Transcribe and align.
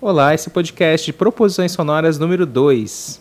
Olá, 0.00 0.34
esse 0.34 0.50
podcast 0.50 1.06
de 1.06 1.12
Proposições 1.12 1.72
Sonoras 1.72 2.18
número 2.18 2.44
2. 2.44 3.20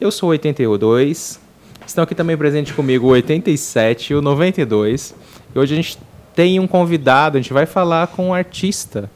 Eu 0.00 0.12
sou 0.12 0.28
o 0.28 0.30
82. 0.30 1.40
Estão 1.84 2.04
aqui 2.04 2.14
também 2.14 2.36
presentes 2.36 2.72
comigo 2.72 3.06
o 3.06 3.10
87 3.10 4.12
e 4.12 4.14
o 4.14 4.22
92. 4.22 5.14
E 5.52 5.58
hoje 5.58 5.72
a 5.72 5.76
gente 5.76 5.98
tem 6.34 6.60
um 6.60 6.66
convidado, 6.68 7.36
a 7.36 7.40
gente 7.40 7.52
vai 7.52 7.66
falar 7.66 8.08
com 8.08 8.28
um 8.28 8.34
artista 8.34 9.10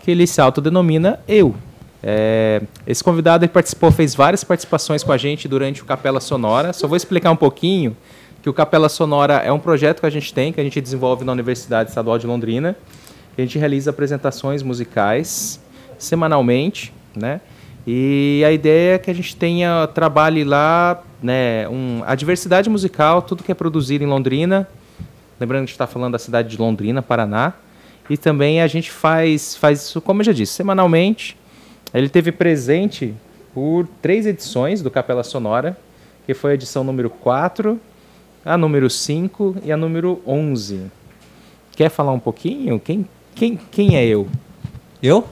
que 0.00 0.10
ele 0.10 0.26
se 0.26 0.40
autodenomina 0.40 1.20
Eu. 1.26 1.54
É, 2.02 2.60
esse 2.86 3.02
convidado 3.02 3.44
ele 3.44 3.52
participou, 3.52 3.90
fez 3.90 4.14
várias 4.14 4.42
participações 4.42 5.02
com 5.02 5.12
a 5.12 5.16
gente 5.16 5.48
durante 5.48 5.82
o 5.82 5.86
Capela 5.86 6.20
Sonora. 6.20 6.72
Só 6.72 6.86
vou 6.88 6.96
explicar 6.96 7.30
um 7.30 7.36
pouquinho 7.36 7.96
que 8.42 8.50
o 8.50 8.52
Capela 8.52 8.88
Sonora 8.88 9.34
é 9.34 9.52
um 9.52 9.58
projeto 9.58 10.00
que 10.00 10.06
a 10.06 10.10
gente 10.10 10.34
tem, 10.34 10.52
que 10.52 10.60
a 10.60 10.64
gente 10.64 10.80
desenvolve 10.80 11.24
na 11.24 11.32
Universidade 11.32 11.90
Estadual 11.90 12.18
de 12.18 12.26
Londrina. 12.26 12.76
A 13.40 13.44
gente 13.44 13.58
realiza 13.58 13.88
apresentações 13.88 14.62
musicais 14.62 15.58
semanalmente, 15.98 16.92
né? 17.16 17.40
E 17.86 18.42
a 18.46 18.52
ideia 18.52 18.96
é 18.96 18.98
que 18.98 19.10
a 19.10 19.14
gente 19.14 19.34
tenha 19.34 19.86
trabalhe 19.86 20.44
lá, 20.44 21.02
né, 21.22 21.66
um, 21.68 22.02
a 22.06 22.14
diversidade 22.14 22.68
musical, 22.68 23.22
tudo 23.22 23.42
que 23.42 23.50
é 23.50 23.54
produzido 23.54 24.04
em 24.04 24.06
Londrina. 24.06 24.68
Lembrando 25.40 25.60
que 25.60 25.64
a 25.64 25.66
gente 25.66 25.72
está 25.72 25.86
falando 25.86 26.12
da 26.12 26.18
cidade 26.18 26.50
de 26.50 26.58
Londrina, 26.58 27.00
Paraná. 27.00 27.54
E 28.10 28.16
também 28.18 28.60
a 28.60 28.66
gente 28.66 28.90
faz, 28.90 29.56
faz 29.56 29.84
isso, 29.84 30.00
como 30.02 30.20
eu 30.20 30.26
já 30.26 30.32
disse, 30.32 30.52
semanalmente. 30.52 31.34
Ele 31.94 32.10
teve 32.10 32.30
presente 32.30 33.14
por 33.54 33.88
três 34.02 34.26
edições 34.26 34.82
do 34.82 34.90
Capela 34.90 35.22
Sonora, 35.22 35.78
que 36.26 36.34
foi 36.34 36.50
a 36.50 36.54
edição 36.54 36.84
número 36.84 37.08
4, 37.08 37.80
a 38.44 38.58
número 38.58 38.90
5 38.90 39.56
e 39.64 39.72
a 39.72 39.76
número 39.78 40.20
11. 40.26 40.90
Quer 41.72 41.88
falar 41.88 42.12
um 42.12 42.20
pouquinho? 42.20 42.78
Quem, 42.78 43.06
quem, 43.34 43.58
quem 43.70 43.96
é 43.96 44.04
eu? 44.04 44.28
Eu? 45.02 45.26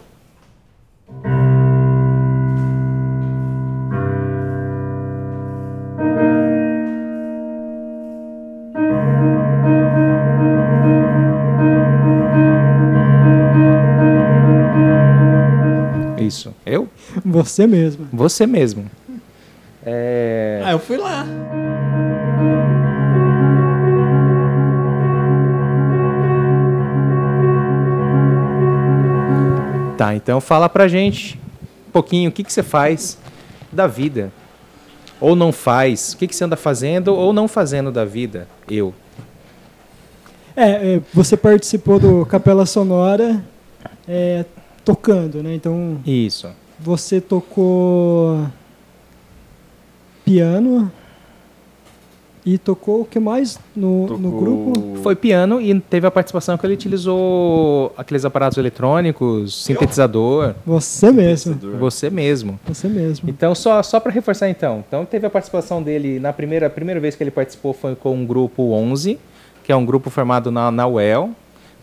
Isso. 16.18 16.54
Eu? 16.66 16.88
Você 17.24 17.66
mesmo. 17.66 18.06
Você 18.12 18.46
mesmo. 18.46 18.84
É... 19.84 20.60
Ah, 20.62 20.72
eu 20.72 20.78
fui 20.78 20.98
lá. 20.98 21.24
Tá, 29.98 30.14
então 30.14 30.40
fala 30.40 30.68
pra 30.68 30.86
gente 30.86 31.36
um 31.88 31.90
pouquinho 31.90 32.30
o 32.30 32.32
que, 32.32 32.44
que 32.44 32.52
você 32.52 32.62
faz 32.62 33.18
da 33.72 33.88
vida. 33.88 34.32
Ou 35.20 35.34
não 35.34 35.50
faz. 35.50 36.12
O 36.12 36.18
que, 36.18 36.28
que 36.28 36.36
você 36.36 36.44
anda 36.44 36.56
fazendo 36.56 37.08
ou 37.08 37.32
não 37.32 37.48
fazendo 37.48 37.90
da 37.90 38.04
vida? 38.04 38.46
Eu. 38.70 38.94
É, 40.54 40.94
é, 40.94 41.00
você 41.12 41.36
participou 41.36 41.98
do 41.98 42.24
Capela 42.26 42.64
Sonora 42.64 43.44
é, 44.06 44.44
tocando, 44.84 45.42
né? 45.42 45.52
Então 45.56 46.00
Isso. 46.06 46.48
você 46.78 47.20
tocou 47.20 48.46
piano 50.24 50.92
e 52.48 52.56
tocou 52.56 53.02
o 53.02 53.04
que 53.04 53.20
mais 53.20 53.60
no, 53.76 54.06
no 54.16 54.30
grupo? 54.30 54.96
Foi 55.02 55.14
piano 55.14 55.60
e 55.60 55.78
teve 55.78 56.06
a 56.06 56.10
participação 56.10 56.56
que 56.56 56.64
ele 56.64 56.72
utilizou 56.72 57.92
aqueles 57.94 58.24
aparatos 58.24 58.56
eletrônicos, 58.56 59.64
sintetizador. 59.64 60.54
Você 60.64 61.12
mesmo. 61.12 61.54
Você 61.78 62.08
mesmo. 62.08 62.58
Você 62.66 62.88
mesmo. 62.88 63.28
Então, 63.28 63.54
só, 63.54 63.82
só 63.82 64.00
para 64.00 64.10
reforçar 64.10 64.48
então. 64.48 64.82
Então, 64.88 65.04
teve 65.04 65.26
a 65.26 65.30
participação 65.30 65.82
dele, 65.82 66.18
na 66.18 66.32
primeira, 66.32 66.68
a 66.68 66.70
primeira 66.70 66.98
vez 66.98 67.14
que 67.14 67.22
ele 67.22 67.30
participou 67.30 67.74
foi 67.74 67.94
com 67.94 68.22
o 68.22 68.26
grupo 68.26 68.72
11, 68.72 69.18
que 69.62 69.70
é 69.70 69.76
um 69.76 69.84
grupo 69.84 70.08
formado 70.08 70.50
na, 70.50 70.70
na 70.70 70.86
UEL, 70.86 71.30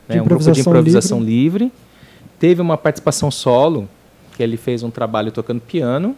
né, 0.09 0.19
um 0.19 0.25
grupo 0.25 0.43
de 0.51 0.61
improvisação 0.61 0.71
improvisação 0.71 1.19
livre. 1.21 1.71
Teve 2.39 2.59
uma 2.59 2.75
participação 2.75 3.29
solo, 3.29 3.87
que 4.35 4.41
ele 4.41 4.57
fez 4.57 4.81
um 4.81 4.89
trabalho 4.89 5.31
tocando 5.31 5.61
piano. 5.61 6.15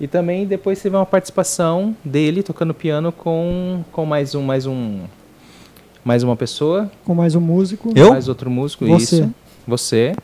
E 0.00 0.06
também 0.06 0.46
depois 0.46 0.80
teve 0.80 0.94
uma 0.94 1.06
participação 1.06 1.96
dele 2.04 2.42
tocando 2.42 2.72
piano 2.72 3.10
com, 3.10 3.82
com 3.90 4.06
mais 4.06 4.34
um 4.34 4.42
mais 4.42 4.64
um 4.66 5.04
mais 6.04 6.22
uma 6.22 6.36
pessoa, 6.36 6.90
Com 7.04 7.14
mais 7.14 7.34
um 7.34 7.40
músico. 7.40 7.92
Eu? 7.94 8.10
mais 8.10 8.28
outro 8.28 8.48
músico, 8.48 8.86
Você. 8.86 9.16
isso. 9.16 9.34
Você. 9.66 10.14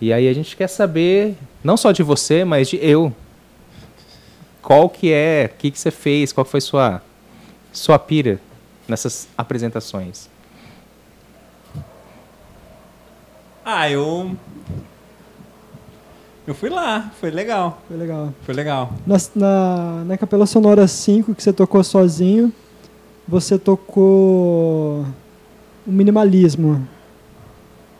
E 0.00 0.12
aí 0.12 0.28
a 0.28 0.32
gente 0.32 0.56
quer 0.56 0.66
saber 0.66 1.36
não 1.62 1.76
só 1.76 1.92
de 1.92 2.02
você, 2.02 2.44
mas 2.44 2.68
de 2.68 2.76
eu. 2.82 3.12
Qual 4.62 4.88
que 4.88 5.12
é, 5.12 5.50
o 5.52 5.56
que 5.58 5.70
que 5.70 5.78
você 5.78 5.90
fez, 5.90 6.32
qual 6.32 6.44
foi 6.44 6.60
sua 6.60 7.00
sua 7.72 7.98
pira 7.98 8.40
nessas 8.88 9.28
apresentações? 9.36 10.28
Ah, 13.64 13.90
eu. 13.90 14.34
Eu 16.46 16.54
fui 16.54 16.68
lá, 16.70 17.10
foi 17.20 17.30
legal. 17.30 17.82
Foi 17.88 17.96
legal. 17.96 18.32
Foi 18.42 18.54
legal. 18.54 18.92
Na, 19.06 19.16
na, 19.34 20.04
na 20.04 20.16
Capela 20.18 20.46
Sonora 20.46 20.86
5, 20.86 21.34
que 21.34 21.42
você 21.42 21.52
tocou 21.52 21.82
sozinho, 21.82 22.52
você 23.26 23.58
tocou 23.58 25.04
o 25.86 25.90
minimalismo. 25.92 26.86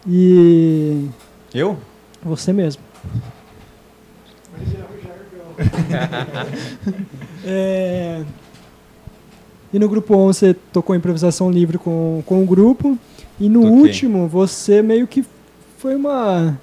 E 0.06 1.09
Eu? 1.53 1.77
você 2.23 2.53
mesmo. 2.53 2.83
É, 7.49 8.25
E 9.73 9.79
no 9.79 9.89
grupo 9.89 10.15
11 10.17 10.39
você 10.39 10.55
tocou 10.73 10.97
improvisação 10.97 11.49
livre 11.51 11.79
com, 11.79 12.23
com 12.27 12.43
o 12.43 12.47
grupo. 12.47 12.99
E 13.39 13.49
no 13.49 13.62
Toquei. 13.62 13.79
último 13.79 14.27
você 14.27 14.83
meio 14.83 15.06
que 15.06 15.25
foi 15.79 15.95
uma. 15.95 16.59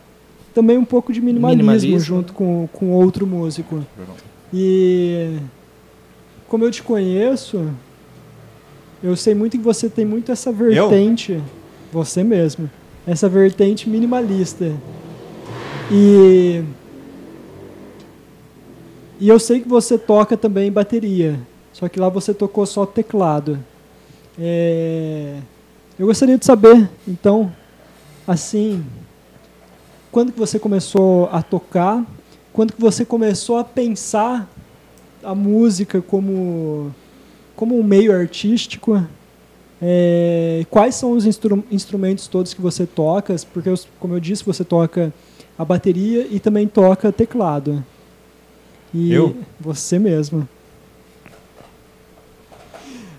Também 0.54 0.78
um 0.78 0.86
pouco 0.86 1.12
de 1.12 1.20
minimalismo, 1.20 1.64
Minimalismo. 1.64 2.00
junto 2.00 2.34
com, 2.34 2.68
com 2.72 2.92
outro 2.92 3.26
músico. 3.26 3.84
E 4.54 5.38
como 6.48 6.64
eu 6.64 6.70
te 6.72 6.84
conheço, 6.84 7.68
eu 9.04 9.16
sei 9.16 9.34
muito 9.34 9.58
que 9.58 9.64
você 9.64 9.90
tem 9.90 10.06
muito 10.06 10.32
essa 10.32 10.52
vertente. 10.52 11.42
Você 11.92 12.24
mesmo. 12.24 12.70
Essa 13.08 13.28
vertente 13.28 13.90
minimalista. 13.90 14.72
E. 15.92 16.62
E 19.20 19.28
eu 19.30 19.40
sei 19.40 19.60
que 19.62 19.68
você 19.68 19.98
toca 19.98 20.36
também 20.38 20.72
bateria. 20.72 21.40
Só 21.72 21.88
que 21.90 22.00
lá 22.00 22.10
você 22.10 22.34
tocou 22.34 22.66
só 22.66 22.86
teclado. 22.86 23.58
É, 24.40 25.38
Eu 25.98 26.08
gostaria 26.08 26.38
de 26.38 26.46
saber, 26.46 26.90
então, 27.08 27.52
assim, 28.28 28.84
quando 30.14 30.32
que 30.32 30.40
você 30.40 30.60
começou 30.60 31.28
a 31.32 31.42
tocar? 31.42 32.06
Quando 32.54 32.72
que 32.72 32.80
você 32.80 33.04
começou 33.04 33.58
a 33.58 33.64
pensar 33.64 34.48
a 35.24 35.34
música 35.34 36.04
como, 36.04 36.94
como 37.56 37.80
um 37.80 37.84
meio 37.84 38.16
artístico? 38.16 39.04
É, 39.82 40.68
quais 40.70 40.94
são 40.94 41.14
os 41.14 41.26
instru- 41.26 41.64
instrumentos 41.72 42.28
todos 42.28 42.54
que 42.54 42.62
você 42.62 42.86
toca? 42.86 43.36
Porque, 43.52 43.74
como 44.00 44.14
eu 44.14 44.20
disse, 44.20 44.46
você 44.46 44.64
toca 44.64 45.12
a 45.58 45.66
bateria 45.66 46.28
e 46.30 46.40
também 46.40 46.68
toca 46.68 47.12
teclado. 47.12 47.84
E 48.94 49.12
Eu? 49.12 49.36
Você 49.60 49.98
mesmo. 49.98 50.48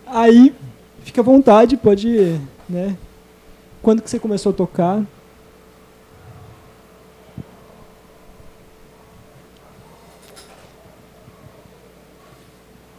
Aí, 0.07 0.55
fica 1.03 1.21
à 1.23 1.25
vontade, 1.25 1.77
pode, 1.77 2.39
né? 2.69 2.97
Quando 3.83 4.01
que 4.01 4.09
você 4.09 4.21
começou 4.21 4.51
a 4.51 4.55
tocar? 4.55 5.05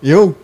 Eu? 0.04 0.36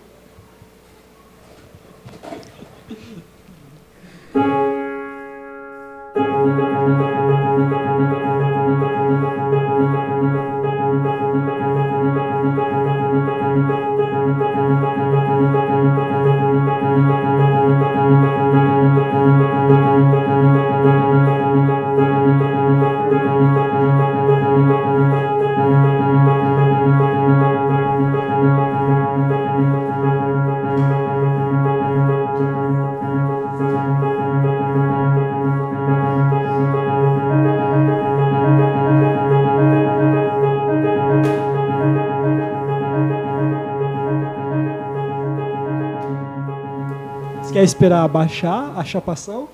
Quer 47.62 47.66
esperar 47.66 48.08
baixar 48.08 48.74
a 48.75 48.84
chapação? 48.84 49.48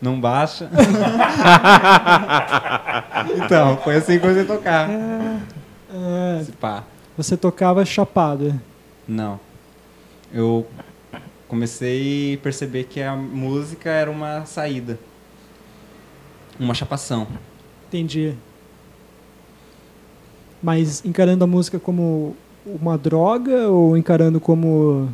Não 0.00 0.18
baixa. 0.18 0.70
então, 3.44 3.76
foi 3.84 3.96
assim 3.96 4.18
que 4.18 4.26
a 4.26 4.44
tocar. 4.46 4.88
É, 4.88 6.46
pá. 6.58 6.84
você 7.18 7.36
tocava 7.36 7.84
chapado. 7.84 8.58
Não. 9.06 9.38
Eu 10.32 10.66
comecei 11.46 12.36
a 12.36 12.38
perceber 12.38 12.84
que 12.84 13.02
a 13.02 13.14
música 13.14 13.90
era 13.90 14.10
uma 14.10 14.46
saída. 14.46 14.98
Uma 16.58 16.72
chapação. 16.72 17.26
Entendi. 17.88 18.34
Mas 20.62 21.04
encarando 21.04 21.44
a 21.44 21.46
música 21.46 21.78
como 21.78 22.34
uma 22.64 22.96
droga 22.96 23.68
ou 23.68 23.98
encarando 23.98 24.40
como 24.40 25.12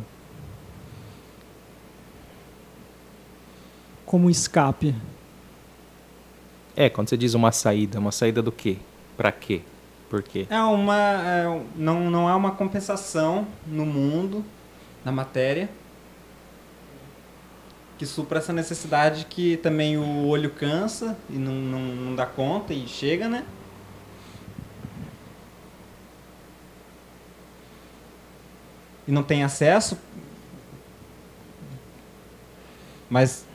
como 4.15 4.27
um 4.27 4.29
escape? 4.29 4.95
É, 6.73 6.89
quando 6.89 7.09
você 7.09 7.17
diz 7.17 7.33
uma 7.33 7.51
saída, 7.51 7.99
uma 7.99 8.13
saída 8.13 8.41
do 8.41 8.49
quê? 8.49 8.77
Pra 9.17 9.29
quê? 9.29 9.61
Por 10.09 10.23
quê? 10.23 10.47
É 10.49 10.61
uma. 10.61 10.95
é 10.95 11.61
não, 11.75 12.09
não 12.09 12.25
há 12.25 12.35
uma 12.37 12.51
compensação 12.51 13.45
no 13.67 13.85
mundo, 13.85 14.41
na 15.03 15.11
matéria, 15.11 15.69
que 17.97 18.05
supra 18.05 18.39
essa 18.39 18.53
necessidade 18.53 19.25
que 19.25 19.57
também 19.57 19.97
o 19.97 20.27
olho 20.27 20.49
cansa 20.49 21.17
e 21.29 21.33
não, 21.33 21.51
não, 21.53 21.79
não 21.81 22.15
dá 22.15 22.25
conta 22.25 22.73
e 22.73 22.87
chega, 22.87 23.27
né? 23.27 23.45
E 29.05 29.11
não 29.11 29.23
tem 29.23 29.43
acesso. 29.43 29.97
Mas 33.09 33.45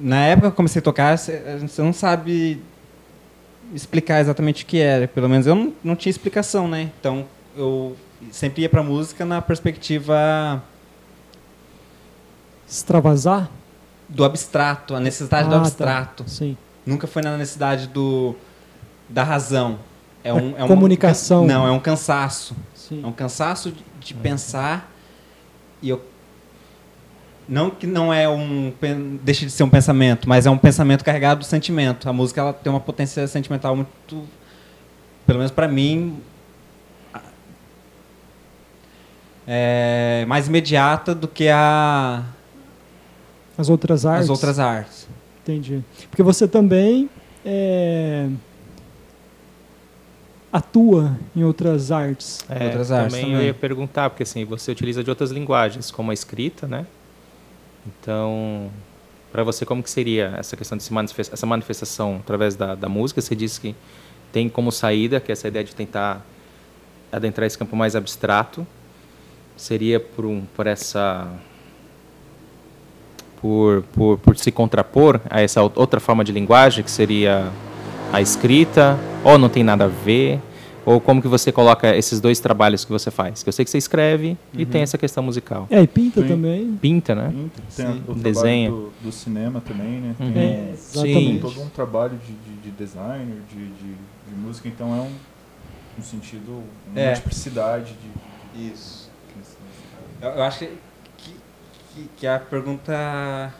na 0.00 0.24
época 0.26 0.48
que 0.48 0.52
eu 0.52 0.56
comecei 0.56 0.80
a 0.80 0.82
tocar, 0.82 1.16
você 1.18 1.82
não 1.82 1.92
sabe 1.92 2.62
explicar 3.74 4.20
exatamente 4.20 4.64
o 4.64 4.66
que 4.66 4.78
era. 4.78 5.06
Pelo 5.08 5.28
menos 5.28 5.46
eu 5.46 5.54
não, 5.54 5.72
não 5.82 5.96
tinha 5.96 6.10
explicação, 6.10 6.68
né? 6.68 6.90
Então 7.00 7.26
eu 7.56 7.96
sempre 8.30 8.62
ia 8.62 8.68
pra 8.68 8.82
música 8.82 9.24
na 9.24 9.40
perspectiva 9.42 10.62
Extravasar? 12.68 13.50
do 14.08 14.24
abstrato, 14.24 14.94
a 14.94 15.00
necessidade 15.00 15.48
do 15.48 15.54
Ah, 15.54 15.58
tá. 15.58 15.62
abstrato. 15.66 16.24
Sim. 16.26 16.56
Nunca 16.86 17.06
foi 17.06 17.20
na 17.20 17.36
necessidade 17.36 17.86
do 17.88 18.34
da 19.08 19.22
razão. 19.22 19.78
É 20.24 20.32
um, 20.32 20.54
é 20.56 20.64
um- 20.64 20.68
comunicação. 20.68 21.46
Não, 21.46 21.66
é 21.66 21.70
um 21.70 21.78
cansaço. 21.80 22.56
Sim. 22.74 23.02
É 23.04 23.06
um 23.06 23.12
cansaço 23.12 23.70
de, 23.70 23.84
de 24.00 24.14
pensar 24.14 24.90
e 25.82 25.90
eu 25.90 26.02
não 27.48 27.70
que 27.70 27.86
não 27.86 28.12
é 28.12 28.28
um 28.28 28.72
deixa 29.22 29.46
de 29.46 29.52
ser 29.52 29.62
um 29.62 29.70
pensamento, 29.70 30.28
mas 30.28 30.46
é 30.46 30.50
um 30.50 30.58
pensamento 30.58 31.04
carregado 31.04 31.40
de 31.40 31.46
sentimento. 31.46 32.08
A 32.08 32.12
música 32.12 32.40
ela 32.40 32.52
tem 32.52 32.70
uma 32.70 32.80
potência 32.80 33.26
sentimental 33.26 33.74
muito 33.74 34.26
pelo 35.26 35.38
menos 35.38 35.50
para 35.50 35.68
mim 35.68 36.20
é 39.46 40.26
mais 40.28 40.46
imediata 40.46 41.14
do 41.14 41.26
que 41.26 41.48
a, 41.48 42.22
As 43.56 43.70
outras 43.70 44.04
artes? 44.04 44.24
as 44.24 44.30
outras 44.30 44.58
artes. 44.58 45.08
Entendi. 45.42 45.82
Porque 46.10 46.22
você 46.22 46.46
também 46.46 47.08
é, 47.46 48.28
atua 50.52 51.18
em 51.34 51.44
outras 51.44 51.90
artes. 51.90 52.40
É, 52.48 52.66
Outras 52.66 52.92
artes 52.92 53.14
também, 53.14 53.24
também. 53.30 53.40
eu 53.40 53.46
ia 53.46 53.54
perguntar, 53.54 54.10
porque 54.10 54.22
assim, 54.22 54.44
você 54.44 54.70
utiliza 54.70 55.02
de 55.02 55.08
outras 55.08 55.30
linguagens, 55.30 55.90
como 55.90 56.10
a 56.10 56.14
escrita, 56.14 56.66
né? 56.66 56.86
Então, 57.88 58.70
para 59.32 59.42
você, 59.42 59.64
como 59.64 59.82
que 59.82 59.90
seria 59.90 60.34
essa 60.36 60.56
questão 60.56 60.76
de 60.76 60.84
se 60.84 60.92
manifestar, 60.92 61.34
essa 61.34 61.46
manifestação 61.46 62.16
através 62.16 62.54
da, 62.54 62.74
da 62.74 62.88
música? 62.88 63.20
Você 63.20 63.34
disse 63.34 63.60
que 63.60 63.74
tem 64.30 64.48
como 64.48 64.70
saída, 64.70 65.20
que 65.20 65.32
essa 65.32 65.48
ideia 65.48 65.64
de 65.64 65.74
tentar 65.74 66.24
adentrar 67.10 67.46
esse 67.46 67.56
campo 67.56 67.74
mais 67.74 67.96
abstrato. 67.96 68.66
Seria 69.56 69.98
por, 69.98 70.24
um, 70.26 70.44
por 70.54 70.66
essa... 70.66 71.26
Por, 73.40 73.82
por, 73.94 74.18
por 74.18 74.36
se 74.36 74.50
contrapor 74.50 75.20
a 75.30 75.40
essa 75.40 75.62
ou- 75.62 75.72
outra 75.76 76.00
forma 76.00 76.24
de 76.24 76.32
linguagem, 76.32 76.82
que 76.84 76.90
seria 76.90 77.50
a 78.12 78.20
escrita, 78.20 78.98
ou 79.22 79.38
não 79.38 79.48
tem 79.48 79.62
nada 79.62 79.84
a 79.84 79.88
ver, 79.88 80.40
ou 80.88 80.98
como 81.00 81.20
que 81.20 81.28
você 81.28 81.52
coloca 81.52 81.94
esses 81.94 82.18
dois 82.18 82.40
trabalhos 82.40 82.82
que 82.82 82.90
você 82.90 83.10
faz? 83.10 83.42
Que 83.42 83.48
eu 83.50 83.52
sei 83.52 83.62
que 83.62 83.70
você 83.70 83.76
escreve 83.76 84.38
e 84.54 84.64
tem 84.64 84.80
essa 84.80 84.96
questão 84.96 85.22
musical. 85.22 85.66
É, 85.68 85.82
e 85.82 85.86
pinta 85.86 86.22
Sim. 86.22 86.28
também. 86.28 86.78
Pinta, 86.80 87.14
né? 87.14 87.30
Tem 87.76 87.86
Sim. 87.86 88.02
o 88.08 88.14
Desenha. 88.14 88.68
trabalho 88.70 88.92
do, 89.02 89.04
do 89.04 89.12
cinema 89.12 89.60
também, 89.60 90.00
né? 90.00 90.14
Uhum. 90.18 90.32
Tem, 90.32 90.42
É, 90.42 90.70
exatamente. 90.72 91.14
tem 91.26 91.40
todo 91.40 91.60
um 91.60 91.68
trabalho 91.68 92.18
de, 92.26 92.32
de, 92.32 92.56
de 92.62 92.70
designer, 92.70 93.36
de, 93.50 93.66
de, 93.66 93.94
de 94.28 94.34
música, 94.34 94.66
então 94.66 94.96
é 94.96 95.00
um, 95.00 95.12
um 95.98 96.02
sentido, 96.02 96.62
uma 96.90 96.98
É. 97.00 97.06
multiplicidade 97.08 97.92
de... 98.54 98.68
Isso. 98.72 99.10
Eu, 100.22 100.42
acho 100.42 100.60
que, 100.60 100.70
que, 101.94 102.10
que 102.16 102.26
a 102.26 102.38
pergunta 102.40 103.52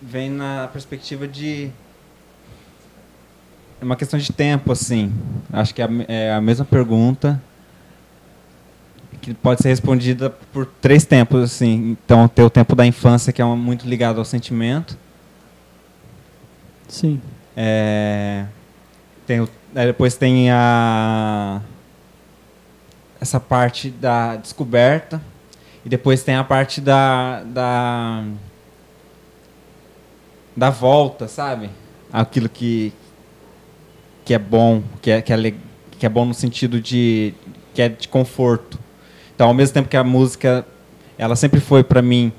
vem 0.00 0.30
na 0.30 0.68
perspectiva 0.72 1.26
de 1.26 1.70
é 3.80 3.84
uma 3.84 3.96
questão 3.96 4.18
de 4.18 4.32
tempo, 4.32 4.72
assim. 4.72 5.12
Acho 5.52 5.74
que 5.74 5.80
é 5.82 5.84
a, 5.84 5.88
é 6.08 6.32
a 6.32 6.40
mesma 6.40 6.64
pergunta 6.64 7.40
que 9.20 9.34
pode 9.34 9.60
ser 9.62 9.68
respondida 9.68 10.30
por 10.52 10.64
três 10.66 11.04
tempos, 11.04 11.42
assim. 11.42 11.96
Então, 12.04 12.28
tem 12.28 12.44
o 12.44 12.50
tempo 12.50 12.74
da 12.74 12.86
infância, 12.86 13.32
que 13.32 13.42
é 13.42 13.44
muito 13.44 13.86
ligado 13.88 14.18
ao 14.18 14.24
sentimento. 14.24 14.96
Sim. 16.88 17.20
É, 17.56 18.44
tem 19.26 19.40
o- 19.40 19.48
depois 19.74 20.16
tem 20.16 20.50
a 20.50 21.60
essa 23.20 23.38
parte 23.40 23.90
da 23.90 24.36
descoberta 24.36 25.20
e 25.84 25.88
depois 25.88 26.22
tem 26.22 26.36
a 26.36 26.44
parte 26.44 26.80
da 26.80 27.42
da 27.44 28.24
da 30.56 30.70
volta, 30.70 31.28
sabe? 31.28 31.68
Aquilo 32.12 32.48
que 32.48 32.92
que 34.28 34.34
é 34.34 34.38
bom, 34.38 34.82
que 35.00 35.10
é 35.10 35.22
que 35.22 35.32
é, 35.32 35.54
que 35.98 36.04
é 36.04 36.08
bom 36.10 36.26
no 36.26 36.34
sentido 36.34 36.82
de 36.82 37.32
que 37.72 37.80
é 37.80 37.88
de 37.88 38.06
conforto. 38.08 38.78
Então, 39.34 39.48
ao 39.48 39.54
mesmo 39.54 39.72
tempo 39.72 39.88
que 39.88 39.96
a 39.96 40.04
música 40.04 40.66
ela 41.16 41.34
sempre 41.34 41.60
foi 41.60 41.82
para 41.82 42.02
mim 42.02 42.30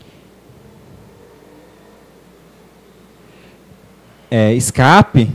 é, 4.29 4.53
escape 4.53 5.31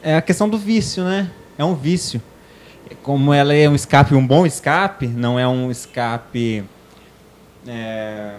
é 0.00 0.14
a 0.14 0.22
questão 0.22 0.48
do 0.48 0.56
vício, 0.56 1.02
né? 1.02 1.28
É 1.58 1.64
um 1.64 1.74
vício. 1.74 2.22
Como 3.02 3.34
ela 3.34 3.52
é 3.52 3.68
um 3.68 3.74
escape, 3.74 4.14
um 4.14 4.24
bom 4.24 4.46
escape, 4.46 5.08
não 5.08 5.40
é 5.40 5.48
um 5.48 5.72
escape. 5.72 6.62
é, 7.66 8.36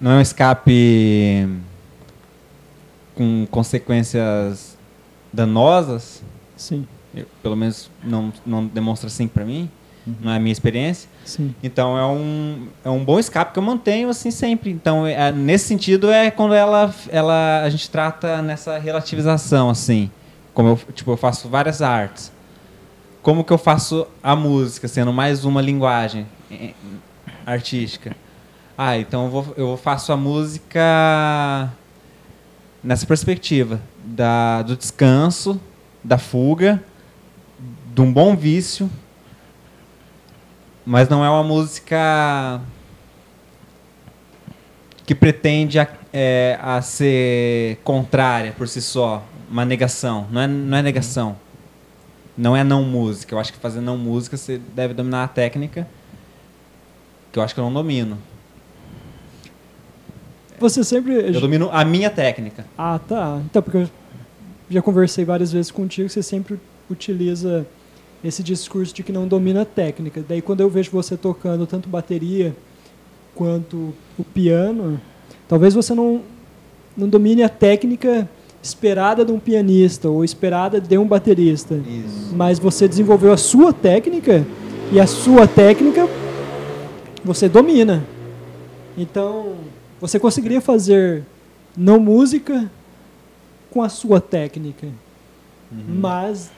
não 0.00 0.12
é 0.12 0.14
um 0.16 0.20
escape 0.20 1.48
com 3.14 3.46
consequências 3.50 4.76
danosas, 5.32 6.22
Sim. 6.56 6.86
eu- 7.14 7.26
pelo 7.42 7.56
menos 7.56 7.90
não, 8.02 8.32
não 8.46 8.66
demonstra 8.66 9.08
assim 9.08 9.28
para 9.28 9.44
mim, 9.44 9.70
Uhum. 10.06 10.14
não 10.22 10.32
é 10.32 10.36
a 10.36 10.40
minha 10.40 10.52
experiência. 10.52 11.08
Sim. 11.24 11.54
Então 11.62 11.96
é 11.98 12.06
um, 12.06 12.68
é 12.84 12.88
um 12.90 13.04
bom 13.04 13.18
escape 13.18 13.52
que 13.52 13.58
eu 13.58 13.62
mantenho 13.62 14.08
assim 14.08 14.30
sempre. 14.30 14.70
Então 14.70 15.06
é- 15.06 15.30
nesse 15.30 15.66
sentido 15.66 16.10
é 16.10 16.30
quando 16.30 16.54
ela, 16.54 16.92
ela 17.10 17.62
a 17.62 17.68
gente 17.68 17.90
trata 17.90 18.40
nessa 18.40 18.78
relativização 18.78 19.68
assim, 19.68 20.10
como 20.54 20.70
eu 20.70 20.76
tipo 20.94 21.10
eu 21.10 21.16
faço 21.16 21.48
várias 21.48 21.82
artes. 21.82 22.32
Como 23.22 23.44
que 23.44 23.52
eu 23.52 23.58
faço 23.58 24.06
a 24.22 24.34
música 24.34 24.88
sendo 24.88 25.12
mais 25.12 25.44
uma 25.44 25.60
linguagem 25.60 26.26
artística? 27.44 28.16
Ah, 28.82 28.96
então 28.96 29.24
eu, 29.24 29.30
vou, 29.30 29.54
eu 29.58 29.76
faço 29.76 30.10
a 30.10 30.16
música 30.16 31.70
nessa 32.82 33.06
perspectiva 33.06 33.78
da, 34.02 34.62
do 34.62 34.74
descanso, 34.74 35.60
da 36.02 36.16
fuga, 36.16 36.82
de 37.94 38.00
um 38.00 38.10
bom 38.10 38.34
vício 38.34 38.90
mas 40.84 41.08
não 41.08 41.24
é 41.24 41.30
uma 41.30 41.44
música 41.44 42.60
que 45.04 45.14
pretende 45.14 45.78
a, 45.78 45.86
é, 46.12 46.58
a 46.60 46.80
ser 46.80 47.76
contrária 47.84 48.52
por 48.52 48.66
si 48.66 48.80
só, 48.80 49.22
uma 49.48 49.64
negação. 49.64 50.26
Não 50.30 50.40
é, 50.40 50.46
não 50.46 50.78
é 50.78 50.82
negação. 50.82 51.36
Não 52.36 52.56
é 52.56 52.64
não 52.64 52.82
música. 52.82 53.34
Eu 53.34 53.38
acho 53.38 53.52
que 53.52 53.58
fazer 53.58 53.80
não 53.80 53.98
música 53.98 54.36
você 54.36 54.58
deve 54.58 54.94
dominar 54.94 55.24
a 55.24 55.28
técnica, 55.28 55.86
que 57.30 57.38
eu 57.38 57.42
acho 57.42 57.54
que 57.54 57.60
eu 57.60 57.64
não 57.64 57.72
domino. 57.72 58.18
Você 60.60 60.84
sempre. 60.84 61.14
Eu 61.14 61.40
domino 61.40 61.70
a 61.72 61.84
minha 61.84 62.10
técnica. 62.10 62.66
Ah, 62.76 63.00
tá. 63.08 63.40
Então, 63.46 63.62
porque 63.62 63.78
eu 63.78 63.88
já 64.68 64.82
conversei 64.82 65.24
várias 65.24 65.50
vezes 65.50 65.70
contigo, 65.70 66.08
você 66.08 66.22
sempre 66.22 66.60
utiliza 66.88 67.66
esse 68.22 68.42
discurso 68.42 68.94
de 68.94 69.02
que 69.02 69.10
não 69.10 69.26
domina 69.26 69.62
a 69.62 69.64
técnica. 69.64 70.22
Daí 70.28 70.42
quando 70.42 70.60
eu 70.60 70.68
vejo 70.68 70.90
você 70.90 71.16
tocando 71.16 71.66
tanto 71.66 71.88
bateria 71.88 72.54
quanto 73.34 73.94
o 74.18 74.22
piano, 74.22 75.00
talvez 75.48 75.72
você 75.72 75.94
não, 75.94 76.20
não 76.96 77.08
domine 77.08 77.42
a 77.42 77.48
técnica 77.48 78.28
esperada 78.62 79.24
de 79.24 79.32
um 79.32 79.38
pianista 79.38 80.10
ou 80.10 80.22
esperada 80.22 80.80
de 80.80 80.98
um 80.98 81.06
baterista. 81.06 81.74
Isso. 81.74 82.34
Mas 82.34 82.58
você 82.58 82.86
desenvolveu 82.86 83.32
a 83.32 83.38
sua 83.38 83.72
técnica 83.72 84.46
e 84.92 85.00
a 85.00 85.06
sua 85.06 85.46
técnica 85.46 86.06
você 87.24 87.48
domina. 87.48 88.04
Então, 88.98 89.54
você 90.00 90.18
conseguiria 90.18 90.60
fazer 90.60 91.24
não 91.76 92.00
música 92.00 92.70
com 93.70 93.82
a 93.82 93.88
sua 93.88 94.20
técnica. 94.20 94.88
Mas, 95.70 96.50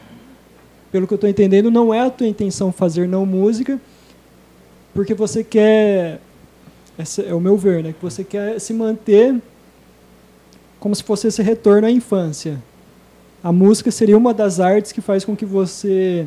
pelo 0.91 1.07
que 1.07 1.13
eu 1.13 1.17
estou 1.17 1.29
entendendo, 1.29 1.71
não 1.71 1.93
é 1.93 2.01
a 2.01 2.11
tua 2.11 2.27
intenção 2.27 2.73
fazer 2.73 3.07
não 3.07 3.27
música, 3.27 3.79
porque 4.95 5.13
você 5.13 5.45
quer, 5.45 6.21
esse 6.99 7.25
é 7.25 7.35
o 7.35 7.41
meu 7.41 7.57
ver, 7.57 7.83
né? 7.83 7.93
Que 7.93 8.03
você 8.03 8.25
quer 8.25 8.59
se 8.59 8.73
manter 8.73 9.41
como 10.81 10.95
se 10.95 11.03
fosse 11.03 11.27
esse 11.27 11.43
retorno 11.43 11.87
à 11.87 11.91
infância. 11.91 12.63
A 13.45 13.53
música 13.53 13.91
seria 13.91 14.17
uma 14.17 14.33
das 14.33 14.61
artes 14.61 14.93
que 14.93 15.01
faz 15.01 15.25
com 15.25 15.37
que 15.37 15.45
você 15.45 16.27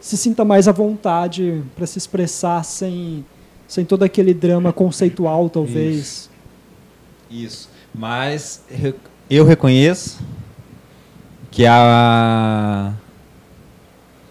se 0.00 0.16
sinta 0.16 0.44
mais 0.44 0.68
à 0.68 0.72
vontade 0.72 1.62
para 1.74 1.86
se 1.86 1.98
expressar 1.98 2.64
sem, 2.64 3.24
sem 3.68 3.84
todo 3.84 4.02
aquele 4.02 4.34
drama 4.34 4.72
conceitual, 4.72 5.48
talvez. 5.48 6.28
Isso. 7.30 7.68
Mas 7.94 8.64
re- 8.68 8.94
eu 9.30 9.44
reconheço 9.44 10.18
que 11.50 11.64
a 11.66 12.92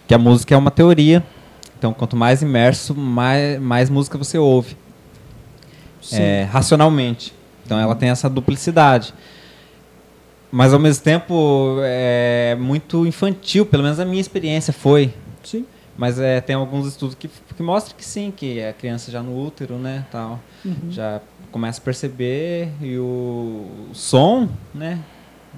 que 0.08 0.14
a 0.14 0.18
música 0.18 0.54
é 0.56 0.58
uma 0.58 0.72
teoria. 0.72 1.24
Então, 1.78 1.94
quanto 1.94 2.16
mais 2.16 2.42
imerso, 2.42 2.96
mais, 2.96 3.60
mais 3.62 3.90
música 3.90 4.18
você 4.18 4.38
ouve. 4.38 4.76
Sim. 6.02 6.22
é, 6.22 6.44
racionalmente. 6.44 7.34
Então 7.66 7.78
ela 7.80 7.94
tem 7.96 8.10
essa 8.10 8.30
duplicidade. 8.30 9.14
Mas 10.50 10.74
ao 10.74 10.80
mesmo 10.80 11.04
tempo 11.04 11.78
é 11.82 12.56
muito 12.58 13.06
infantil, 13.06 13.66
pelo 13.66 13.84
menos 13.84 14.00
a 14.00 14.06
minha 14.06 14.22
experiência 14.22 14.72
foi. 14.74 15.14
Sim. 15.44 15.66
Mas 15.98 16.20
é, 16.20 16.40
tem 16.40 16.56
alguns 16.56 16.88
estudos 16.88 17.16
que, 17.16 17.28
que 17.28 17.64
mostram 17.64 17.96
que 17.98 18.06
sim, 18.06 18.32
que 18.36 18.62
a 18.64 18.72
criança 18.72 19.12
já 19.12 19.24
no 19.24 19.36
útero, 19.44 19.78
né, 19.78 20.06
tal, 20.12 20.40
Uhum. 20.64 20.92
já 20.92 21.20
começa 21.52 21.80
a 21.82 21.84
perceber 21.84 22.70
e 22.82 22.98
o, 23.00 23.88
o 23.90 23.96
som, 23.96 24.48
né, 24.76 25.00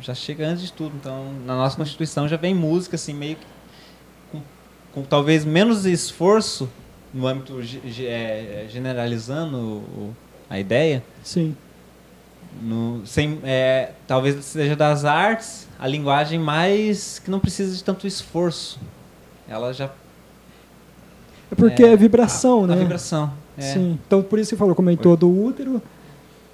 já 0.01 0.13
chega 0.13 0.47
antes 0.47 0.63
de 0.63 0.71
tudo. 0.71 0.95
Então, 0.95 1.33
na 1.45 1.55
nossa 1.55 1.75
constituição 1.75 2.27
já 2.27 2.37
vem 2.37 2.53
música 2.55 2.95
assim 2.95 3.13
meio 3.13 3.35
que 3.35 3.45
com, 4.31 4.41
com 4.93 5.03
talvez 5.03 5.43
menos 5.43 5.85
esforço 5.85 6.69
no 7.13 7.27
âmbito 7.27 7.59
é, 8.01 8.65
generalizando 8.69 9.57
o- 9.57 10.15
a 10.49 10.57
ideia, 10.59 11.03
Sim. 11.21 11.55
no, 12.61 13.05
sem, 13.05 13.39
é, 13.43 13.91
talvez 14.07 14.43
seja 14.45 14.75
das 14.75 15.03
artes 15.05 15.67
a 15.77 15.87
linguagem 15.87 16.39
mais 16.39 17.19
que 17.19 17.29
não 17.29 17.39
precisa 17.39 17.75
de 17.75 17.83
tanto 17.83 18.05
esforço. 18.07 18.79
Ela 19.47 19.73
já 19.73 19.89
É 21.51 21.55
porque 21.55 21.83
é, 21.83 21.95
vibração, 21.95 22.63
a, 22.63 22.67
né? 22.67 22.73
A 22.73 22.77
vibração. 22.77 23.31
É. 23.57 23.61
Sim. 23.61 23.99
Então, 24.07 24.21
por 24.21 24.37
isso 24.39 24.49
que 24.49 24.55
você 24.55 24.59
falou, 24.59 24.75
comentou 24.75 25.17
do 25.17 25.29
útero, 25.29 25.81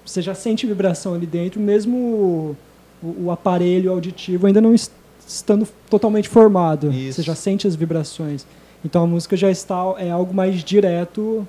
você 0.05 0.21
já 0.21 0.33
sente 0.33 0.65
vibração 0.65 1.13
ali 1.13 1.25
dentro, 1.25 1.59
mesmo 1.59 1.97
o, 1.97 2.55
o- 3.03 3.25
o 3.25 3.31
aparelho 3.31 3.91
auditivo 3.91 4.47
ainda 4.47 4.61
não 4.61 4.73
est- 4.73 4.91
estando 5.27 5.67
totalmente 5.89 6.29
formado. 6.29 6.91
Isso. 6.91 7.15
Você 7.17 7.21
já 7.23 7.35
sente 7.35 7.67
as 7.67 7.75
vibrações. 7.75 8.45
Então, 8.83 9.03
a 9.03 9.07
música 9.07 9.35
já 9.35 9.49
está 9.51 9.95
é 9.97 10.09
algo 10.11 10.33
mais 10.33 10.63
direto, 10.63 11.47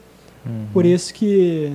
por 0.72 0.86
isso 0.86 1.12
que 1.12 1.72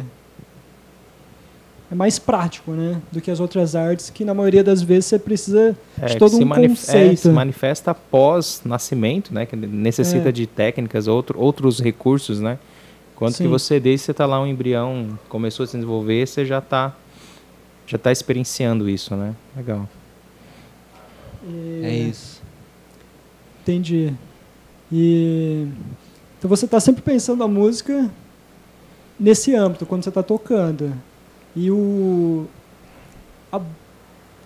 é 1.92 1.96
mais 1.96 2.18
prático, 2.18 2.72
né, 2.72 3.02
do 3.12 3.20
que 3.20 3.30
as 3.30 3.40
outras 3.42 3.76
artes, 3.76 4.10
que 4.10 4.24
na 4.24 4.34
maioria 4.34 4.64
das 4.64 4.82
vezes 4.82 5.06
você 5.08 5.20
precisa 5.20 5.76
É, 6.02 6.06
de 6.06 6.18
todo 6.18 6.32
se 6.38 6.44
um 6.44 6.54
é, 6.56 6.68
conceito. 6.70 7.20
se 7.20 7.30
manifesta 7.30 7.92
após 7.92 8.62
nascimento, 8.64 9.34
né? 9.34 9.46
Que 9.46 9.56
necessita 9.58 10.30
É. 10.30 10.32
de 10.32 10.48
técnicas, 10.48 11.08
outro, 11.08 11.38
outros 11.38 11.80
recursos, 11.82 12.40
né? 12.40 12.58
Quando 13.16 13.36
que 13.36 13.48
você, 13.48 13.80
desde 13.80 14.04
que 14.04 14.06
você 14.06 14.12
está 14.12 14.26
lá 14.26 14.42
um 14.42 14.48
embrião, 14.48 15.20
começou 15.30 15.66
a 15.66 15.68
se 15.68 15.74
desenvolver, 15.78 16.26
você 16.28 16.46
já 16.46 16.60
está 16.60 16.96
já 17.86 17.98
tá 17.98 18.10
experienciando 18.12 18.88
isso, 18.90 19.14
né? 19.18 19.36
Legal. 19.56 19.88
E- 21.46 21.82
É 21.84 21.94
isso. 21.94 22.42
Entendi. 23.62 24.14
E 24.92 25.68
então 26.40 26.48
você 26.50 26.66
está 26.66 26.80
sempre 26.80 27.02
pensando 27.02 27.44
a 27.44 27.48
música 27.50 28.10
nesse 29.20 29.54
âmbito 29.54 29.86
quando 29.86 30.04
você 30.04 30.10
está 30.10 30.24
tocando. 30.24 30.94
E 31.56 31.70
o 31.70 32.46
a- 33.52 33.62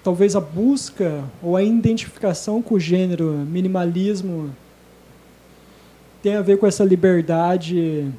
talvez 0.03 0.35
a 0.35 0.39
busca 0.41 1.23
ou 1.41 1.55
a 1.55 1.63
identificação 1.63 2.61
com 2.61 2.75
o 2.75 2.79
gênero 2.79 3.31
minimalismo 3.49 4.49
tem 6.23 6.35
a 6.35 6.41
ver 6.41 6.57
com 6.57 6.65
essa 6.65 6.83
liberdade 6.83 8.11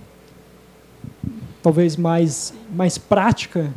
talvez 1.62 1.96
mais 1.96 2.54
mais 2.72 2.96
prática, 2.96 3.72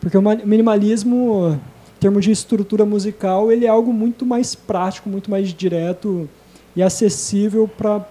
porque 0.00 0.16
o 0.16 0.22
ma- 0.22 0.34
minimalismo 0.36 1.58
em 1.96 1.98
termos 2.00 2.24
de 2.24 2.30
estrutura 2.30 2.84
musical, 2.86 3.50
ele 3.52 3.66
é 3.66 3.68
algo 3.68 3.92
muito 3.92 4.24
mais 4.24 4.54
prático, 4.54 5.08
muito 5.08 5.30
mais 5.30 5.48
direto 5.52 6.28
e 6.74 6.82
acessível 6.82 7.66
para 7.68 8.06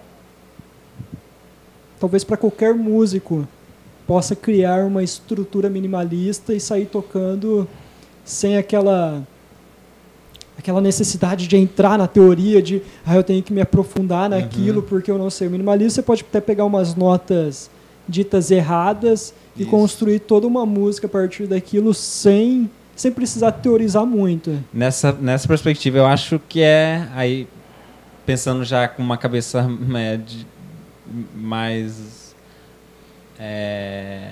talvez 1.99 2.23
para 2.23 2.37
qualquer 2.37 2.73
músico 2.75 3.47
possa 4.07 4.35
criar 4.35 4.85
uma 4.85 5.03
estrutura 5.03 5.69
minimalista 5.69 6.53
e 6.53 6.59
sair 6.59 6.85
tocando 6.85 7.67
sem 8.23 8.57
aquela 8.57 9.23
aquela 10.57 10.79
necessidade 10.79 11.47
de 11.47 11.57
entrar 11.57 11.97
na 11.97 12.07
teoria 12.07 12.61
de 12.61 12.81
ah, 13.05 13.15
eu 13.15 13.23
tenho 13.23 13.43
que 13.43 13.51
me 13.53 13.61
aprofundar 13.61 14.29
naquilo 14.29 14.81
porque 14.81 15.11
eu 15.11 15.17
não 15.17 15.29
sei. 15.29 15.47
O 15.47 15.51
minimalista 15.51 15.95
você 15.95 16.01
pode 16.01 16.25
até 16.27 16.39
pegar 16.39 16.65
umas 16.65 16.95
notas 16.95 17.69
ditas 18.07 18.51
erradas 18.51 19.33
e 19.57 19.63
Isso. 19.63 19.71
construir 19.71 20.19
toda 20.19 20.47
uma 20.47 20.65
música 20.65 21.07
a 21.07 21.09
partir 21.09 21.47
daquilo 21.47 21.93
sem 21.93 22.69
sem 22.95 23.11
precisar 23.11 23.51
teorizar 23.51 24.05
muito. 24.05 24.57
Nessa, 24.73 25.11
nessa 25.11 25.45
perspectiva, 25.49 25.97
eu 25.97 26.05
acho 26.05 26.39
que 26.47 26.61
é 26.61 27.05
aí 27.13 27.45
pensando 28.25 28.63
já 28.63 28.87
com 28.87 29.03
uma 29.03 29.17
cabeça 29.17 29.67
é, 29.95 30.15
de- 30.15 30.47
mais 31.35 32.24
é, 33.39 34.31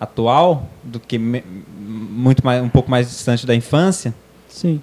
atual 0.00 0.68
do 0.82 0.98
que 1.00 1.18
me- 1.18 1.44
muito 1.78 2.44
mais 2.44 2.62
um 2.62 2.68
pouco 2.68 2.90
mais 2.90 3.08
distante 3.08 3.46
da 3.46 3.54
infância. 3.54 4.14
Sim. 4.48 4.80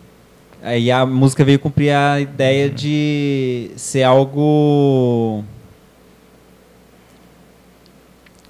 Aí 0.63 0.91
a 0.91 1.05
música 1.05 1.43
veio 1.43 1.57
cumprir 1.59 1.91
a 1.91 2.19
ideia 2.19 2.69
de 2.69 3.71
ser 3.75 4.03
algo 4.03 5.43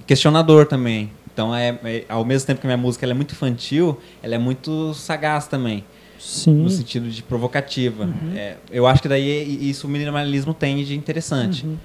questionador 0.06 0.66
também. 0.66 1.10
Então, 1.32 1.54
é, 1.54 1.78
é- 1.84 2.04
ao 2.08 2.24
mesmo 2.24 2.46
tempo 2.46 2.60
que 2.60 2.66
minha 2.66 2.76
música 2.76 3.06
ela 3.06 3.12
é 3.12 3.14
muito 3.16 3.32
infantil, 3.32 3.98
ela 4.22 4.34
é 4.34 4.38
muito 4.38 4.92
sagaz 4.92 5.46
também, 5.46 5.84
Sim. 6.18 6.52
no 6.56 6.68
sentido 6.68 7.08
de 7.08 7.22
provocativa. 7.22 8.08
É, 8.36 8.56
eu 8.70 8.86
acho 8.86 9.00
que 9.00 9.08
daí 9.08 9.42
i- 9.44 9.70
isso 9.70 9.86
o 9.86 9.90
minimalismo 9.90 10.52
tem 10.52 10.84
de 10.84 10.94
interessante. 10.94 11.64
Uhum. 11.64 11.76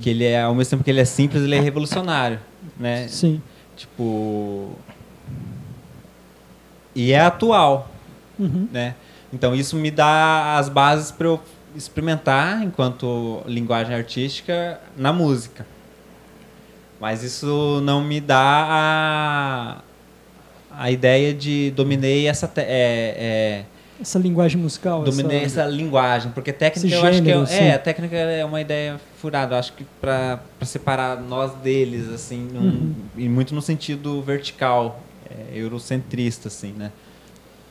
Que 0.00 0.10
ele 0.10 0.24
é, 0.24 0.42
ao 0.42 0.54
mesmo 0.54 0.70
tempo 0.70 0.84
que 0.84 0.90
ele 0.90 1.00
é 1.00 1.04
simples, 1.04 1.42
ele 1.42 1.54
é 1.54 1.60
revolucionário, 1.60 2.38
né? 2.78 3.06
Sim. 3.08 3.40
Tipo... 3.76 4.72
E 6.94 7.12
é 7.12 7.20
atual, 7.20 7.90
Uhum. 8.38 8.68
né? 8.72 8.94
Então 9.32 9.54
isso 9.54 9.76
me 9.76 9.90
dá 9.90 10.56
as 10.58 10.68
bases 10.68 11.10
para 11.10 11.26
eu 11.26 11.40
experimentar 11.74 12.62
enquanto 12.62 13.42
linguagem 13.46 13.94
artística 13.94 14.80
na 14.96 15.12
música. 15.12 15.66
Mas 16.98 17.22
isso 17.22 17.80
não 17.82 18.02
me 18.02 18.18
dá 18.20 18.66
a, 18.68 19.78
a 20.70 20.90
ideia 20.90 21.34
de 21.34 21.70
dominei 21.72 22.26
essa 22.28 22.48
te- 22.48 22.62
é, 22.62 23.64
Essa 24.00 24.18
linguagem 24.18 24.58
musical. 24.60 25.02
é, 25.02 25.04
dominei 25.04 25.44
essa... 25.44 25.62
essa 25.62 25.70
linguagem, 25.70 26.32
porque 26.32 26.52
técnica 26.52 26.94
eu 26.96 27.00
acho 27.02 27.10
que 27.22 27.28
gênero, 27.28 27.46
é, 27.50 27.68
é, 27.68 27.74
a 27.74 27.78
técnica 27.78 28.16
é 28.16 28.44
uma 28.44 28.60
ideia 28.60 28.98
furada, 29.26 29.56
eu 29.56 29.58
acho 29.58 29.72
que 29.72 29.84
para 30.00 30.38
separar 30.62 31.20
nós 31.20 31.52
deles 31.54 32.08
assim, 32.08 32.48
num- 32.52 32.60
Uhum. 32.62 32.94
e 33.16 33.28
muito 33.28 33.52
no 33.56 33.60
sentido 33.60 34.22
vertical, 34.22 35.00
é, 35.28 35.58
eurocentrista 35.58 36.46
assim, 36.46 36.72
né? 36.72 36.92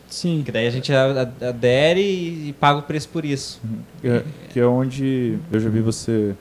Sim. 0.09 0.43
Que 0.45 0.51
daí 0.51 0.67
a 0.67 0.69
gente 0.69 0.91
a- 0.93 1.21
a- 1.41 1.47
adere 1.49 2.01
e, 2.01 2.49
e 2.49 2.53
paga 2.53 2.79
o 2.79 2.83
preço 2.83 3.07
por 3.09 3.23
isso. 3.23 3.61
Que 4.01 4.07
é, 4.07 4.23
que 4.51 4.59
é 4.59 4.65
onde 4.65 5.37
eu 5.49 5.59
já 5.61 5.69
vi 5.69 5.79
você 5.79 6.35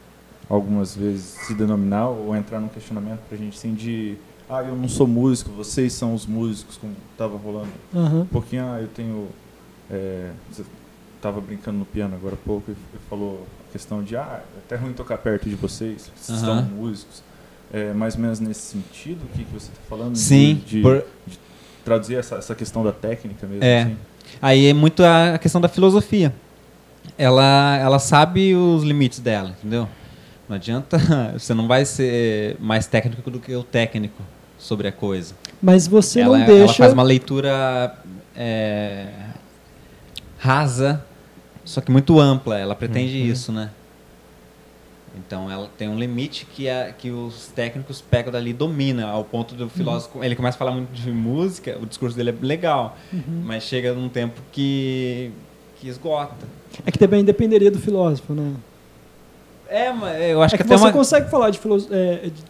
algumas 0.50 0.96
vezes 0.96 1.24
se 1.46 1.54
denominar 1.54 2.08
ou 2.08 2.34
entrar 2.36 2.58
num 2.60 2.68
questionamento 2.68 3.20
pra 3.28 3.38
gente 3.38 3.56
assim 3.56 3.72
de 3.72 4.16
ah, 4.50 4.62
eu 4.62 4.74
não 4.76 4.88
sou 4.88 5.06
músico, 5.06 5.50
vocês 5.52 5.92
são 5.92 6.12
os 6.12 6.26
músicos, 6.26 6.76
como 6.76 6.92
tava 7.16 7.36
rolando 7.38 7.70
Aham. 7.94 8.22
um 8.22 8.26
pouquinho, 8.26 8.64
ah, 8.66 8.80
eu 8.80 8.88
tenho 8.88 9.28
é, 9.90 10.30
você 10.50 10.64
tava 11.22 11.40
brincando 11.40 11.78
no 11.78 11.84
piano 11.86 12.14
agora 12.16 12.34
há 12.34 12.44
pouco 12.44 12.70
e 12.72 12.74
falou 13.08 13.46
a 13.60 13.63
questão 13.74 14.02
de, 14.04 14.16
ah, 14.16 14.40
é 14.40 14.58
até 14.64 14.76
ruim 14.76 14.92
tocar 14.92 15.18
perto 15.18 15.48
de 15.48 15.56
vocês, 15.56 16.08
vocês 16.16 16.38
são 16.38 16.52
Aham. 16.52 16.62
músicos. 16.62 17.22
É, 17.72 17.92
mais 17.92 18.14
ou 18.14 18.20
menos 18.20 18.38
nesse 18.38 18.60
sentido, 18.62 19.20
que, 19.34 19.44
que 19.44 19.52
você 19.52 19.68
está 19.72 19.80
falando? 19.90 20.14
Sim, 20.14 20.62
De, 20.64 20.76
de 20.76 20.80
por- 20.82 21.04
traduzir 21.84 22.14
essa, 22.16 22.36
essa 22.36 22.54
questão 22.54 22.84
da 22.84 22.92
técnica 22.92 23.46
mesmo, 23.48 23.64
É. 23.64 23.82
assim? 23.82 23.96
Aí 24.40 24.66
é 24.68 24.72
muito 24.72 25.02
a 25.02 25.36
questão 25.38 25.60
da 25.60 25.68
filosofia. 25.68 26.32
Ela, 27.18 27.76
ela 27.78 27.98
sabe 27.98 28.54
os 28.54 28.84
limites 28.84 29.18
dela, 29.18 29.50
entendeu? 29.58 29.88
Não 30.48 30.54
adianta, 30.56 30.98
você 31.36 31.52
não 31.52 31.66
vai 31.66 31.84
ser 31.84 32.56
mais 32.60 32.86
técnico 32.86 33.28
do 33.30 33.40
que 33.40 33.54
o 33.56 33.64
técnico 33.64 34.22
sobre 34.56 34.86
a 34.86 34.92
coisa. 34.92 35.34
Mas 35.60 35.86
você 35.88 36.20
ela, 36.20 36.38
não 36.38 36.44
ela 36.44 36.54
deixa. 36.56 36.74
faz 36.74 36.92
uma 36.92 37.02
leitura 37.02 37.96
é, 38.36 39.08
rasa, 40.38 41.04
só 41.64 41.80
que 41.80 41.90
muito 41.90 42.18
ampla. 42.20 42.58
Ela 42.58 42.74
pretende 42.74 43.18
Uhum. 43.18 43.26
isso, 43.26 43.52
né? 43.52 43.70
Então 45.16 45.48
ela 45.50 45.68
tem 45.78 45.88
um 45.88 45.96
limite 45.96 46.44
que, 46.44 46.68
a, 46.68 46.92
que 46.92 47.10
os 47.10 47.46
técnicos 47.54 48.00
pegam 48.00 48.32
dali 48.32 48.50
e 48.50 48.52
domina, 48.52 49.06
ao 49.06 49.22
ponto 49.24 49.54
do 49.54 49.68
filósofo. 49.68 50.22
Ele 50.24 50.34
começa 50.34 50.56
a 50.56 50.58
falar 50.58 50.72
muito 50.72 50.90
de 50.92 51.10
música, 51.12 51.78
o 51.80 51.86
discurso 51.86 52.16
dele 52.16 52.30
é 52.30 52.34
legal, 52.44 52.96
Uhum. 53.12 53.42
mas 53.44 53.62
chega 53.62 53.92
num 53.92 54.08
tempo 54.08 54.40
que, 54.50 55.30
que 55.76 55.88
esgota. 55.88 56.46
É 56.84 56.90
que 56.90 56.98
também 56.98 57.24
dependeria 57.24 57.70
do 57.70 57.78
filósofo, 57.78 58.32
né? 58.34 58.54
É, 59.68 59.92
mas 59.92 60.20
eu 60.22 60.42
acho 60.42 60.56
é 60.56 60.58
que, 60.58 60.64
que, 60.64 60.68
até 60.72 60.76
você 60.78 60.84
uma. 60.86 60.92
consegue 60.92 61.30
falar 61.30 61.50
de, 61.50 61.60
é, 61.92 62.26
de, 62.26 62.42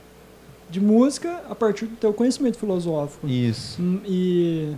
de 0.71 0.81
música 0.81 1.43
a 1.51 1.55
partir 1.55 1.85
do 1.85 1.97
teu 1.97 2.15
conhecimento 2.15 2.57
filosófico. 2.59 3.27
Isso. 3.29 3.81
Hum, 3.81 4.01
E... 4.07 4.73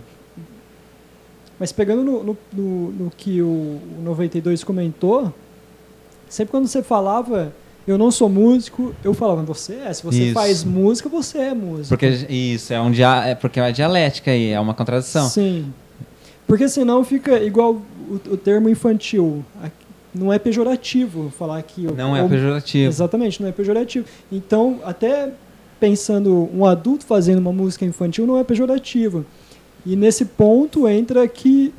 Mas 1.59 1.71
pegando 1.71 2.03
no, 2.03 2.23
no, 2.23 2.37
no- 2.53 2.91
no 2.91 3.11
que 3.15 3.41
o, 3.41 3.45
o 3.47 4.01
92 4.03 4.63
comentou, 4.63 5.33
sempre 6.29 6.51
quando 6.51 6.67
você 6.67 6.83
falava, 6.83 7.51
eu 7.87 7.97
não 7.97 8.11
sou 8.11 8.29
músico, 8.29 8.93
eu 9.03 9.13
falava, 9.13 9.41
você 9.43 9.75
é. 9.75 9.93
Se 9.93 10.03
você 10.03 10.25
Isso. 10.25 10.33
faz 10.33 10.63
música, 10.63 11.09
você 11.09 11.37
é 11.39 11.53
músico. 11.53 11.89
Porque 11.89 12.07
isso, 12.29 12.73
é, 12.73 12.79
um 12.81 12.91
dia, 12.91 13.23
é 13.25 13.33
porque 13.35 13.59
é 13.59 13.63
uma 13.63 13.73
dialética 13.73 14.29
aí, 14.31 14.49
é 14.49 14.59
uma 14.59 14.73
contradição. 14.73 15.27
Sim. 15.29 15.73
Porque 16.45 16.69
senão 16.69 17.03
fica 17.03 17.39
igual 17.43 17.81
o, 18.09 18.15
o 18.33 18.37
termo 18.37 18.69
infantil. 18.69 19.43
Não 20.13 20.31
é 20.31 20.39
pejorativo 20.39 21.31
falar 21.37 21.61
que... 21.63 21.85
eu- 21.85 21.95
Não 21.95 22.15
é 22.15 22.27
pejorativo. 22.27 22.87
Exatamente, 22.87 23.41
não 23.41 23.49
é 23.49 23.51
pejorativo. 23.51 24.05
Então, 24.31 24.79
até 24.83 25.31
pensando 25.79 26.49
um 26.53 26.65
adulto 26.65 27.05
fazendo 27.05 27.37
uma 27.39 27.51
música 27.53 27.85
infantil 27.85 28.25
não 28.25 28.37
é 28.37 28.43
pejorativo. 28.43 29.25
E 29.87 29.95
nesse 29.95 30.25
ponto 30.25 30.87
entra 30.87 31.25
que 31.27 31.73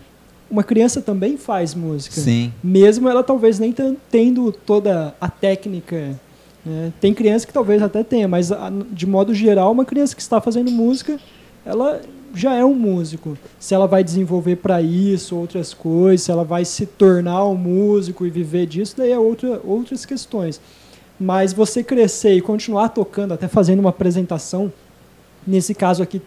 uma 0.50 0.64
criança 0.64 1.02
também 1.02 1.36
faz 1.36 1.74
música. 1.74 2.18
Sim. 2.18 2.50
Mesmo 2.64 3.06
ela 3.08 3.22
talvez 3.22 3.58
nem 3.58 3.74
tendo 4.10 4.50
toda 4.50 5.14
a 5.20 5.28
técnica. 5.28 6.16
né? 6.64 6.90
Tem 7.00 7.12
criança 7.12 7.46
que 7.46 7.52
talvez 7.52 7.82
até 7.82 8.02
tenha, 8.02 8.26
mas 8.26 8.50
a- 8.50 8.72
de 8.90 9.06
modo 9.06 9.34
geral, 9.34 9.70
uma 9.72 9.84
criança 9.84 10.16
que 10.16 10.22
está 10.22 10.40
fazendo 10.40 10.70
música, 10.70 11.18
ela 11.66 12.00
já 12.34 12.54
é 12.54 12.64
um 12.64 12.74
músico. 12.74 13.36
Se 13.60 13.74
ela 13.74 13.86
vai 13.86 14.02
desenvolver 14.02 14.56
para 14.56 14.80
isso 14.82 15.36
outras 15.36 15.72
coisas, 15.74 16.22
se 16.24 16.30
ela 16.30 16.44
vai 16.44 16.64
se 16.64 16.86
tornar 16.86 17.44
um 17.46 17.54
músico 17.54 18.26
e 18.26 18.30
viver 18.30 18.66
disso, 18.66 18.94
daí 18.96 19.12
é 19.12 19.18
outra, 19.18 19.60
outras 19.64 20.04
questões. 20.06 20.60
Mas 21.20 21.52
você 21.52 21.82
crescer 21.82 22.34
e 22.34 22.40
continuar 22.40 22.88
tocando, 22.90 23.32
até 23.34 23.48
fazendo 23.48 23.80
uma 23.80 23.90
apresentação, 23.90 24.72
nesse 25.46 25.74
caso 25.74 26.02
aqui, 26.02 26.20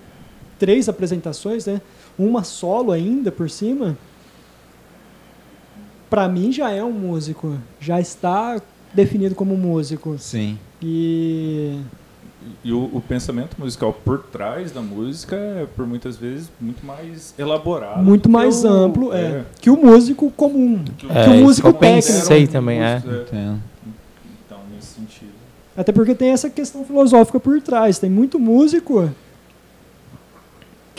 três 0.61 0.87
apresentações, 0.87 1.65
né? 1.65 1.81
uma 2.19 2.43
solo 2.43 2.91
ainda 2.91 3.31
por 3.31 3.49
cima, 3.49 3.97
para 6.07 6.27
mim 6.27 6.51
já 6.51 6.69
é 6.69 6.83
um 6.83 6.91
músico, 6.91 7.57
já 7.79 7.99
está 7.99 8.61
definido 8.93 9.33
como 9.33 9.57
músico. 9.57 10.17
Sim. 10.19 10.59
E 10.79 11.79
E 12.63 12.71
o, 12.71 12.83
o 12.93 13.01
pensamento 13.01 13.55
musical 13.57 13.91
por 13.91 14.19
trás 14.23 14.71
da 14.71 14.81
música 14.81 15.35
é, 15.35 15.65
por 15.75 15.87
muitas 15.87 16.15
vezes, 16.17 16.47
muito 16.59 16.85
mais 16.85 17.33
elaborado. 17.39 18.03
muito 18.03 18.29
mais 18.29 18.63
o- 18.63 18.67
amplo 18.67 19.11
é, 19.13 19.43
que 19.59 19.69
o 19.71 19.77
músico 19.77 20.29
comum. 20.31 20.83
que 20.97 21.07
o- 21.07 21.11
É, 21.11 21.23
que 21.23 21.29
o 21.31 21.33
músico 21.37 21.69
eu 21.69 21.73
técnico. 21.73 22.07
pensei 22.07 22.45
também, 22.47 22.83
é. 22.83 22.97
Entendo. 22.97 23.59
Então, 24.45 24.59
nesse 24.75 24.93
sentido. 24.93 25.31
Até 25.75 25.91
porque 25.91 26.13
tem 26.13 26.29
essa 26.29 26.49
questão 26.51 26.83
filosófica 26.85 27.39
por 27.39 27.59
trás. 27.61 27.97
Tem 27.97 28.09
muito 28.11 28.37
músico 28.37 29.09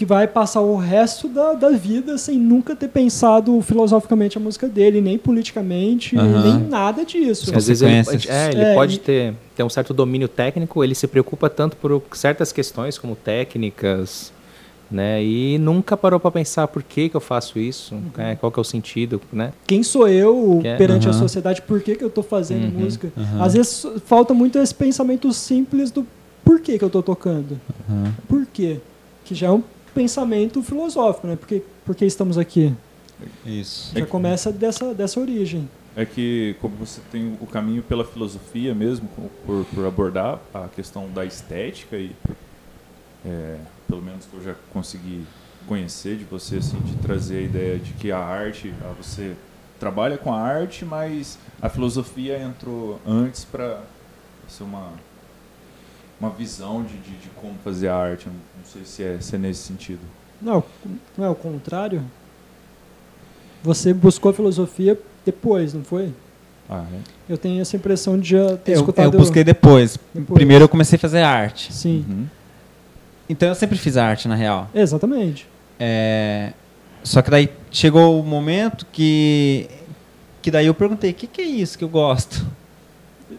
que 0.02 0.06
vai 0.06 0.26
passar 0.26 0.60
o 0.62 0.74
resto 0.74 1.28
da, 1.28 1.52
da 1.54 1.70
vida 1.70 2.18
sem 2.18 2.36
nunca 2.36 2.74
ter 2.74 2.88
pensado 2.88 3.60
filosoficamente 3.62 4.36
a 4.36 4.40
música 4.40 4.66
dele, 4.68 5.00
nem 5.00 5.16
politicamente, 5.16 6.16
Aham. 6.18 6.42
nem 6.42 6.58
nada 6.68 7.04
disso. 7.04 7.54
Às 7.54 7.68
vezes 7.68 7.82
ele, 7.82 7.94
é, 8.28 8.50
ele 8.50 8.64
É, 8.64 8.74
pode 8.74 8.96
e- 8.96 8.98
ter, 8.98 9.34
ter 9.54 9.62
um 9.62 9.68
certo 9.68 9.94
domínio 9.94 10.26
técnico, 10.26 10.82
ele 10.82 10.96
se 10.96 11.06
preocupa 11.06 11.48
tanto 11.48 11.76
por 11.76 12.02
certas 12.14 12.50
questões 12.52 12.98
como 12.98 13.14
técnicas, 13.14 14.32
né? 14.90 15.22
E 15.22 15.56
nunca 15.58 15.96
parou 15.96 16.18
para 16.18 16.32
pensar 16.32 16.66
por 16.66 16.82
que, 16.82 17.08
que 17.08 17.14
eu 17.16 17.20
faço 17.20 17.60
isso, 17.60 17.94
né, 18.16 18.34
qual 18.34 18.50
que 18.50 18.58
é 18.58 18.62
o 18.62 18.64
sentido, 18.64 19.20
né? 19.32 19.52
Quem 19.68 19.84
sou 19.84 20.08
eu 20.08 20.58
Que 20.62 20.66
é- 20.66 20.76
perante 20.76 21.06
a 21.06 21.12
Aham. 21.12 21.18
sociedade? 21.20 21.62
Por 21.62 21.80
que, 21.80 21.94
que 21.94 22.02
eu 22.02 22.08
estou 22.08 22.24
fazendo 22.24 22.64
Uhum, 22.64 22.80
música? 22.82 23.12
Às 23.38 23.54
vezes 23.54 23.86
falta 24.04 24.34
muito 24.34 24.58
esse 24.58 24.74
pensamento 24.74 25.32
simples 25.32 25.92
do 25.92 26.04
por 26.44 26.58
que, 26.58 26.76
que 26.76 26.82
eu 26.82 26.88
estou 26.88 27.04
tocando. 27.04 27.56
Por 28.28 28.44
quê? 28.52 28.78
Que 29.24 29.32
já 29.36 29.46
é 29.46 29.50
um 29.52 29.62
pensamento 29.94 30.62
filosófico, 30.62 31.26
né? 31.26 31.36
Por 31.36 31.46
que, 31.48 31.62
por 31.84 31.94
que 31.94 32.04
estamos 32.04 32.38
aqui? 32.38 32.74
Isso. 33.46 33.92
É 33.94 34.00
Já 34.00 34.04
que- 34.06 34.10
começa 34.10 34.50
dessa, 34.52 34.92
dessa 34.94 35.20
origem. 35.20 35.68
É 35.94 36.04
que, 36.06 36.56
como 36.60 36.74
você 36.76 37.00
tem 37.10 37.36
o 37.40 37.46
caminho 37.46 37.82
pela 37.82 38.04
filosofia 38.04 38.74
mesmo, 38.74 39.08
por, 39.46 39.64
por 39.66 39.86
abordar 39.86 40.40
a 40.54 40.66
questão 40.68 41.08
da 41.10 41.24
estética 41.24 41.96
e, 41.96 42.12
é, 43.24 43.58
pelo 43.86 44.00
menos 44.02 44.24
que 44.24 44.34
eu 44.34 44.42
já 44.42 44.54
consegui 44.72 45.24
conhecer 45.68 46.16
de 46.16 46.24
você, 46.24 46.56
assim, 46.56 46.78
de 46.80 46.96
trazer 46.96 47.38
a 47.38 47.42
ideia 47.42 47.78
de 47.78 47.92
que 47.92 48.10
a 48.10 48.18
arte, 48.18 48.72
ah, 48.82 48.92
você 49.00 49.34
trabalha 49.78 50.16
com 50.16 50.32
a 50.32 50.40
arte, 50.40 50.84
mas 50.84 51.38
a 51.60 51.68
filosofia 51.68 52.38
entrou 52.42 52.98
antes 53.06 53.44
para 53.44 53.82
ser 54.48 54.64
uma, 54.64 54.92
uma 56.22 56.30
visão 56.30 56.82
de, 56.82 56.94
de, 56.98 57.10
de 57.16 57.28
como 57.40 57.54
fazer 57.64 57.88
a 57.88 57.96
arte. 57.96 58.26
Não, 58.26 58.34
não 58.34 58.64
sei 58.64 58.82
se 58.84 59.02
é, 59.02 59.18
se 59.20 59.34
é 59.34 59.38
nesse 59.38 59.60
sentido. 59.62 60.00
Não, 60.40 60.62
não 61.18 61.24
é 61.26 61.28
o 61.28 61.34
contrário? 61.34 62.02
Você 63.62 63.92
buscou 63.92 64.30
a 64.30 64.34
filosofia 64.34 64.98
depois, 65.24 65.74
não 65.74 65.82
foi? 65.84 66.12
Ah, 66.68 66.84
é? 66.92 66.98
Eu 67.32 67.36
tenho 67.38 67.60
essa 67.60 67.76
impressão 67.76 68.18
de 68.18 68.30
já 68.30 68.56
ter 68.56 68.72
Eu, 68.72 68.76
escutado. 68.80 69.12
eu 69.12 69.18
busquei 69.18 69.44
depois. 69.44 69.98
Depois. 70.14 70.34
Primeiro 70.36 70.64
eu 70.64 70.68
comecei 70.68 70.96
a 70.96 71.00
fazer 71.00 71.22
arte. 71.22 71.72
Sim, 71.72 72.04
Uhum. 72.08 72.26
Então 73.28 73.48
eu 73.48 73.54
sempre 73.54 73.78
fiz 73.78 73.96
arte, 73.96 74.28
na 74.28 74.34
real. 74.34 74.68
exatamente. 74.74 75.48
É, 75.78 76.52
Só 77.02 77.22
que 77.22 77.30
daí 77.30 77.48
chegou 77.70 78.20
o 78.20 78.22
momento 78.24 78.84
que. 78.92 79.68
Que 80.42 80.50
daí 80.50 80.66
eu 80.66 80.74
perguntei, 80.74 81.12
o 81.12 81.14
que, 81.14 81.26
que 81.26 81.40
é 81.40 81.44
isso 81.44 81.78
que 81.78 81.84
eu 81.84 81.88
gosto? 81.88 82.44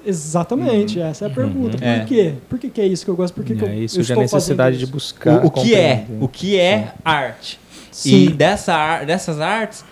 Exatamente, 0.06 0.99
essa 0.99 1.25
é 1.25 1.27
a 1.27 1.32
pergunta. 1.32 1.77
Por 1.77 1.84
É. 1.88 2.06
quê? 2.06 2.34
Por 2.49 2.60
que, 2.60 2.69
que 2.69 2.82
é 2.82 2.88
isso 2.88 3.03
que 3.06 3.12
eu 3.12 3.15
gosto? 3.15 3.34
Por 3.34 3.43
que, 3.43 3.53
E 3.53 3.56
que 3.58 3.63
eu, 3.63 3.67
aí 3.67 3.77
eu 3.79 3.82
a 3.82 4.01
estou 4.01 4.17
necessidade 4.21 4.77
de 4.77 4.84
isso? 4.84 4.91
buscar 4.93 5.43
o, 5.43 5.47
o 5.47 5.51
que 5.51 5.75
é? 5.75 6.06
O 6.19 6.27
que 6.27 6.60
é 6.60 6.93
arte? 7.03 7.60
Sim. 7.91 8.25
E 8.25 8.29
dessa, 8.29 9.03
dessas 9.03 9.39
artes, 9.39 9.84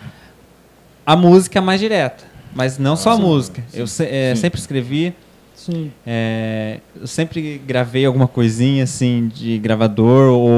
a 1.05 1.15
música 1.15 1.59
é 1.59 1.61
mais 1.61 1.79
direta. 1.79 2.23
Mas 2.53 2.77
não 2.77 2.95
só 2.95 3.11
a 3.11 3.17
música. 3.17 3.63
sim, 3.69 3.79
eu 3.79 3.87
se- 3.87 4.05
é, 4.05 4.33
sim. 4.35 4.41
sempre 4.41 4.59
escrevi, 4.59 5.13
Sim. 5.55 5.91
é, 6.05 6.79
eu 6.99 7.07
sempre 7.07 7.61
gravei 7.65 8.05
alguma 8.05 8.27
coisinha 8.27 8.83
assim 8.83 9.27
de 9.33 9.57
gravador 9.59 10.29
ou, 10.31 10.49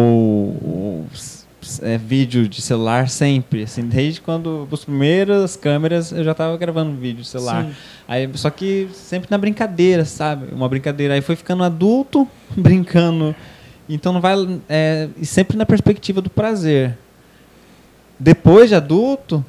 ou 0.63 1.05
é, 1.81 1.97
vídeo 1.97 2.47
de 2.47 2.61
celular, 2.61 3.09
sempre. 3.09 3.63
Assim, 3.63 3.83
desde 3.87 4.21
quando 4.21 4.67
as 4.71 4.83
primeiras 4.83 5.55
câmeras 5.55 6.11
eu 6.11 6.23
já 6.23 6.31
estava 6.31 6.55
gravando 6.57 6.95
vídeo 6.99 7.21
de 7.21 7.27
celular. 7.27 7.65
Sim. 7.65 7.71
Aí, 8.07 8.29
só 8.35 8.49
que 8.49 8.89
sempre 8.93 9.29
na 9.31 9.37
brincadeira, 9.37 10.05
sabe? 10.05 10.53
Uma 10.53 10.67
brincadeira. 10.69 11.13
Aí 11.13 11.21
foi 11.21 11.35
ficando 11.35 11.63
adulto, 11.63 12.27
brincando. 12.55 13.35
Então 13.87 14.11
não 14.13 14.21
vai. 14.21 14.35
É, 14.69 15.09
e 15.17 15.25
sempre 15.25 15.57
na 15.57 15.65
perspectiva 15.65 16.21
do 16.21 16.29
prazer. 16.29 16.97
Depois 18.19 18.69
de 18.69 18.75
adulto, 18.75 19.43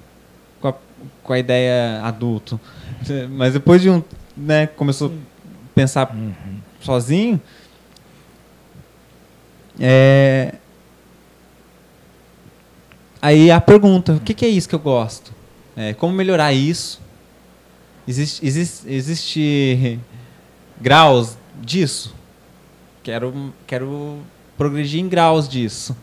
com 0.61 0.69
a, 0.69 0.75
com 1.23 1.33
a 1.33 1.39
ideia 1.39 2.01
adulto, 2.03 2.59
mas 3.31 3.53
depois 3.53 3.81
de 3.83 3.91
um. 3.91 4.03
Né, 4.37 4.67
começou 4.67 5.09
a 5.09 5.13
pensar 5.75 6.13
Uhum. 6.13 6.33
sozinho. 6.81 7.41
É, 9.79 10.55
aí 13.25 13.51
a 13.51 13.61
pergunta: 13.61 14.13
o 14.13 14.21
que, 14.21 14.35
que 14.35 14.45
é 14.45 14.49
isso 14.49 14.69
que 14.69 14.75
eu 14.75 14.81
gosto? 14.81 15.33
É, 15.77 15.93
como 15.95 16.13
melhorar 16.13 16.53
isso? 16.53 17.01
Existe, 18.07 18.47
existe, 18.47 18.89
existe 18.89 19.99
graus 20.81 21.37
disso? 21.61 22.15
Quero, 23.03 23.53
quero 23.67 24.19
progredir 24.57 25.01
em 25.01 25.09
graus 25.09 25.49
disso. 25.49 25.97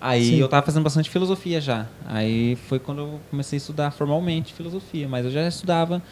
Aí 0.00 0.30
Sim. 0.30 0.36
eu 0.38 0.48
tava 0.48 0.66
fazendo 0.66 0.82
bastante 0.82 1.08
filosofia 1.08 1.60
já. 1.60 1.86
Aí 2.06 2.56
foi 2.68 2.80
quando 2.80 2.98
eu 2.98 3.20
comecei 3.30 3.56
a 3.56 3.58
estudar 3.58 3.90
formalmente 3.92 4.52
filosofia, 4.52 5.08
mas 5.08 5.24
eu 5.24 5.30
já 5.30 5.46
estudava. 5.46 6.02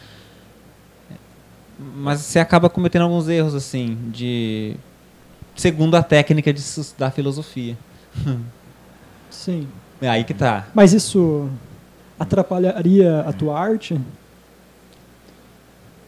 Mas 1.77 2.21
você 2.21 2.39
acaba 2.39 2.69
cometendo 2.69 3.01
alguns 3.01 3.27
erros 3.27 3.53
assim 3.53 3.97
de 4.11 4.77
segundo 5.55 5.95
a 5.95 6.03
técnica 6.03 6.53
de 6.53 6.61
estudar 6.61 7.11
filosofia. 7.11 7.77
Sim. 9.29 9.67
É 10.01 10.09
aí 10.09 10.23
que 10.23 10.33
tá. 10.33 10.67
Mas 10.73 10.93
isso 10.93 11.47
atrapalharia 12.19 13.21
a 13.21 13.31
tua 13.33 13.59
arte? 13.59 13.99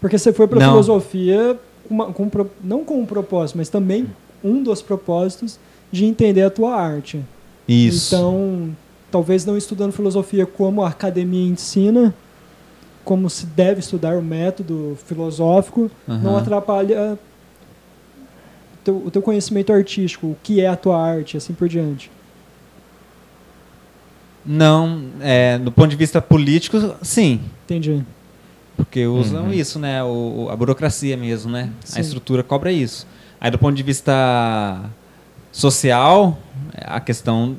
Porque 0.02 0.18
você 0.18 0.34
foi 0.34 0.48
para 0.48 0.60
Não. 0.60 0.70
filosofia 0.72 1.58
uma- 1.90 2.12
com 2.12 2.30
não 2.64 2.84
com 2.84 3.00
um 3.00 3.06
propósito, 3.06 3.58
mas 3.58 3.70
também 3.70 4.08
um 4.44 4.62
dos 4.64 4.82
propósitos 4.82 5.60
de 5.92 6.06
entender 6.06 6.42
a 6.44 6.50
tua 6.50 6.76
arte. 6.76 7.22
Isso. 7.68 8.14
Então, 8.16 8.76
talvez 9.12 9.46
não 9.46 9.56
estudando 9.58 9.92
filosofia 9.92 10.46
como 10.46 10.84
a 10.84 10.90
academia 10.90 11.48
ensina, 11.48 12.14
como 13.06 13.30
se 13.30 13.46
deve 13.46 13.80
estudar 13.80 14.18
o 14.18 14.22
método 14.22 14.98
filosófico, 15.06 15.90
não 16.08 16.32
Aham. 16.32 16.38
atrapalha 16.40 17.18
teu, 18.84 18.98
o 19.06 19.12
teu 19.12 19.22
conhecimento 19.22 19.72
artístico, 19.72 20.28
o 20.28 20.38
que 20.44 20.60
é 20.62 20.68
a 20.68 20.76
tua 20.76 20.98
arte, 21.02 21.38
assim 21.38 21.54
por 21.54 21.70
diante. 21.70 22.12
Não, 24.46 25.04
é, 25.22 25.58
do 25.58 25.72
ponto 25.72 25.90
de 25.90 25.96
vista 25.96 26.22
político, 26.22 26.96
sim. 27.02 27.40
Entendi. 27.66 28.04
Porque 28.76 29.06
usam 29.06 29.46
Uhum. 29.46 29.54
isso, 29.54 29.80
né? 29.80 30.04
O, 30.04 30.48
a 30.52 30.56
burocracia 30.56 31.16
mesmo, 31.16 31.52
né? 31.52 31.72
Sim. 31.86 32.00
A 32.00 32.02
estrutura 32.02 32.44
cobra 32.44 32.72
isso. 32.72 33.08
Aí 33.40 33.50
do 33.52 33.58
ponto 33.58 33.76
de 33.76 33.84
vista 33.84 34.82
social, 35.52 36.38
a 36.76 37.00
questão. 37.00 37.56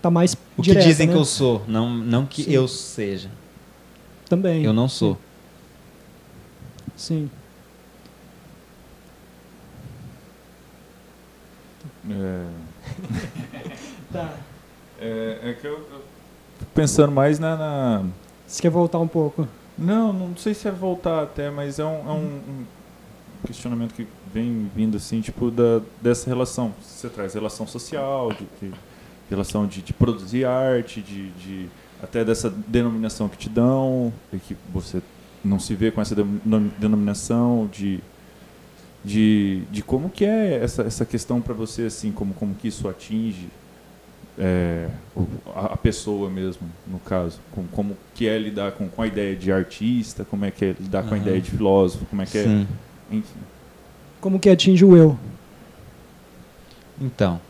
Tá 0.00 0.10
mais 0.10 0.34
O 0.56 0.62
direta, 0.62 0.80
que 0.84 0.88
dizem 0.90 1.06
né? 1.06 1.12
que 1.12 1.18
eu 1.18 1.24
sou, 1.24 1.62
não, 1.68 1.88
não 1.90 2.24
que 2.26 2.44
Sim. 2.44 2.50
eu 2.52 2.66
seja. 2.66 3.30
Também. 4.28 4.62
Eu 4.64 4.72
não 4.72 4.88
sou. 4.88 5.18
Sim. 6.96 7.28
É, 12.10 12.46
Tá. 14.12 14.34
É, 15.02 15.50
é 15.50 15.56
que 15.60 15.66
eu, 15.66 15.72
eu 15.74 16.02
pensando 16.74 17.12
mais 17.12 17.38
na, 17.38 17.56
na- 17.56 18.04
Você 18.46 18.62
quer 18.62 18.70
voltar 18.70 18.98
um 18.98 19.08
pouco? 19.08 19.46
Não, 19.78 20.12
não 20.12 20.36
sei 20.36 20.54
se 20.54 20.68
é 20.68 20.70
voltar 20.70 21.22
até, 21.22 21.50
mas 21.50 21.78
é 21.78 21.84
um, 21.84 22.08
é 22.08 22.12
um- 22.12 22.40
um 22.48 22.64
questionamento 23.46 23.94
que 23.94 24.06
vem 24.32 24.70
vindo 24.74 24.96
assim, 24.96 25.20
tipo, 25.20 25.50
da, 25.50 25.80
dessa 26.00 26.28
relação. 26.28 26.72
Você 26.82 27.08
traz 27.08 27.34
relação 27.34 27.66
social, 27.66 28.30
de, 28.32 28.46
de- 28.68 28.74
relação 29.28 29.66
de, 29.66 29.80
de 29.82 29.92
produzir 29.92 30.44
arte, 30.44 31.00
de, 31.00 31.30
de- 31.30 31.68
até 32.02 32.24
dessa 32.24 32.50
denominação 32.50 33.28
que 33.28 33.36
te 33.38 33.48
dão, 33.48 34.12
e 34.32 34.36
que 34.38 34.56
você 34.72 35.00
não 35.44 35.58
se 35.58 35.74
vê 35.74 35.90
com 35.90 36.00
essa 36.00 36.14
denom- 36.14 36.68
denominação, 36.78 37.68
de, 37.72 38.00
de, 39.04 39.62
de 39.70 39.82
como 39.82 40.08
que 40.10 40.24
é 40.24 40.62
essa, 40.62 40.82
essa 40.82 41.04
questão 41.04 41.40
para 41.40 41.54
você, 41.54 41.82
assim, 41.84 42.12
como, 42.12 42.34
como 42.34 42.54
que 42.54 42.68
isso 42.68 42.88
atinge 42.88 43.48
é, 44.38 44.88
a, 45.54 45.66
a 45.66 45.76
pessoa 45.76 46.30
mesmo, 46.30 46.68
no 46.86 46.98
caso. 46.98 47.40
Com, 47.52 47.66
como 47.68 47.96
que 48.14 48.28
é 48.28 48.38
lidar 48.38 48.72
com, 48.72 48.88
com 48.88 49.02
a 49.02 49.06
ideia 49.06 49.36
de 49.36 49.52
artista, 49.52 50.24
como 50.24 50.44
é 50.44 50.50
que 50.50 50.64
é 50.64 50.74
lidar 50.78 51.02
com 51.04 51.14
a 51.14 51.18
ideia 51.18 51.40
de 51.40 51.50
filósofo, 51.50 52.06
como 52.06 52.22
é 52.22 52.26
que 52.26 52.42
Sim. 52.42 52.66
é. 53.10 53.16
Enfim. 53.16 53.40
Como 54.20 54.38
que 54.38 54.48
atinge 54.48 54.84
o 54.84 54.96
eu? 54.96 55.18
Então. 57.00 57.40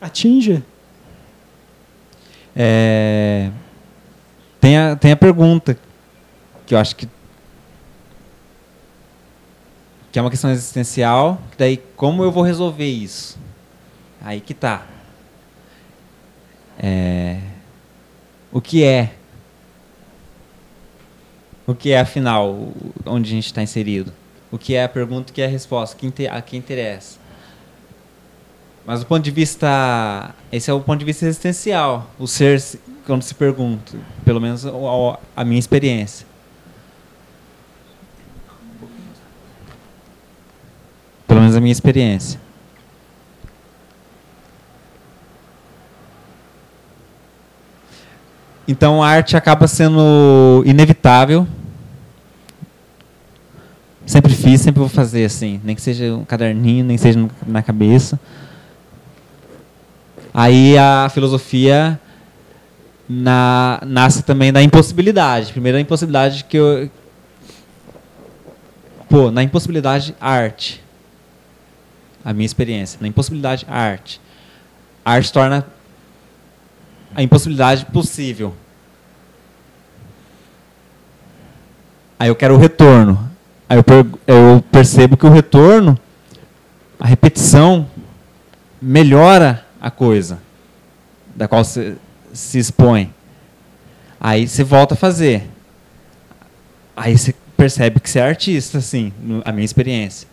Atinge? 0.00 0.62
É, 2.54 3.50
tem, 4.60 4.76
a, 4.76 4.96
tem 4.96 5.12
a 5.12 5.16
pergunta 5.16 5.78
que 6.66 6.74
eu 6.74 6.78
acho 6.78 6.96
que 6.96 7.08
que 10.10 10.18
é 10.18 10.22
uma 10.22 10.30
questão 10.30 10.50
existencial, 10.50 11.40
que 11.50 11.58
daí 11.58 11.76
como 11.96 12.22
eu 12.22 12.30
vou 12.32 12.42
resolver 12.42 12.86
isso? 12.86 13.38
Aí 14.20 14.40
que 14.40 14.54
tá. 14.54 14.86
É, 16.78 17.38
o 18.52 18.60
que 18.60 18.84
é? 18.84 19.12
O 21.66 21.74
que 21.74 21.92
é 21.92 22.00
afinal 22.00 22.72
onde 23.04 23.30
a 23.30 23.34
gente 23.34 23.46
está 23.46 23.62
inserido? 23.62 24.12
O 24.50 24.56
que 24.56 24.74
é 24.74 24.84
a 24.84 24.88
pergunta, 24.88 25.30
o 25.30 25.34
que 25.34 25.42
é 25.42 25.44
a 25.44 25.48
resposta? 25.48 25.96
A 26.32 26.40
quem 26.40 26.58
interessa? 26.58 27.18
Mas 28.86 29.00
do 29.00 29.06
ponto 29.06 29.22
de 29.22 29.30
vista. 29.30 30.34
Esse 30.50 30.70
é 30.70 30.72
o 30.72 30.80
ponto 30.80 30.98
de 30.98 31.04
vista 31.04 31.26
existencial. 31.26 32.10
O 32.18 32.26
ser, 32.26 32.58
se- 32.58 32.80
quando 33.06 33.20
se 33.22 33.34
pergunta. 33.34 33.98
Pelo 34.24 34.40
menos 34.40 34.64
a 35.36 35.44
minha 35.44 35.58
experiência. 35.58 36.26
Pelo 41.26 41.37
menos 41.48 41.56
a 41.56 41.60
minha 41.60 41.72
experiência. 41.72 42.38
Então 48.66 49.02
a 49.02 49.08
arte 49.08 49.36
acaba 49.36 49.66
sendo 49.66 50.62
inevitável. 50.66 51.46
Sempre 54.04 54.34
fiz, 54.34 54.60
sempre 54.60 54.80
vou 54.80 54.88
fazer 54.88 55.24
assim. 55.24 55.60
Nem 55.64 55.74
que 55.74 55.80
seja 55.82 56.14
um 56.14 56.24
caderninho, 56.24 56.84
nem 56.84 56.96
que 56.96 57.02
seja 57.02 57.26
na 57.46 57.62
cabeça. 57.62 58.20
Aí 60.32 60.76
a 60.76 61.08
filosofia 61.12 61.98
na- 63.08 63.80
nasce 63.86 64.22
também 64.22 64.52
da 64.52 64.62
impossibilidade. 64.62 65.52
Primeiro 65.52 65.78
a 65.78 65.80
impossibilidade 65.80 66.44
que 66.44 66.56
eu. 66.58 66.90
Pô, 69.08 69.30
na 69.30 69.42
impossibilidade, 69.42 70.14
arte. 70.20 70.82
A 72.24 72.32
minha 72.32 72.46
experiência. 72.46 72.98
Na 73.00 73.08
impossibilidade, 73.08 73.66
arte. 73.68 74.20
A 75.04 75.12
arte 75.12 75.32
torna 75.32 75.66
a 77.14 77.22
impossibilidade 77.22 77.86
possível. 77.86 78.54
Aí 82.18 82.28
eu 82.28 82.36
quero 82.36 82.54
o 82.54 82.58
retorno. 82.58 83.30
Aí 83.68 83.78
eu, 83.78 83.84
eu 84.26 84.64
percebo 84.72 85.16
que 85.16 85.26
o 85.26 85.30
retorno, 85.30 85.98
a 86.98 87.06
repetição, 87.06 87.88
melhora 88.80 89.64
a 89.80 89.90
coisa 89.90 90.40
da 91.34 91.46
qual 91.46 91.64
você 91.64 91.96
se 92.32 92.58
expõe. 92.58 93.12
Aí 94.20 94.48
você 94.48 94.64
volta 94.64 94.94
a 94.94 94.96
fazer. 94.96 95.48
Aí 96.96 97.16
você 97.16 97.34
percebe 97.56 98.00
que 98.00 98.10
você 98.10 98.18
é 98.18 98.22
artista, 98.22 98.78
assim, 98.78 99.12
a 99.44 99.52
minha 99.52 99.64
experiência. 99.64 100.28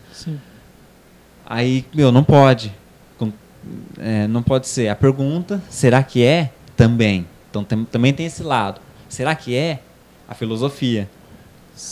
Sim. 1.48 1.54
Aí, 1.54 1.86
meu, 1.94 2.12
não 2.12 2.24
pode. 2.24 2.74
É, 4.00 4.28
não 4.28 4.44
pode 4.44 4.68
ser. 4.68 4.90
A 4.90 4.96
pergunta, 4.96 5.62
será 5.70 6.04
que 6.04 6.24
é? 6.24 6.52
Também. 6.78 7.26
Então 7.50 7.64
tam- 7.64 7.84
também 7.86 8.14
tem 8.14 8.26
esse 8.28 8.44
lado. 8.44 8.80
Será 9.10 9.34
que 9.34 9.56
é? 9.56 9.80
A 10.28 10.36
filosofia. 10.36 11.10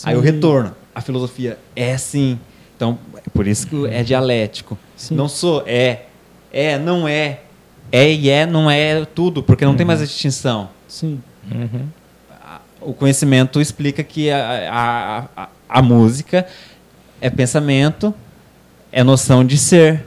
Aí 0.04 0.16
o 0.16 0.20
Sim. 0.20 0.26
retorno. 0.26 0.76
A 0.94 1.02
filosofia 1.02 1.58
é 1.76 1.98
sim. 1.98 2.40
Então, 2.76 3.00
é 3.16 3.30
por 3.34 3.48
isso 3.48 3.66
que 3.68 3.88
é 3.88 4.04
dialético. 4.04 4.78
Sim. 4.96 5.16
Não 5.16 5.28
sou, 5.28 5.64
é. 5.66 6.04
É, 6.52 6.78
não 6.78 7.08
é. 7.08 7.40
É 7.92 8.12
e 8.12 8.30
é, 8.30 8.46
não 8.46 8.70
é 8.70 9.04
tudo, 9.06 9.42
porque 9.42 9.66
não 9.66 9.76
tem 9.76 9.86
mais 9.86 10.02
a 10.02 10.06
distinção. 10.06 10.70
Sim. 10.88 11.22
Uhum. 11.52 11.88
O 12.82 12.94
conhecimento 12.94 13.60
explica 13.62 14.04
que 14.04 14.30
a, 14.30 14.70
a, 15.36 15.44
a, 15.44 15.48
a 15.70 15.82
música 15.82 16.46
é 17.22 17.30
pensamento, 17.30 18.14
é 18.94 19.04
noção 19.04 19.44
de 19.44 19.58
ser. 19.58 20.06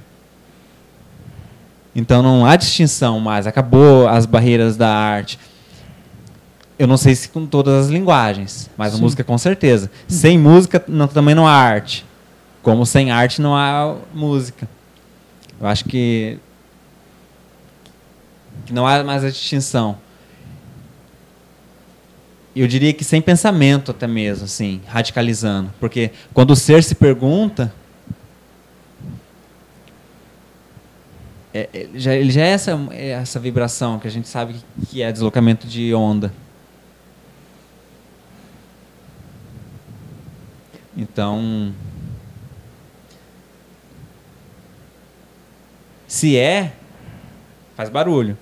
Então 1.94 2.22
não 2.22 2.46
há 2.46 2.56
distinção 2.56 3.18
mais, 3.20 3.46
acabou 3.46 4.06
as 4.08 4.24
barreiras 4.26 4.76
da 4.76 4.88
arte. 4.88 5.38
Eu 6.78 6.86
não 6.86 6.96
sei 6.96 7.14
se 7.14 7.28
com 7.28 7.46
todas 7.46 7.86
as 7.86 7.90
linguagens, 7.90 8.70
mas 8.76 8.94
a 8.94 8.98
música 8.98 9.24
com 9.24 9.36
certeza. 9.38 9.90
Sem 10.06 10.38
música 10.38 10.82
não- 10.86 11.08
também 11.08 11.34
não 11.34 11.46
há 11.46 11.52
arte. 11.52 12.04
Como 12.62 12.84
sem 12.84 13.10
arte 13.10 13.40
não 13.40 13.56
há 13.56 13.96
música. 14.14 14.68
Eu 15.58 15.66
acho 15.66 15.84
que, 15.86 16.38
que 18.66 18.74
não 18.74 18.86
há 18.86 19.02
mais 19.02 19.24
a 19.24 19.30
distinção. 19.30 19.96
Eu 22.54 22.66
diria 22.66 22.92
que 22.92 23.04
sem 23.04 23.22
pensamento 23.22 23.90
até 23.90 24.06
mesmo, 24.06 24.44
assim, 24.44 24.80
radicalizando. 24.86 25.72
Porque 25.80 26.10
quando 26.34 26.50
o 26.50 26.56
ser 26.56 26.82
se 26.82 26.94
pergunta, 26.94 27.72
é- 31.56 31.68
é- 31.72 31.88
já, 31.94 32.14
ele 32.14 32.30
já 32.30 32.42
é 32.42 32.48
essa, 32.48 32.72
é 32.90 33.08
essa 33.10 33.40
vibração 33.40 33.98
que 33.98 34.06
a 34.06 34.10
gente 34.10 34.28
sabe 34.28 34.54
que, 34.54 34.86
que 34.86 35.02
é 35.02 35.10
deslocamento 35.10 35.66
de 35.66 35.94
onda. 35.94 36.32
Então. 40.96 41.72
Se 46.06 46.36
é, 46.36 46.72
faz 47.76 47.88
barulho. 47.88 48.36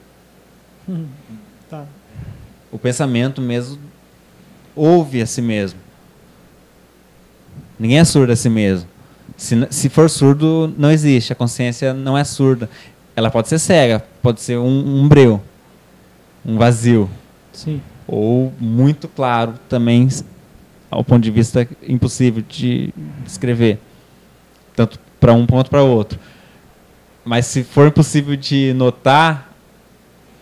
Tá. 1.70 1.86
O 2.70 2.78
pensamento 2.78 3.40
mesmo 3.40 3.78
ouve 4.76 5.22
a 5.22 5.26
si 5.26 5.40
mesmo. 5.40 5.80
Ninguém 7.78 7.98
é 7.98 8.04
surdo 8.04 8.32
a 8.32 8.36
si 8.36 8.50
mesmo. 8.50 8.86
Se, 9.36 9.66
se 9.70 9.88
for 9.88 10.10
surdo, 10.10 10.72
não 10.76 10.90
existe. 10.90 11.32
A 11.32 11.36
consciência 11.36 11.94
não 11.94 12.16
é 12.16 12.22
surda. 12.22 12.68
Ela 13.16 13.30
pode 13.30 13.48
ser 13.48 13.58
cega, 13.58 14.04
pode 14.22 14.40
ser 14.40 14.58
um, 14.58 15.00
um 15.02 15.08
breu, 15.08 15.40
um 16.44 16.56
vazio. 16.56 17.08
Sim. 17.52 17.80
Ou 18.06 18.52
muito 18.58 19.08
claro 19.08 19.54
também, 19.68 20.08
ao 20.90 21.04
ponto 21.04 21.22
de 21.22 21.30
vista 21.30 21.66
impossível 21.86 22.42
de 22.46 22.92
descrever. 23.24 23.78
Tanto 24.74 24.98
para 25.20 25.32
um 25.32 25.46
ponto 25.46 25.70
para 25.70 25.82
outro. 25.82 26.18
Mas 27.24 27.46
se 27.46 27.64
for 27.64 27.86
impossível 27.86 28.36
de 28.36 28.74
notar 28.74 29.54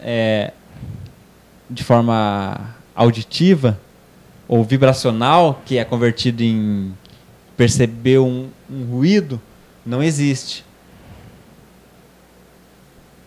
é, 0.01 0.53
de 1.71 1.85
forma 1.85 2.75
auditiva 2.95 3.79
ou 4.49 4.65
vibracional, 4.65 5.63
que 5.65 5.79
é 5.79 5.85
convertido 5.85 6.43
em 6.43 6.93
perceber 7.57 8.19
um, 8.19 8.49
um 8.71 8.85
ruído, 8.85 9.41
não 9.87 10.03
existe. 10.03 10.65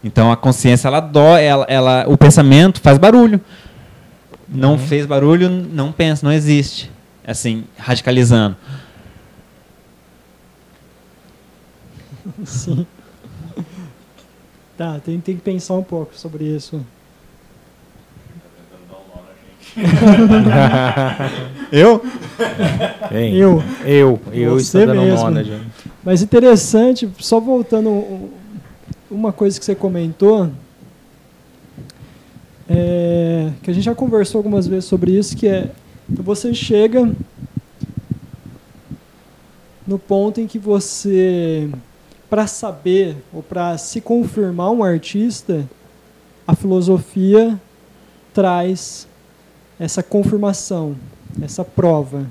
Então 0.05 0.31
a 0.31 0.37
consciência 0.37 0.87
ela 0.87 0.99
dói, 0.99 1.43
ela, 1.43 1.65
ela, 1.67 2.05
o 2.07 2.15
pensamento 2.15 2.79
faz 2.79 2.99
barulho. 2.99 3.41
Não 4.47 4.77
fez 4.77 5.03
barulho, 5.07 5.49
não 5.49 5.91
pensa, 5.91 6.23
não 6.23 6.31
existe. 6.31 6.91
Assim, 7.25 7.63
radicalizando. 7.75 8.55
Sim. 12.45 12.85
Tá, 14.77 14.99
tem, 15.03 15.19
tem 15.19 15.35
que 15.35 15.41
pensar 15.41 15.73
um 15.73 15.83
pouco 15.83 16.15
sobre 16.15 16.43
isso. 16.43 16.85
Eu? 21.71 22.05
Hein? 23.11 23.35
Eu. 23.35 23.63
Eu, 23.83 24.21
eu 24.31 24.51
Você 24.59 24.81
estou 24.81 24.85
dando 24.85 25.01
mesmo. 25.01 25.23
nó, 25.23 25.31
né, 25.31 25.43
gente? 25.43 25.65
Mas 26.03 26.21
interessante, 26.21 27.09
só 27.17 27.39
voltando 27.39 28.29
uma 29.15 29.31
coisa 29.31 29.57
que 29.57 29.65
você 29.65 29.73
comentou, 29.73 30.51
é, 32.67 33.51
que 33.63 33.71
a 33.71 33.73
gente 33.73 33.83
já 33.83 33.95
conversou 33.95 34.39
algumas 34.39 34.67
vezes 34.67 34.85
sobre 34.85 35.17
isso, 35.17 35.35
que 35.35 35.47
é 35.47 35.71
você 36.07 36.53
chega 36.53 37.11
no 39.87 39.97
ponto 39.97 40.41
em 40.41 40.47
que 40.47 40.59
você, 40.59 41.69
para 42.29 42.45
saber 42.45 43.17
ou 43.33 43.41
para 43.41 43.77
se 43.77 44.01
confirmar 44.01 44.71
um 44.71 44.83
artista, 44.83 45.67
a 46.45 46.55
filosofia 46.55 47.59
traz 48.33 49.07
essa 49.79 50.03
confirmação, 50.03 50.95
essa 51.41 51.63
prova. 51.63 52.27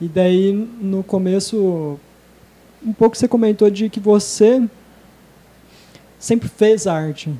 E 0.00 0.08
daí, 0.08 0.52
no 0.52 1.02
começo, 1.02 1.98
um 2.84 2.92
pouco 2.92 3.16
você 3.16 3.26
comentou 3.26 3.70
de 3.70 3.88
que 3.88 3.98
você 3.98 4.62
sempre 6.26 6.48
fez 6.48 6.88
arte, 6.88 7.32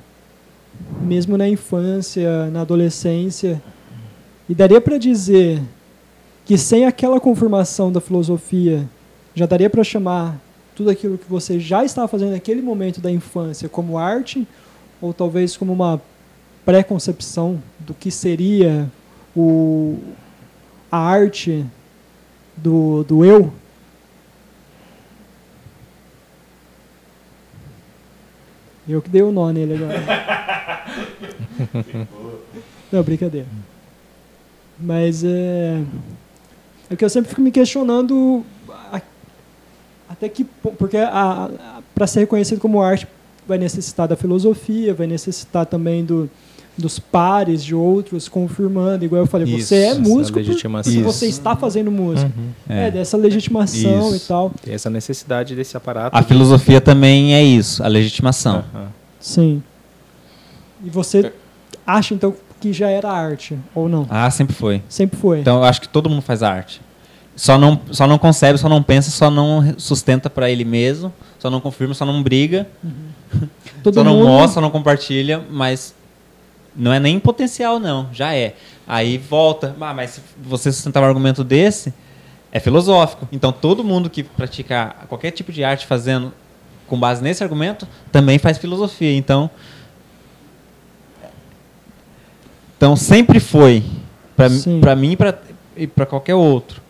mesmo 1.01 1.37
na 1.37 1.49
infância, 1.49 2.49
na 2.51 2.61
adolescência. 2.61 3.61
E 4.49 4.55
daria 4.55 4.81
para 4.81 4.96
dizer 4.96 5.61
que 6.44 6.57
sem 6.57 6.87
aquela 6.87 7.18
confirmação 7.18 7.90
da 7.90 8.01
filosofia, 8.01 8.88
já 9.35 9.44
daria 9.44 9.68
para 9.68 9.83
chamar 9.83 10.40
tudo 10.77 10.88
aquilo 10.88 11.18
que 11.18 11.29
você 11.29 11.59
já 11.59 11.85
estava 11.85 12.07
fazendo 12.07 12.31
naquele 12.31 12.62
momento 12.62 13.01
da 13.01 13.11
infância 13.11 13.68
como 13.68 13.99
arte, 13.99 14.46
ou 15.01 15.12
talvez 15.12 15.57
como 15.57 15.72
uma 15.72 16.01
pré-concepção 16.64 17.61
do 17.81 17.92
que 17.92 18.12
seria 18.12 18.88
o, 19.37 19.99
a 20.92 20.99
arte 20.99 21.66
do, 22.57 23.03
do 23.03 23.25
eu? 23.25 23.53
Eu 28.88 29.03
que 29.03 29.09
dei 29.11 29.22
o 29.22 29.33
nó 29.33 29.51
nele 29.51 29.75
agora. 29.75 30.85
Não, 32.92 33.03
brincadeira. 33.03 33.46
Mas 34.79 35.25
é. 35.25 35.83
É 36.90 36.94
que 36.96 37.05
eu 37.05 37.11
sempre 37.11 37.29
fico 37.31 37.40
me 37.40 37.51
questionando 37.51 38.44
a- 38.92 39.01
até 40.09 40.29
que. 40.29 40.44
po- 40.44 40.72
Porque 40.72 40.96
para 41.94 42.07
ser 42.07 42.20
reconhecido 42.20 42.61
como 42.61 42.81
arte 42.81 43.07
vai 43.46 43.59
necessitar 43.59 44.07
da 44.07 44.16
filosofia, 44.16 44.94
vai 44.94 45.07
necessitar 45.07 45.66
também 45.66 46.05
do, 46.05 46.29
dos 46.76 46.98
pares 46.98 47.64
de 47.64 47.74
outros 47.74 48.28
confirmando. 48.28 49.04
Igual 49.04 49.22
eu 49.22 49.26
falei, 49.26 49.46
Isso, 49.54 49.68
você 49.68 49.76
é 49.76 49.94
músico 49.94 50.38
porque 50.40 51.02
você 51.02 51.26
está 51.26 51.56
fazendo 51.56 51.90
música. 51.90 52.30
Uhum. 52.36 52.50
É, 52.68 52.90
dessa 52.90 53.16
legitimação 53.16 54.08
Isso. 54.14 54.16
e 54.16 54.28
tal. 54.28 54.52
Tem 54.62 54.74
essa 54.74 54.90
necessidade 54.90 55.54
desse 55.54 55.76
aparato. 55.76 56.16
A 56.16 56.20
de- 56.20 56.26
filosofia 56.28 56.80
também 56.80 57.34
é 57.34 57.42
isso, 57.42 57.82
a 57.82 57.88
legitimação. 57.88 58.64
Aham. 58.74 58.88
Sim. 59.18 59.62
E 60.84 60.90
você 60.90 61.32
acha 61.86 62.12
então 62.14 62.34
que 62.60 62.72
já 62.72 62.88
era 62.88 63.10
arte 63.10 63.58
ou 63.74 63.88
não? 63.88 64.06
Ah, 64.10 64.30
sempre 64.30 64.54
foi. 64.54 64.82
Sempre 64.88 65.18
foi. 65.18 65.40
Então 65.40 65.56
eu 65.58 65.64
acho 65.64 65.80
que 65.80 65.88
todo 65.88 66.08
mundo 66.10 66.22
faz 66.22 66.42
arte. 66.42 66.80
Só 67.34 67.58
não, 67.58 67.80
só 67.90 68.06
não 68.06 68.16
concebe, 68.18 68.58
só 68.58 68.68
não 68.68 68.82
pensa, 68.82 69.10
só 69.10 69.30
não 69.30 69.74
sustenta 69.78 70.30
para 70.30 70.50
ele 70.50 70.64
mesmo, 70.64 71.12
só 71.38 71.50
não 71.50 71.60
confirma, 71.60 71.92
só 71.94 72.04
não 72.06 72.22
briga, 72.22 72.66
Todo 73.82 73.94
só 73.94 74.04
não 74.04 74.14
mundo 74.16 74.26
mostra, 74.26 74.54
só 74.54 74.60
não 74.60 74.70
compartilha, 74.70 75.42
mas 75.50 75.94
não 76.76 76.92
é 76.92 77.00
nem 77.00 77.18
potencial 77.18 77.78
não, 77.78 78.08
já 78.12 78.34
é. 78.34 78.54
Aí 78.86 79.18
volta, 79.18 79.74
ah, 79.80 79.94
mas 79.94 80.10
se 80.10 80.20
você 80.42 80.70
sustentar 80.70 81.02
um 81.02 81.06
argumento 81.06 81.42
desse, 81.42 81.92
é 82.52 82.60
filosófico. 82.60 83.26
Então 83.32 83.50
todo 83.52 83.82
mundo 83.82 84.08
que 84.10 84.22
pratica 84.22 84.94
qualquer 85.08 85.30
tipo 85.30 85.50
de 85.52 85.64
arte 85.64 85.86
fazendo 85.86 86.32
com 86.86 86.98
base 86.98 87.22
nesse 87.22 87.42
argumento 87.42 87.86
também 88.12 88.38
faz 88.38 88.58
filosofia. 88.58 89.12
Então 89.16 89.50
então 92.76 92.94
sempre 92.94 93.40
foi 93.40 93.82
para 94.80 94.94
mim 94.94 95.16
pra- 95.16 95.38
e 95.76 95.86
para 95.86 96.06
qualquer 96.06 96.34
outro. 96.34 96.80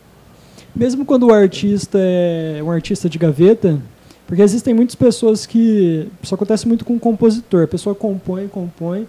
Mesmo 0.75 1.05
quando 1.05 1.27
o 1.27 1.33
artista 1.33 1.97
é 1.99 2.61
um 2.61 2.69
artista 2.69 3.09
de 3.09 3.17
gaveta, 3.17 3.79
porque 4.27 4.41
existem 4.41 4.73
muitas 4.73 4.95
pessoas 4.95 5.45
que. 5.45 6.07
Isso 6.21 6.35
acontece 6.35 6.67
muito 6.67 6.85
com 6.85 6.95
o 6.95 6.99
compositor. 6.99 7.63
A 7.63 7.67
pessoa 7.67 7.95
compõe, 7.95 8.47
compõe, 8.47 9.07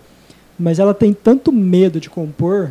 mas 0.59 0.79
ela 0.79 0.93
tem 0.95 1.13
tanto 1.13 1.53
medo 1.53 2.01
de 2.01 2.11
compor, 2.11 2.71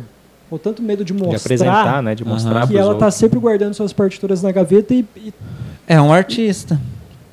ou 0.50 0.58
tanto 0.58 0.82
medo 0.82 1.04
de 1.04 1.12
De 1.12 1.18
mostrar, 1.22 1.36
apresentar, 1.38 2.02
né? 2.02 2.14
De 2.14 2.24
mostrar 2.24 2.66
que 2.66 2.76
ela 2.76 2.94
está 2.94 3.10
sempre 3.10 3.38
guardando 3.38 3.74
suas 3.74 3.92
partituras 3.92 4.42
na 4.42 4.50
gaveta 4.52 4.94
e, 4.94 5.04
e 5.16 5.32
É 5.86 6.00
um 6.00 6.12
artista. 6.12 6.80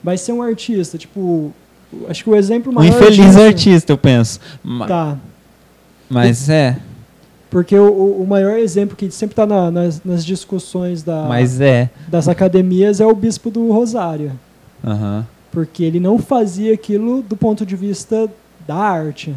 vai 0.04 0.18
ser 0.18 0.32
um 0.34 0.42
artista. 0.42 0.98
Tipo, 0.98 1.52
acho 2.10 2.24
que 2.24 2.30
o 2.30 2.36
exemplo 2.36 2.72
Um 2.72 2.76
maior. 2.76 2.90
infeliz 2.94 3.16
disso- 3.28 3.42
artista, 3.42 3.92
eu 3.94 3.98
penso. 3.98 4.40
Tá. 4.88 5.18
Mas 6.10 6.50
é, 6.50 6.78
Porque 7.50 7.78
o, 7.78 8.22
o- 8.22 8.28
maior 8.28 8.58
exemplo 8.60 8.96
que 8.98 9.10
sempre 9.10 9.34
está 9.34 9.46
nas, 9.72 10.04
nas 10.04 10.26
discussões 10.26 11.02
da, 11.02 11.24
mas 11.28 11.60
é. 11.62 11.90
das 12.08 12.28
academias 12.28 13.00
é 13.00 13.06
o 13.06 13.16
bispo 13.16 13.50
do 13.50 13.72
Rosário. 13.72 14.32
Porque 15.52 15.84
ele 15.84 16.00
não 16.00 16.20
fazia 16.20 16.74
aquilo 16.74 17.22
do 17.22 17.36
ponto 17.38 17.66
de 17.66 17.76
vista 17.78 18.30
da 18.68 18.76
arte. 18.76 19.34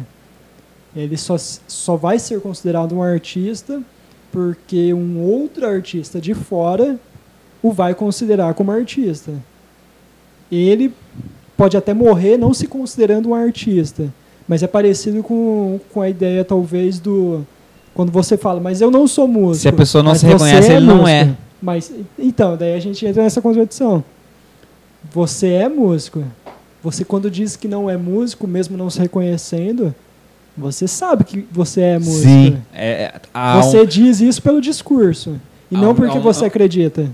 Ele 0.95 1.17
só, 1.17 1.37
só 1.37 1.95
vai 1.95 2.17
ser 2.17 2.41
considerado 2.41 2.95
um 2.95 3.03
artista 3.03 3.81
porque 4.31 4.93
um 4.93 5.19
outro 5.19 5.65
artista 5.65 6.19
de 6.21 6.33
fora 6.33 6.99
o 7.61 7.71
vai 7.71 7.93
considerar 7.93 8.53
como 8.53 8.71
artista. 8.71 9.31
Ele 10.51 10.93
pode 11.57 11.75
até 11.75 11.93
morrer 11.93 12.37
não 12.37 12.53
se 12.53 12.67
considerando 12.67 13.29
um 13.29 13.35
artista, 13.35 14.11
mas 14.47 14.63
é 14.63 14.67
parecido 14.67 15.21
com, 15.21 15.79
com 15.93 16.01
a 16.01 16.09
ideia, 16.09 16.43
talvez, 16.43 16.99
do. 16.99 17.45
Quando 17.93 18.11
você 18.11 18.37
fala, 18.37 18.59
mas 18.59 18.81
eu 18.81 18.89
não 18.89 19.07
sou 19.07 19.27
músico. 19.27 19.61
Se 19.63 19.67
a 19.67 19.73
pessoa 19.73 20.03
não 20.03 20.15
se 20.15 20.25
reconhece, 20.25 20.71
ele 20.71 20.85
não 20.85 20.97
músico." 20.99 21.09
é. 21.09 21.35
Mas, 21.61 21.91
então, 22.17 22.55
daí 22.55 22.73
a 22.73 22.79
gente 22.79 23.05
entra 23.05 23.21
nessa 23.21 23.41
contradição. 23.41 24.03
Você 25.11 25.49
é 25.49 25.67
músico. 25.67 26.23
Você, 26.81 27.03
quando 27.03 27.29
diz 27.29 27.57
que 27.57 27.67
não 27.67 27.89
é 27.89 27.97
músico, 27.97 28.47
mesmo 28.47 28.77
não 28.77 28.89
se 28.89 28.99
reconhecendo, 28.99 29.93
você 30.59 30.87
sabe 30.87 31.23
que 31.23 31.45
você 31.51 31.81
é 31.81 31.99
músico. 31.99 32.21
Sim. 32.29 32.57
É, 32.73 32.89
é, 33.03 33.13
há 33.33 33.61
Você 33.61 33.85
diz 33.85 34.19
isso 34.21 34.41
pelo 34.41 34.59
discurso. 34.61 35.39
E 35.71 35.75
Há 35.75 35.79
não 35.79 35.95
porque 35.95 36.17
há 36.17 36.19
um- 36.19 36.23
você 36.23 36.43
há- 36.43 36.47
acredita. 36.47 37.09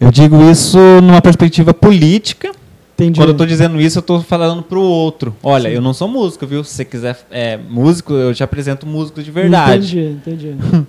Eu 0.00 0.10
digo 0.10 0.42
isso 0.50 0.78
numa 1.02 1.22
perspectiva 1.22 1.72
política. 1.72 2.50
Entendi. 2.94 3.18
Quando 3.18 3.30
eu 3.30 3.32
estou 3.32 3.46
dizendo 3.46 3.80
isso, 3.80 3.98
eu 3.98 4.00
estou 4.00 4.22
falando 4.22 4.62
pro 4.62 4.80
outro. 4.80 5.34
Olha, 5.42 5.68
Sim. 5.70 5.76
eu 5.76 5.82
não 5.82 5.92
sou 5.94 6.06
músico, 6.06 6.46
viu? 6.46 6.62
Se 6.62 6.74
você 6.74 6.84
quiser 6.84 7.16
é, 7.30 7.56
músico, 7.56 8.12
eu 8.12 8.34
te 8.34 8.42
apresento 8.44 8.86
músico 8.86 9.22
de 9.22 9.30
verdade. 9.30 9.98
Entendi, 9.98 10.52
entendi. 10.54 10.86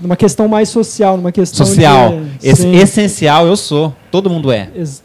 numa 0.00 0.14
questão 0.16 0.46
mais 0.46 0.68
social, 0.68 1.16
numa 1.16 1.32
questão 1.32 1.66
Social. 1.66 2.10
de... 2.40 2.48
Esse- 2.48 2.68
essencial 2.68 3.46
eu 3.46 3.56
sou. 3.56 3.94
Todo 4.10 4.28
mundo 4.30 4.52
é. 4.52 4.68
Ex- 4.74 5.02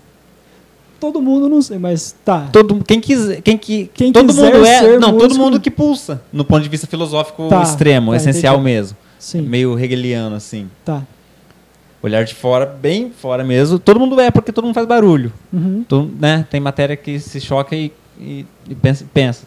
todo 1.01 1.19
mundo 1.21 1.49
não 1.49 1.61
sei, 1.61 1.77
mas 1.79 2.15
tá. 2.23 2.47
Todo, 2.53 2.81
quem 2.85 3.01
quiser, 3.01 3.41
quem 3.41 3.57
que 3.57 3.89
Quem 3.93 4.13
todo 4.13 4.27
quiser 4.27 4.53
mundo 4.53 4.65
é, 4.65 4.81
não, 4.99 5.11
todo 5.13 5.23
músico- 5.23 5.43
mundo 5.43 5.59
que 5.59 5.71
pulsa, 5.71 6.21
no 6.31 6.45
ponto 6.45 6.61
de 6.63 6.69
vista 6.69 6.85
filosófico 6.87 7.47
Tá, 7.49 7.63
extremo, 7.63 8.11
tá, 8.11 8.17
essencial 8.17 8.53
entendi. 8.55 8.71
mesmo, 8.75 8.97
Sim, 9.19 9.41
meio 9.41 9.77
hegeliano 9.77 10.35
assim. 10.35 10.69
tá. 10.85 11.01
Olhar 12.03 12.23
de 12.23 12.33
fora, 12.33 12.65
bem 12.65 13.11
fora 13.11 13.43
mesmo. 13.43 13.77
Todo 13.77 13.99
mundo 13.99 14.19
é 14.19 14.31
porque 14.31 14.51
todo 14.51 14.63
mundo 14.65 14.73
faz 14.73 14.87
barulho. 14.87 15.31
Uhum. 15.53 15.83
Todo- 15.87 16.11
né? 16.19 16.45
Tem 16.49 16.59
matéria 16.59 16.95
que 16.95 17.19
se 17.19 17.39
choca 17.41 17.75
e, 17.75 17.91
e- 18.19 18.45
e 18.69 18.73
pensa, 18.75 19.05
pensa. 19.13 19.43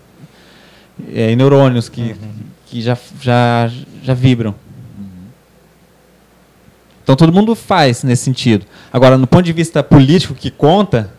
É, 1.12 1.32
e 1.32 1.36
neurônios 1.36 1.88
que, 1.88 2.14
que 2.66 2.80
já, 2.80 2.96
já, 3.20 3.68
já 4.04 4.14
vibram. 4.14 4.54
Então 7.02 7.16
todo 7.16 7.32
mundo 7.32 7.54
faz 7.54 8.02
nesse 8.02 8.22
sentido. 8.24 8.64
Agora, 8.92 9.18
no 9.18 9.26
ponto 9.26 9.42
de 9.44 9.52
vista 9.52 9.82
político 9.82 10.34
que 10.34 10.50
conta, 10.50 11.10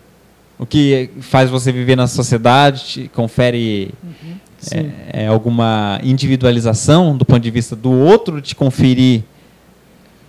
o 0.57 0.65
que 0.65 1.09
faz 1.21 1.49
você 1.49 1.71
viver 1.71 1.95
na 1.95 2.07
sociedade, 2.07 2.83
te 2.85 3.07
confere 3.09 3.91
Sim. 4.57 4.91
é, 5.11 5.23
é, 5.23 5.27
alguma 5.27 5.99
individualização 6.03 7.15
do 7.15 7.25
ponto 7.25 7.41
de 7.41 7.51
vista 7.51 7.75
do 7.75 7.91
outro 7.91 8.41
te 8.41 8.55
conferir 8.55 9.23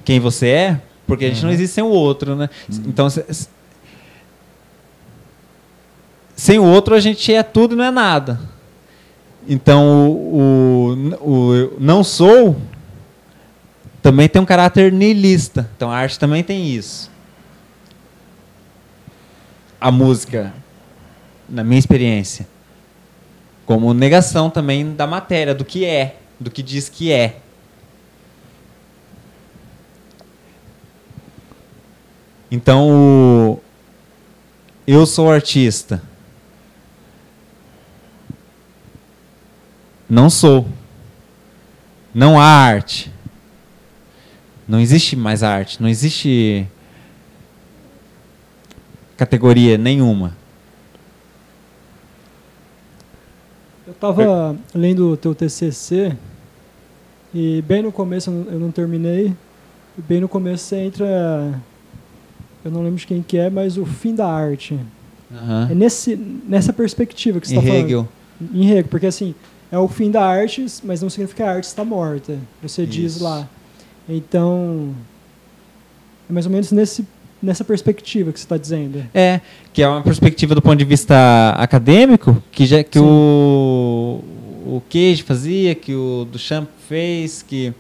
quem 0.05 0.19
você 0.21 0.49
é, 0.49 0.81
porque 1.07 1.25
a 1.25 1.29
gente 1.29 1.45
não 1.45 1.51
existe 1.53 1.75
sem 1.75 1.85
o 1.85 1.89
outro, 1.89 2.35
né? 2.35 2.51
Então, 2.87 3.09
se- 3.09 3.25
se- 3.33 3.49
sem 6.35 6.59
o 6.59 6.65
outro 6.65 6.95
a 6.95 7.01
gente 7.01 7.33
é 7.33 7.43
tudo 7.43 7.75
e 7.75 7.79
não 7.79 7.85
é 7.85 7.91
nada. 7.91 8.39
Então, 9.49 10.11
o, 10.11 11.17
o, 11.21 11.31
o 11.31 11.77
não 11.79 12.03
sou 12.03 12.57
também 14.03 14.29
tem 14.29 14.43
um 14.43 14.45
caráter 14.45 14.93
niilista. 14.93 15.69
Então, 15.77 15.91
a 15.91 15.97
arte 15.97 16.19
também 16.19 16.43
tem 16.43 16.69
isso. 16.69 17.11
A 19.81 19.91
música, 19.91 20.53
na 21.49 21.63
minha 21.63 21.79
experiência, 21.79 22.47
como 23.67 23.93
negação 23.93 24.49
também 24.49 24.95
da 24.95 25.07
matéria, 25.07 25.55
do 25.55 25.65
que 25.65 25.85
é, 25.85 26.17
do 26.39 26.51
que 26.51 26.63
diz 26.63 26.89
que 26.89 27.13
é. 27.13 27.41
Então, 32.51 33.61
eu 34.87 35.05
sou 35.05 35.31
artista. 35.31 36.01
Não 40.09 40.31
sou. 40.31 40.67
Não 42.15 42.41
há 42.41 42.45
arte. 42.45 43.13
Não 44.69 44.81
existe 44.81 45.17
mais 45.17 45.43
arte. 45.43 45.83
Não 45.83 45.89
existe 45.89 46.69
categoria 49.17 49.79
nenhuma. 49.79 50.35
Eu 53.87 53.95
tava 53.95 54.57
lendo 54.75 55.13
o 55.13 55.17
teu 55.17 55.35
TCC 55.35 56.17
e 57.35 57.63
bem 57.63 57.83
no 57.83 57.93
começo 57.93 58.31
eu 58.31 58.59
não- 58.59 58.71
terminei. 58.71 59.33
Bem 59.97 60.21
no 60.21 60.29
começo 60.29 60.65
você 60.65 60.77
entra, 60.77 61.61
eu 62.65 62.71
não 62.71 62.83
lembro 62.83 62.99
de 62.99 63.07
quem 63.07 63.23
que 63.23 63.39
é, 63.39 63.49
mas 63.49 63.79
o 63.79 63.87
fim 63.87 64.15
da 64.15 64.27
arte. 64.27 64.79
É 65.71 65.75
nesse 65.75 66.15
nessa 66.17 66.73
perspectiva 66.73 67.41
que 67.41 67.49
você 67.49 67.55
está 67.57 67.67
falando. 67.67 67.85
Hegel. 67.85 68.09
Em 68.53 68.69
Hegel, 68.71 68.85
porque 68.89 69.07
assim, 69.07 69.35
é 69.73 69.79
o 69.79 69.89
fim 69.89 70.11
da 70.11 70.23
arte, 70.25 70.67
mas 70.85 71.01
não 71.01 71.09
significa 71.09 71.43
que 71.45 71.49
a 71.49 71.53
arte 71.55 71.65
está 71.65 71.85
morta. 71.85 72.39
Você 72.63 72.85
diz 72.85 73.17
Isso. 73.17 73.25
lá. 73.25 73.49
Então, 74.09 74.95
é 76.29 76.33
mais 76.33 76.45
ou 76.47 76.53
menos 76.53 76.71
nesse, 76.71 77.07
nessa 77.47 77.65
perspectiva 77.65 78.33
que 78.33 78.39
você 78.39 78.45
está 78.45 78.57
dizendo. 78.59 79.03
É, 79.15 79.41
que 79.73 79.83
é 79.83 79.89
uma 79.89 80.03
perspectiva 80.03 80.55
do 80.55 80.61
ponto 80.61 80.77
de 80.77 80.85
vista 80.85 81.15
acadêmico, 81.57 82.43
que 82.53 82.67
já 82.67 82.83
que 82.83 82.99
Sim. 82.99 83.05
o 83.05 84.25
o 84.69 84.83
Cage 84.91 85.23
fazia, 85.23 85.77
que 85.77 85.95
o 85.95 86.27
Duchamp 86.31 86.69
fez, 86.89 87.41
que 87.41 87.73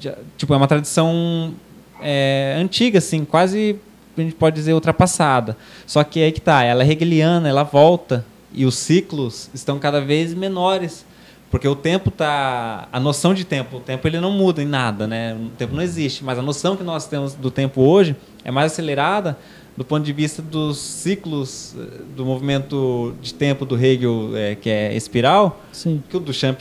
já- 0.00 0.16
tipo 0.36 0.52
é 0.52 0.56
uma 0.56 0.66
tradição 0.66 1.54
é, 2.02 2.56
antiga 2.58 2.98
assim, 2.98 3.24
quase 3.24 3.76
a 4.18 4.20
gente 4.20 4.34
pode 4.34 4.56
dizer 4.56 4.74
ultrapassada. 4.74 5.56
Só 5.86 6.02
que 6.02 6.20
aí 6.20 6.32
que 6.32 6.40
tá, 6.40 6.64
ela 6.64 6.82
é 6.82 6.90
hegeliana, 6.90 7.48
ela 7.48 7.62
volta 7.62 8.26
e 8.52 8.66
os 8.66 8.74
ciclos 8.74 9.48
estão 9.54 9.78
cada 9.78 10.00
vez 10.00 10.34
menores. 10.34 11.06
Porque 11.52 11.68
o 11.68 11.76
tempo 11.76 12.10
tá, 12.10 12.88
a 12.90 12.98
noção 12.98 13.32
de 13.34 13.44
tempo, 13.44 13.76
o 13.76 13.80
tempo 13.80 14.08
ele 14.08 14.18
não 14.18 14.32
muda 14.32 14.62
em 14.62 14.66
nada, 14.66 15.06
né? 15.06 15.34
O 15.34 15.50
tempo 15.50 15.74
não 15.76 15.82
existe, 15.82 16.24
mas 16.24 16.38
a 16.38 16.42
noção 16.42 16.76
que 16.78 16.82
nós 16.82 17.06
temos 17.06 17.34
do 17.34 17.50
tempo 17.50 17.82
hoje 17.82 18.16
é 18.42 18.50
mais 18.50 18.72
acelerada 18.72 19.38
do 19.76 19.84
ponto 19.84 20.02
de 20.02 20.12
vista 20.14 20.40
dos 20.42 20.78
ciclos 20.78 21.74
eh, 21.78 22.00
do 22.16 22.24
movimento 22.24 23.14
de 23.22 23.32
tempo 23.34 23.64
do 23.66 23.76
Hegel, 23.78 24.30
eh, 24.34 24.54
que 24.54 24.68
é 24.70 24.94
espiral, 24.96 25.60
Sim. 25.72 26.02
que 26.08 26.16
o 26.16 26.20
Duchamp 26.20 26.58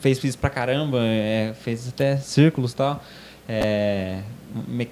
fez 0.00 0.22
isso 0.22 0.38
pra 0.38 0.48
caramba, 0.50 0.98
eh, 1.00 1.54
fez 1.62 1.88
até 1.88 2.18
círculos 2.18 2.72
e 2.72 2.76
tal, 2.76 3.02
eh, 3.48 4.20
me- 4.68 4.88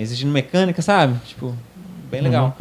exigindo 0.00 0.30
mecânica, 0.32 0.82
sabe? 0.82 1.18
Tipo, 1.26 1.54
bem 2.10 2.20
legal. 2.20 2.56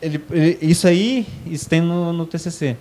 Ele- 0.00 0.20
ele- 0.30 0.58
isso 0.60 0.86
aí, 0.86 1.26
isso 1.46 1.68
tem 1.68 1.80
no, 1.80 2.12
no 2.12 2.26
TCC. 2.26 2.76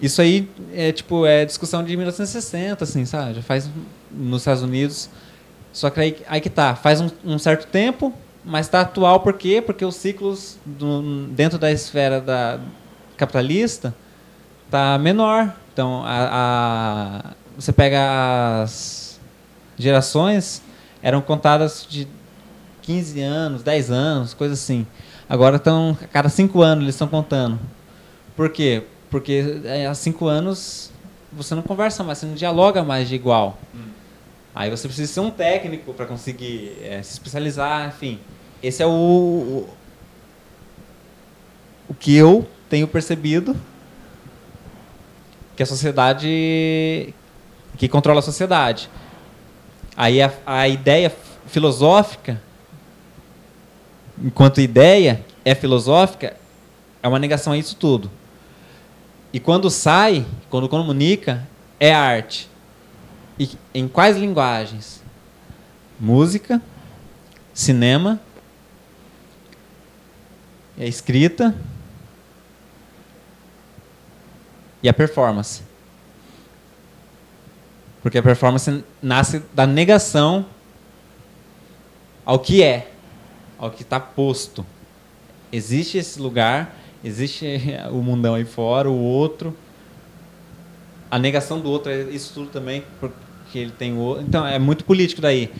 Isso 0.00 0.20
aí 0.20 0.48
é 0.74 0.92
tipo 0.92 1.24
é 1.24 1.44
discussão 1.44 1.82
de 1.82 1.96
1960, 1.96 2.84
assim, 2.84 3.04
sabe? 3.06 3.34
Já 3.34 3.42
faz 3.42 3.68
nos 4.10 4.42
Estados 4.42 4.62
Unidos. 4.62 5.08
Só 5.72 5.90
que 5.90 6.00
aí, 6.00 6.16
aí 6.28 6.40
que 6.40 6.50
tá, 6.50 6.74
faz 6.74 7.00
um, 7.00 7.08
um 7.24 7.38
certo 7.38 7.66
tempo, 7.66 8.12
mas 8.44 8.66
está 8.66 8.80
atual 8.82 9.20
por 9.20 9.34
quê? 9.34 9.62
Porque 9.64 9.84
os 9.84 9.96
ciclos 9.96 10.58
do- 10.64 11.26
dentro 11.28 11.58
da 11.58 11.70
esfera 11.70 12.20
da 12.20 12.58
capitalista 13.16 13.94
tá 14.70 14.98
menor. 14.98 15.52
Então, 15.72 16.02
a, 16.04 17.24
a- 17.30 17.30
você 17.58 17.72
pega 17.72 18.62
as 18.62 19.18
gerações 19.78 20.62
eram 21.02 21.20
contadas 21.20 21.86
de 21.88 22.06
15 22.82 23.20
anos, 23.20 23.62
10 23.62 23.90
anos, 23.90 24.34
coisa 24.34 24.54
assim. 24.54 24.86
Agora 25.28 25.56
estão 25.56 25.96
a 26.02 26.06
cada 26.06 26.28
5 26.28 26.62
anos 26.62 26.84
eles 26.84 26.94
estão 26.94 27.08
contando. 27.08 27.58
Por 28.36 28.50
quê? 28.50 28.82
Porque 29.10 29.60
é, 29.64 29.86
há 29.86 29.94
5 29.94 30.26
anos 30.26 30.90
você 31.32 31.54
não 31.54 31.62
conversa 31.62 32.02
mais, 32.02 32.18
você 32.18 32.26
não 32.26 32.34
dialoga 32.34 32.82
mais 32.82 33.08
de 33.08 33.14
igual. 33.14 33.58
Aí 34.54 34.70
você 34.70 34.88
precisa 34.88 35.12
ser 35.12 35.20
um 35.20 35.30
técnico 35.30 35.92
para 35.92 36.06
conseguir 36.06 36.78
é, 36.82 37.02
se 37.02 37.12
especializar, 37.12 37.88
enfim. 37.88 38.18
Esse 38.62 38.82
é 38.82 38.86
o, 38.86 38.90
o, 38.90 39.68
o 41.90 41.94
que 41.94 42.16
eu 42.16 42.48
tenho 42.70 42.88
percebido 42.88 43.54
que 45.54 45.62
a 45.62 45.66
sociedade 45.66 47.14
que 47.76 47.88
controla 47.88 48.20
a 48.20 48.22
sociedade. 48.22 48.88
Aí 49.94 50.22
a, 50.22 50.32
a 50.46 50.68
ideia 50.68 51.12
filosófica, 51.46 52.40
enquanto 54.22 54.60
ideia 54.60 55.24
é 55.44 55.54
filosófica, 55.54 56.34
é 57.02 57.08
uma 57.08 57.18
negação 57.18 57.52
a 57.52 57.58
isso 57.58 57.76
tudo. 57.76 58.10
E 59.32 59.40
quando 59.40 59.70
sai, 59.70 60.26
quando 60.48 60.68
comunica, 60.68 61.46
é 61.78 61.92
arte. 61.92 62.48
E 63.38 63.50
em 63.74 63.86
quais 63.86 64.16
linguagens? 64.16 65.02
Música, 65.98 66.60
cinema, 67.52 68.20
é 70.78 70.86
escrita 70.86 71.54
e 74.82 74.88
a 74.88 74.94
performance. 74.94 75.62
Porque 78.02 78.18
a 78.18 78.22
performance 78.22 78.84
nasce 79.02 79.42
da 79.52 79.66
negação 79.66 80.46
ao 82.24 82.38
que 82.38 82.62
é, 82.62 82.92
ao 83.58 83.70
que 83.70 83.82
está 83.82 83.98
posto. 83.98 84.64
Existe 85.50 85.98
esse 85.98 86.20
lugar, 86.20 86.76
existe 87.06 87.46
o 87.90 88.02
mundão 88.02 88.34
aí 88.34 88.44
fora, 88.44 88.90
o 88.90 88.98
outro. 88.98 89.56
A 91.10 91.18
negação 91.18 91.60
do 91.60 91.70
outro 91.70 91.90
é 91.90 92.02
isso 92.02 92.32
tudo 92.34 92.48
também, 92.48 92.82
porque 92.98 93.58
ele 93.58 93.70
tem 93.70 93.92
o 93.92 93.98
outro. 93.98 94.24
Então, 94.26 94.46
é 94.46 94.58
muito 94.58 94.84
político 94.84 95.20
daí. 95.22 95.50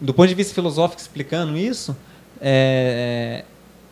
Do 0.00 0.12
ponto 0.12 0.28
de 0.28 0.34
vista 0.34 0.54
filosófico, 0.54 1.00
explicando 1.00 1.56
isso, 1.56 1.96
é, 2.40 3.44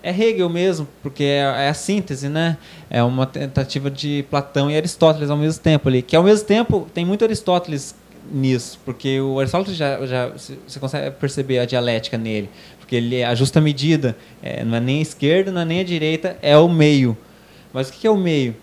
é 0.02 0.10
Hegel 0.10 0.50
mesmo, 0.50 0.86
porque 1.02 1.24
é, 1.24 1.38
é 1.38 1.68
a 1.70 1.74
síntese, 1.74 2.28
né? 2.28 2.58
É 2.90 3.02
uma 3.02 3.24
tentativa 3.24 3.90
de 3.90 4.26
Platão 4.28 4.70
e 4.70 4.76
Aristóteles 4.76 5.30
ao 5.30 5.38
mesmo 5.38 5.62
tempo 5.62 5.88
ali. 5.88 6.02
Que 6.02 6.14
ao 6.14 6.22
mesmo 6.22 6.46
tempo 6.46 6.86
tem 6.92 7.04
muito 7.04 7.24
Aristóteles 7.24 7.94
nisso, 8.30 8.78
porque 8.84 9.20
o 9.20 9.40
Aristóteles 9.40 9.76
já, 9.76 10.04
já 10.06 10.28
você 10.28 10.78
consegue 10.78 11.10
perceber 11.12 11.58
a 11.58 11.64
dialética 11.64 12.16
nele, 12.16 12.48
porque 12.92 12.96
ele 12.96 13.16
é 13.16 13.24
a 13.24 13.34
justa 13.34 13.58
medida, 13.58 14.14
é, 14.42 14.62
não 14.62 14.76
é 14.76 14.80
nem 14.80 14.98
a 14.98 15.02
esquerda, 15.02 15.50
não 15.50 15.62
é 15.62 15.64
nem 15.64 15.80
a 15.80 15.84
direita, 15.84 16.36
é 16.42 16.58
o 16.58 16.68
meio. 16.68 17.16
Mas 17.72 17.88
o 17.88 17.92
que 17.92 18.06
é 18.06 18.10
o 18.10 18.18
meio? 18.18 18.54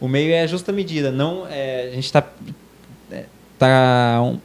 O 0.00 0.08
meio 0.08 0.32
é 0.32 0.40
a 0.40 0.46
justa 0.46 0.72
medida, 0.72 1.12
não 1.12 1.46
é, 1.46 1.88
a 1.88 1.94
gente 1.94 2.06
está 2.06 2.24
tá 3.58 4.22
um, 4.22 4.38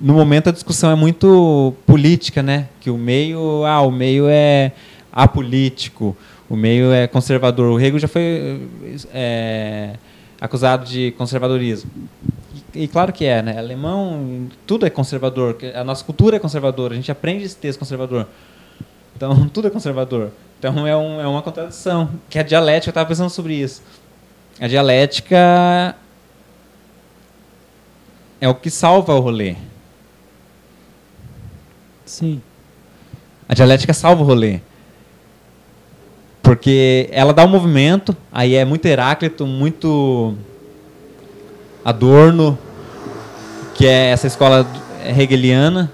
no 0.00 0.14
momento 0.14 0.48
a 0.48 0.52
discussão 0.52 0.90
é 0.90 0.94
muito 0.94 1.74
política, 1.84 2.42
né? 2.42 2.68
Que 2.80 2.88
o 2.88 2.96
meio, 2.96 3.62
ah, 3.66 3.82
o 3.82 3.90
meio 3.90 4.24
é 4.26 4.72
apolítico, 5.12 6.16
o 6.48 6.56
meio 6.56 6.92
é 6.92 7.06
conservador. 7.06 7.70
O 7.70 7.78
Hegel 7.78 7.98
já 7.98 8.08
foi 8.08 8.66
é, 9.12 9.96
acusado 10.40 10.86
de 10.86 11.10
conservadorismo. 11.12 11.90
E, 12.74 12.86
claro 12.86 13.12
que 13.12 13.24
é, 13.24 13.42
né? 13.42 13.58
Alemão, 13.58 14.48
tudo 14.66 14.86
é 14.86 14.90
conservador. 14.90 15.56
A 15.74 15.82
nossa 15.82 16.04
cultura 16.04 16.36
é 16.36 16.38
conservadora. 16.38 16.94
A 16.94 16.96
gente 16.96 17.10
aprende 17.10 17.44
esse 17.44 17.56
texto 17.56 17.78
conservador. 17.78 18.26
Então, 19.16 19.48
tudo 19.50 19.68
é 19.68 19.70
conservador. 19.70 20.30
Então, 20.58 20.86
é, 20.86 20.96
um, 20.96 21.20
é 21.20 21.26
uma 21.26 21.42
contradição. 21.42 22.10
Que 22.28 22.38
a 22.38 22.42
dialética, 22.42 22.90
eu 22.90 22.92
estava 22.92 23.08
pensando 23.08 23.30
sobre 23.30 23.54
isso. 23.54 23.82
A 24.60 24.68
dialética 24.68 25.96
é 28.40 28.48
o 28.48 28.54
que 28.54 28.70
salva 28.70 29.14
o 29.14 29.20
rolê. 29.20 29.56
Sim. 32.04 32.40
A 33.48 33.54
dialética 33.54 33.92
salva 33.92 34.22
o 34.22 34.26
rolê. 34.26 34.60
Porque 36.42 37.08
ela 37.12 37.32
dá 37.32 37.44
um 37.44 37.48
movimento, 37.48 38.16
aí 38.32 38.54
é 38.54 38.64
muito 38.64 38.86
Heráclito, 38.86 39.46
muito 39.46 40.36
Adorno, 41.84 42.58
que 43.74 43.86
é 43.86 44.10
essa 44.10 44.26
escola 44.26 44.66
hegeliana. 45.04 45.90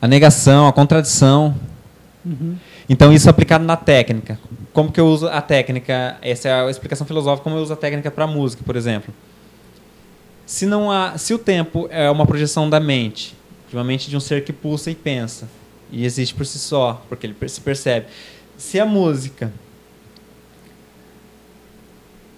A 0.00 0.06
negação, 0.06 0.68
a 0.68 0.72
contradição. 0.72 1.54
Uhum. 2.24 2.56
Então, 2.88 3.12
isso 3.12 3.28
é 3.28 3.30
aplicado 3.30 3.64
na 3.64 3.76
técnica. 3.76 4.38
Como 4.72 4.92
que 4.92 5.00
eu 5.00 5.06
uso 5.06 5.26
a 5.28 5.40
técnica? 5.42 6.16
Essa 6.22 6.48
é 6.48 6.66
a 6.66 6.70
explicação 6.70 7.06
filosófica, 7.06 7.44
como 7.44 7.56
eu 7.56 7.62
uso 7.62 7.72
a 7.72 7.76
técnica 7.76 8.10
para 8.10 8.26
música, 8.26 8.62
por 8.64 8.76
exemplo. 8.76 9.12
Se, 10.46 10.64
não 10.66 10.90
há, 10.90 11.18
se 11.18 11.34
o 11.34 11.38
tempo 11.38 11.88
é 11.90 12.10
uma 12.10 12.24
projeção 12.24 12.70
da 12.70 12.78
mente, 12.78 13.34
de 13.68 13.76
uma 13.76 13.84
mente 13.84 14.08
de 14.08 14.16
um 14.16 14.20
ser 14.20 14.44
que 14.44 14.52
pulsa 14.52 14.90
e 14.90 14.94
pensa, 14.94 15.48
e 15.90 16.04
existe 16.04 16.34
por 16.34 16.46
si 16.46 16.58
só, 16.58 17.02
porque 17.08 17.26
ele 17.26 17.36
se 17.48 17.60
percebe. 17.60 18.06
Se 18.58 18.78
a 18.78 18.84
música 18.84 19.50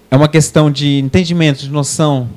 é 0.08 0.16
uma 0.16 0.28
questão 0.28 0.70
de 0.70 0.98
entendimento, 1.00 1.60
de 1.60 1.70
noção, 1.70 2.28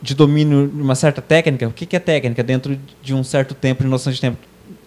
de 0.00 0.14
domínio 0.14 0.68
de 0.68 0.80
uma 0.80 0.94
certa 0.94 1.20
técnica, 1.20 1.68
o 1.68 1.72
que 1.72 1.94
é 1.94 1.98
técnica 1.98 2.42
dentro 2.42 2.78
de 3.02 3.12
um 3.12 3.22
certo 3.22 3.54
tempo, 3.54 3.82
de 3.82 3.88
noção 3.90 4.10
de 4.10 4.20
tempo? 4.20 4.38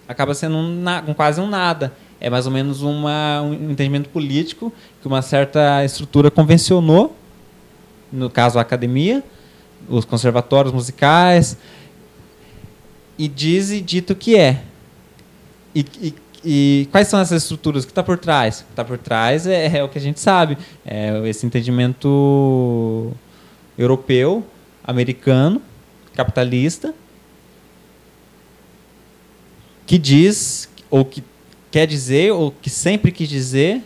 Acaba 0.08 0.34
sendo 0.34 0.56
um, 0.56 0.84
um 1.08 1.14
quase 1.14 1.40
um 1.40 1.48
nada 1.48 1.94
é 2.24 2.30
mais 2.30 2.46
ou 2.46 2.54
menos 2.54 2.82
uma, 2.82 3.42
um 3.42 3.72
entendimento 3.72 4.08
político 4.08 4.72
que 5.02 5.08
uma 5.08 5.22
certa 5.22 5.84
estrutura 5.84 6.32
convencionou, 6.32 7.14
no 8.10 8.30
caso 8.30 8.58
a 8.58 8.62
academia, 8.62 9.22
os 9.90 10.06
conservatórios 10.06 10.74
musicais, 10.74 11.58
e 13.18 13.28
diz 13.28 13.72
e 13.72 13.82
dito 13.82 14.16
que 14.16 14.38
é. 14.38 14.62
E, 15.76 15.86
e, 16.02 16.16
e 16.44 16.88
quais 16.92 17.08
são 17.08 17.20
essas 17.20 17.44
estruturas? 17.44 17.86
Que 17.86 17.92
está 17.92 18.04
por 18.04 18.18
trás? 18.18 18.62
O 18.62 18.64
que 18.66 18.72
está 18.72 18.84
por 18.84 18.98
trás 18.98 19.48
é, 19.48 19.78
é, 19.78 19.84
o 19.84 19.90
que 19.90 19.98
a 19.98 20.02
gente 20.02 20.20
sabe. 20.20 20.58
É 20.86 21.22
esse 21.28 21.46
entendimento 21.46 23.12
europeu, 23.78 24.46
americano, 24.84 25.62
capitalista, 26.14 26.94
que 29.86 29.98
diz, 29.98 30.70
ou 30.90 31.06
que 31.06 31.24
quer 31.72 31.88
dizer, 31.88 32.32
ou 32.32 32.52
que 32.52 32.70
sempre 32.70 33.12
quis 33.12 33.28
dizer, 33.28 33.82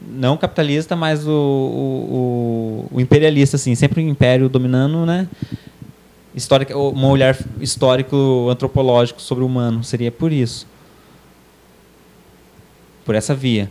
não 0.00 0.36
capitalista, 0.36 0.94
mas 0.94 1.26
o, 1.26 1.30
o, 1.30 2.88
o, 2.92 3.00
imperialista, 3.00 3.56
assim, 3.56 3.74
sempre 3.74 4.02
o 4.02 4.08
império 4.08 4.48
dominando, 4.48 5.04
né? 5.06 5.28
Histórica, 6.34 6.76
um 6.76 7.06
olhar 7.06 7.36
histórico 7.60 8.48
antropológico 8.50 9.22
sobre 9.22 9.44
o 9.44 9.46
humano 9.46 9.84
seria 9.84 10.10
por 10.10 10.32
isso, 10.32 10.66
por 13.04 13.14
essa 13.14 13.34
via, 13.34 13.70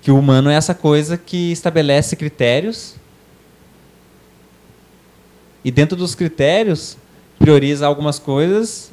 que 0.00 0.10
o 0.10 0.18
humano 0.18 0.50
é 0.50 0.54
essa 0.54 0.74
coisa 0.74 1.16
que 1.16 1.50
estabelece 1.50 2.14
critérios 2.14 2.96
e 5.64 5.70
dentro 5.70 5.96
dos 5.96 6.14
critérios 6.14 6.96
prioriza 7.38 7.86
algumas 7.86 8.18
coisas 8.18 8.92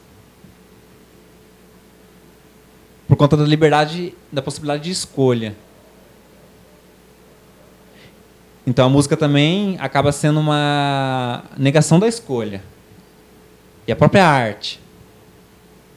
por 3.07 3.17
conta 3.17 3.35
da 3.35 3.43
liberdade, 3.43 4.15
da 4.31 4.41
possibilidade 4.41 4.83
de 4.83 4.91
escolha. 4.91 5.53
Então 8.65 8.85
a 8.85 8.89
música 8.89 9.17
também 9.17 9.75
acaba 9.79 10.13
sendo 10.13 10.39
uma 10.39 11.43
negação 11.57 11.99
da 11.99 12.07
escolha. 12.07 12.63
E 13.85 13.91
a 13.91 13.95
própria 13.97 14.25
arte. 14.25 14.79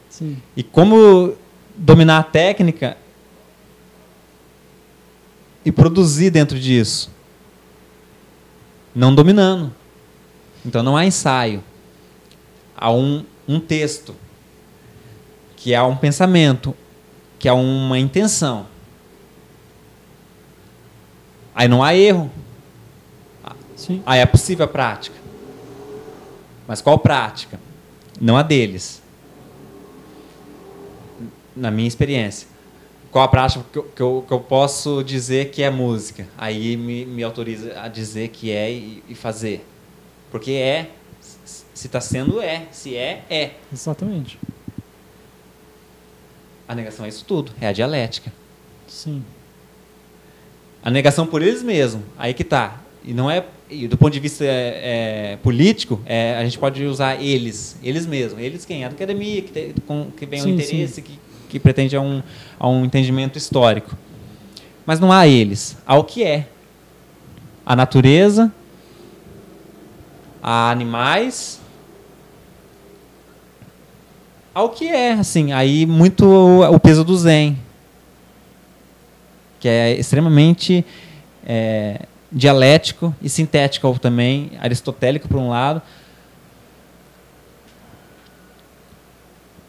Sim. 0.09 0.41
E 0.57 0.63
como 0.63 1.35
dominar 1.77 2.19
a 2.19 2.23
técnica 2.23 2.97
e 5.63 5.71
produzir 5.71 6.29
dentro 6.29 6.59
disso? 6.59 7.11
Não 8.93 9.13
dominando. 9.13 9.73
Então 10.65 10.81
não 10.81 10.95
há 10.95 11.05
ensaio. 11.05 11.63
Há 12.75 12.91
um, 12.91 13.25
um 13.47 13.59
texto, 13.59 14.15
que 15.55 15.73
há 15.73 15.85
um 15.85 15.95
pensamento, 15.95 16.75
que 17.39 17.47
é 17.47 17.53
uma 17.53 17.99
intenção. 17.99 18.67
Aí 21.53 21.67
não 21.67 21.83
há 21.83 21.95
erro. 21.95 22.31
Sim. 23.75 24.01
Aí 24.05 24.19
é 24.19 24.25
possível 24.25 24.65
a 24.65 24.67
prática. 24.67 25.15
Mas 26.67 26.81
qual 26.81 26.97
prática? 26.97 27.59
Não 28.19 28.35
a 28.35 28.41
deles. 28.41 29.01
Na 31.55 31.71
minha 31.71 31.87
experiência. 31.87 32.47
Qual 33.11 33.23
a 33.23 33.27
prática 33.27 33.63
que 33.71 33.77
eu, 33.77 33.83
que 33.83 34.01
eu, 34.01 34.25
que 34.27 34.33
eu 34.33 34.39
posso 34.41 35.01
dizer 35.03 35.49
que 35.49 35.63
é 35.63 35.69
música? 35.69 36.27
Aí 36.37 36.75
me, 36.75 37.05
me 37.05 37.23
autoriza 37.23 37.79
a 37.79 37.87
dizer 37.87 38.27
que 38.27 38.51
é 38.51 38.69
e, 38.69 39.03
e 39.07 39.15
fazer. 39.15 39.65
Porque 40.29 40.51
é, 40.51 40.89
se 41.45 41.87
está 41.87 42.01
sendo, 42.01 42.41
é. 42.41 42.67
Se 42.71 42.95
é, 42.95 43.23
é. 43.29 43.51
Exatamente. 43.71 44.37
A 46.67 46.75
negação 46.75 47.05
é 47.05 47.09
isso 47.09 47.23
tudo, 47.25 47.51
é 47.61 47.67
a 47.67 47.71
dialética. 47.71 48.33
Sim. 48.87 49.23
A 50.83 50.89
negação 50.89 51.25
por 51.25 51.41
eles 51.41 51.63
mesmos, 51.63 52.03
aí 52.17 52.33
que 52.33 52.43
tá. 52.43 52.81
E 53.03 53.13
não 53.13 53.29
é, 53.29 53.45
e 53.69 53.87
do 53.87 53.97
ponto 53.97 54.13
de 54.13 54.19
vista 54.19 54.43
é, 54.43 55.33
é, 55.33 55.37
político, 55.37 56.01
é, 56.05 56.35
a 56.35 56.43
gente 56.43 56.57
pode 56.57 56.83
usar 56.83 57.21
eles, 57.21 57.77
eles 57.83 58.05
mesmos. 58.05 58.41
Eles 58.41 58.65
quem? 58.65 58.83
A 58.83 58.87
academia, 58.87 59.41
que, 59.41 59.51
tem, 59.51 59.73
com, 59.85 60.11
que 60.15 60.25
vem 60.25 60.41
sim, 60.41 60.51
um 60.51 60.53
interesse, 60.55 61.01
que, 61.01 61.19
que 61.55 61.59
pretende 61.59 61.95
a 61.95 62.01
um, 62.01 62.21
a 62.59 62.67
um 62.67 62.83
entendimento 62.83 63.37
histórico. 63.37 63.97
Mas 64.85 64.99
não 64.99 65.09
há 65.09 65.25
eles, 65.25 65.77
há 65.87 65.97
o 65.97 66.03
que 66.03 66.21
é. 66.21 66.49
A 67.65 67.77
natureza, 67.77 68.51
há 70.43 70.69
animais, 70.69 71.61
ao 74.53 74.69
que 74.69 74.85
é, 74.89 75.13
assim, 75.13 75.53
aí 75.53 75.85
muito 75.85 76.25
o 76.25 76.77
peso 76.77 77.05
do 77.05 77.17
Zen, 77.17 77.57
que 79.61 79.69
é 79.69 79.97
extremamente 79.97 80.85
é, 81.45 82.01
dialético 82.29 83.15
e 83.21 83.29
sintético 83.29 83.97
também, 83.97 84.51
aristotélico 84.59 85.29
por 85.29 85.37
um 85.37 85.49
lado. 85.49 85.81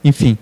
Enfim. 0.02 0.36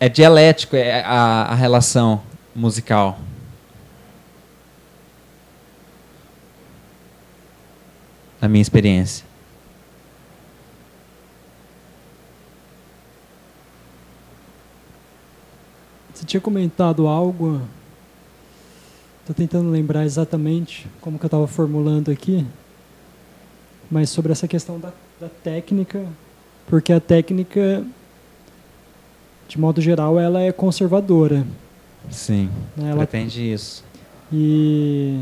É 0.00 0.08
dialético 0.08 0.76
é 0.76 1.02
a, 1.02 1.42
a 1.42 1.54
relação 1.54 2.22
musical. 2.54 3.18
Na 8.40 8.48
minha 8.48 8.62
experiência. 8.62 9.26
Você 16.14 16.24
tinha 16.24 16.40
comentado 16.40 17.06
algo, 17.06 17.60
estou 19.20 19.34
tentando 19.34 19.70
lembrar 19.70 20.04
exatamente 20.04 20.88
como 21.00 21.16
que 21.18 21.24
eu 21.24 21.28
estava 21.28 21.46
formulando 21.46 22.10
aqui, 22.10 22.44
mas 23.88 24.10
sobre 24.10 24.32
essa 24.32 24.48
questão 24.48 24.80
da, 24.80 24.92
da 25.20 25.28
técnica, 25.28 26.04
porque 26.66 26.92
a 26.92 26.98
técnica, 26.98 27.84
de 29.48 29.58
modo 29.58 29.80
geral, 29.80 30.20
ela 30.20 30.40
é 30.42 30.52
conservadora. 30.52 31.44
Sim, 32.10 32.48
né? 32.76 32.90
ela 32.90 33.06
pretende 33.06 33.52
isso. 33.52 33.82
E 34.32 35.20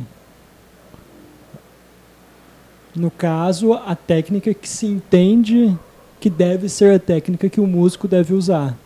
no 2.95 3.11
caso, 3.11 3.73
a 3.73 3.95
técnica 3.95 4.53
que 4.53 4.69
se 4.69 4.87
entende 4.87 5.77
que 6.19 6.29
deve 6.29 6.69
ser 6.69 6.95
a 6.95 6.99
técnica 6.99 7.49
que 7.49 7.61
o 7.61 7.67
músico 7.67 8.09
deve 8.09 8.35
usar. 8.35 8.77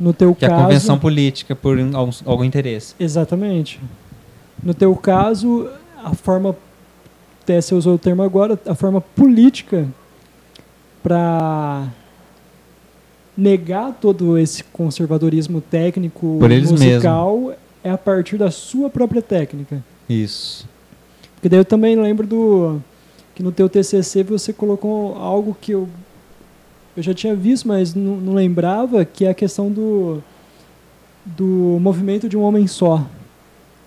No 0.00 0.12
teu 0.12 0.34
Que 0.34 0.44
é 0.44 0.48
a 0.48 0.50
caso, 0.50 0.62
convenção 0.64 0.98
política 0.98 1.54
por 1.54 1.78
algum, 1.78 2.10
algum 2.24 2.44
interesse. 2.44 2.94
Exatamente. 2.98 3.80
No 4.62 4.74
teu 4.74 4.94
caso, 4.96 5.68
a 6.02 6.14
forma, 6.14 6.56
até 7.42 7.60
você 7.60 7.74
usou 7.74 7.94
o 7.94 7.98
termo 7.98 8.22
agora, 8.22 8.58
a 8.66 8.74
forma 8.74 9.00
política 9.00 9.86
para 11.02 11.88
negar 13.38 13.96
todo 14.00 14.36
esse 14.36 14.64
conservadorismo 14.64 15.60
técnico 15.60 16.40
musical 16.68 17.54
é 17.84 17.90
a 17.90 17.96
partir 17.96 18.36
da 18.36 18.50
sua 18.50 18.90
própria 18.90 19.22
técnica. 19.22 19.82
Isso. 20.08 20.68
Porque 21.36 21.48
daí 21.48 21.60
eu 21.60 21.64
também 21.64 21.94
lembro 21.94 22.26
do 22.26 22.80
que 23.36 23.42
no 23.42 23.52
teu 23.52 23.68
TCC 23.68 24.24
você 24.24 24.52
colocou 24.52 25.14
algo 25.14 25.56
que 25.60 25.70
eu 25.70 25.88
eu 26.96 27.02
já 27.02 27.14
tinha 27.14 27.32
visto, 27.32 27.68
mas 27.68 27.94
não, 27.94 28.16
não 28.16 28.34
lembrava, 28.34 29.04
que 29.04 29.24
é 29.24 29.30
a 29.30 29.34
questão 29.34 29.70
do 29.70 30.20
do 31.24 31.78
movimento 31.80 32.28
de 32.28 32.36
um 32.36 32.42
homem 32.42 32.66
só. 32.66 33.06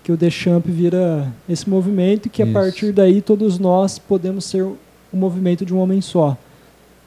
Que 0.02 0.10
o 0.10 0.16
Deschamps 0.16 0.72
vira 0.72 1.30
esse 1.46 1.68
movimento 1.68 2.26
e 2.26 2.30
que 2.30 2.42
a 2.42 2.46
Isso. 2.46 2.54
partir 2.54 2.92
daí 2.92 3.20
todos 3.20 3.58
nós 3.58 3.98
podemos 3.98 4.46
ser 4.46 4.62
o 4.62 4.78
movimento 5.12 5.66
de 5.66 5.74
um 5.74 5.78
homem 5.78 6.00
só, 6.00 6.38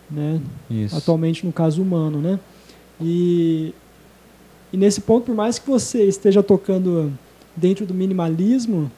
né? 0.10 0.42
Isso. 0.70 0.96
atualmente 0.96 1.46
no 1.46 1.52
caso 1.52 1.82
humano, 1.82 2.20
né? 2.20 2.40
E, 3.02 3.74
e 4.72 4.78
nesse 4.78 5.02
ponto, 5.02 5.26
por 5.26 5.36
mais 5.36 5.60
que 5.60 5.70
você 5.70 6.04
esteja 6.04 6.42
tocando 6.42 7.12
dentro 7.56 7.86
do 7.86 7.94
minimalismo, 7.94 8.92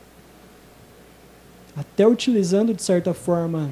até 1.76 2.08
utilizando 2.08 2.74
de 2.74 2.82
certa 2.82 3.14
forma 3.14 3.70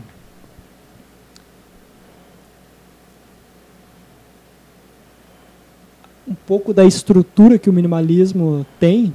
um 6.28 6.34
pouco 6.34 6.74
da 6.74 6.86
estrutura 6.86 7.58
que 7.58 7.70
o 7.70 7.74
minimalismo 7.74 8.66
tem, 8.80 9.14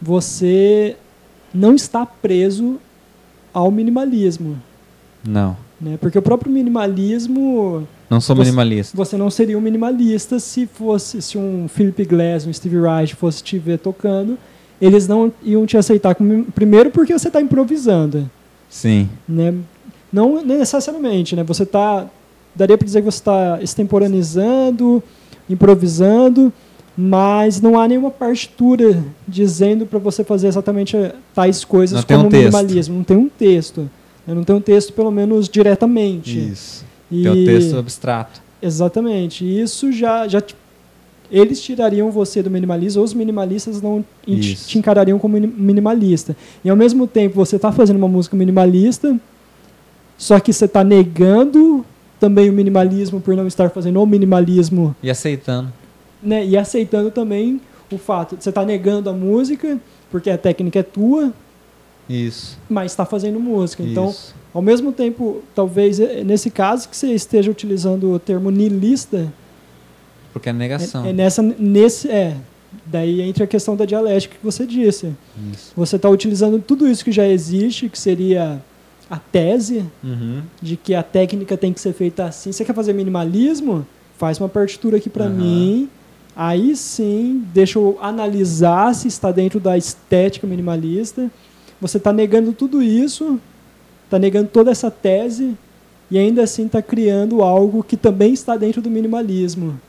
você 0.00 0.96
não 1.52 1.74
está 1.74 2.06
preso 2.06 2.80
ao 3.52 3.70
minimalismo, 3.70 4.60
Não. 5.26 5.56
Né? 5.80 5.96
Porque 6.00 6.18
o 6.18 6.22
próprio 6.22 6.52
minimalismo 6.52 7.86
Não 8.08 8.20
sou 8.20 8.36
Você- 8.36 8.42
minimalista. 8.44 8.96
você 8.96 9.16
não 9.16 9.30
seria 9.30 9.56
um 9.56 9.60
minimalista 9.60 10.38
se 10.38 10.66
fosse 10.66 11.22
se 11.22 11.38
um 11.38 11.66
Philip 11.68 12.04
Glass, 12.04 12.46
um 12.46 12.52
Steve 12.52 12.80
Reich 12.80 13.14
fosse 13.14 13.42
te 13.42 13.58
ver 13.58 13.78
tocando, 13.78 14.36
eles 14.80 15.06
não 15.08 15.32
iam 15.42 15.64
te 15.66 15.76
aceitar 15.76 16.14
como 16.14 16.44
primeiro 16.46 16.90
porque 16.90 17.12
você 17.18 17.28
está 17.28 17.40
improvisando, 17.40 18.28
Sim. 18.68 19.08
né? 19.28 19.54
Não 20.12 20.44
necessariamente, 20.44 21.36
né? 21.36 21.44
Você 21.44 21.64
tá 21.64 22.06
daria 22.54 22.76
para 22.76 22.84
dizer 22.84 23.00
que 23.00 23.04
você 23.10 23.18
está 23.18 23.58
extemporaneizando, 23.62 25.02
improvisando, 25.48 26.52
mas 26.96 27.60
não 27.60 27.78
há 27.78 27.86
nenhuma 27.86 28.10
partitura 28.10 29.02
dizendo 29.26 29.86
para 29.86 29.98
você 29.98 30.24
fazer 30.24 30.48
exatamente 30.48 30.96
eh, 30.96 31.14
tais 31.34 31.64
coisas 31.64 31.96
Não 31.98 32.02
tem 32.02 32.16
como 32.16 32.26
um 32.28 32.30
texto. 32.30 32.44
minimalismo. 32.44 32.96
Não 32.96 33.04
tem 33.04 33.16
um 33.16 33.28
texto. 33.28 33.88
Né? 34.26 34.34
Não 34.34 34.44
tem 34.44 34.54
um 34.56 34.60
texto, 34.60 34.92
pelo 34.92 35.10
menos 35.10 35.48
diretamente. 35.48 36.38
Isso. 36.38 36.84
E- 37.10 37.22
Tem 37.22 37.32
o 37.32 37.44
texto 37.44 37.76
abstrato. 37.78 38.40
Exatamente. 38.62 39.44
E 39.44 39.60
isso 39.60 39.90
já, 39.92 40.28
já 40.28 40.40
te- 40.40 40.54
eles 41.30 41.60
tirariam 41.62 42.10
você 42.10 42.42
do 42.42 42.50
minimalismo, 42.50 43.02
os 43.02 43.14
minimalistas 43.14 43.80
não 43.80 44.04
Isso. 44.26 44.68
te 44.68 44.78
encarariam 44.78 45.18
como 45.18 45.34
mini- 45.34 45.46
minimalista. 45.56 46.36
E 46.64 46.68
ao 46.70 46.76
mesmo 46.76 47.06
tempo 47.06 47.34
você 47.36 47.56
está 47.56 47.70
fazendo 47.72 47.96
uma 47.96 48.08
música 48.08 48.36
minimalista, 48.36 49.16
só 50.18 50.38
que 50.38 50.52
você 50.52 50.64
está 50.66 50.84
negando 50.84 51.84
também 52.18 52.50
o 52.50 52.52
minimalismo 52.52 53.20
por 53.20 53.34
não 53.34 53.46
estar 53.46 53.70
fazendo 53.70 54.02
o 54.02 54.06
minimalismo, 54.06 54.94
E 55.02 55.08
aceitando. 55.10 55.72
né? 56.22 56.44
E 56.44 56.56
aceitando 56.56 57.10
também 57.10 57.60
o 57.90 57.96
fato 57.96 58.36
de 58.36 58.44
você 58.44 58.50
estar 58.50 58.64
negando 58.66 59.08
a 59.08 59.12
música 59.12 59.78
porque 60.10 60.28
a 60.28 60.36
técnica 60.36 60.80
é 60.80 60.82
tua, 60.82 61.32
Isso. 62.10 62.58
mas 62.68 62.92
está 62.92 63.04
fazendo 63.06 63.38
música. 63.40 63.82
Então 63.82 64.10
Isso. 64.10 64.34
ao 64.52 64.60
mesmo 64.62 64.92
tempo, 64.92 65.42
talvez 65.54 66.00
eh, 66.00 66.22
nesse 66.24 66.50
caso 66.50 66.88
que 66.88 66.96
você 66.96 67.12
esteja 67.12 67.50
utilizando 67.50 68.12
o 68.12 68.18
termo 68.18 68.50
niilista, 68.50 69.32
Porque 70.32 70.48
é 70.48 70.52
negação. 70.52 71.04
é, 71.04 71.10
é 71.10 71.12
nessa 71.12 71.42
nesse 71.42 72.08
é 72.10 72.36
daí 72.86 73.20
entra 73.20 73.44
a 73.44 73.46
questão 73.46 73.74
da 73.76 73.84
dialética 73.84 74.36
que 74.38 74.44
você 74.44 74.64
disse. 74.66 75.12
Isso. 75.52 75.72
Você 75.76 75.96
está 75.96 76.08
utilizando 76.08 76.60
tudo 76.60 76.86
isso 76.88 77.04
que 77.04 77.12
já 77.12 77.26
existe, 77.26 77.88
que 77.88 77.98
seria 77.98 78.60
a 79.08 79.16
tese 79.18 79.84
Uhum. 80.04 80.42
de 80.62 80.76
que 80.76 80.94
a 80.94 81.02
técnica 81.02 81.56
tem 81.56 81.72
que 81.72 81.80
ser 81.80 81.92
feita 81.92 82.24
assim. 82.26 82.52
Você 82.52 82.64
quer 82.64 82.74
fazer 82.74 82.92
minimalismo? 82.92 83.84
Faz 84.16 84.38
uma 84.38 84.48
partitura 84.48 84.98
aqui 84.98 85.08
para 85.10 85.24
Aham. 85.24 85.34
mim. 85.34 85.88
Aí 86.36 86.76
sim, 86.76 87.44
deixa 87.52 87.78
eu 87.78 87.98
analisar 88.00 88.94
se 88.94 89.08
está 89.08 89.32
dentro 89.32 89.58
da 89.58 89.76
estética 89.76 90.46
minimalista. 90.46 91.28
Você 91.80 91.96
está 91.96 92.12
negando 92.12 92.52
tudo 92.52 92.82
isso, 92.82 93.40
está 94.04 94.18
negando 94.18 94.48
toda 94.48 94.70
essa 94.70 94.90
tese 94.90 95.56
e 96.10 96.18
ainda 96.18 96.42
assim 96.42 96.66
está 96.66 96.82
criando 96.82 97.42
algo 97.42 97.82
que 97.82 97.96
também 97.96 98.32
está 98.32 98.56
dentro 98.56 98.82
do 98.82 98.90
minimalismo. 98.90 99.80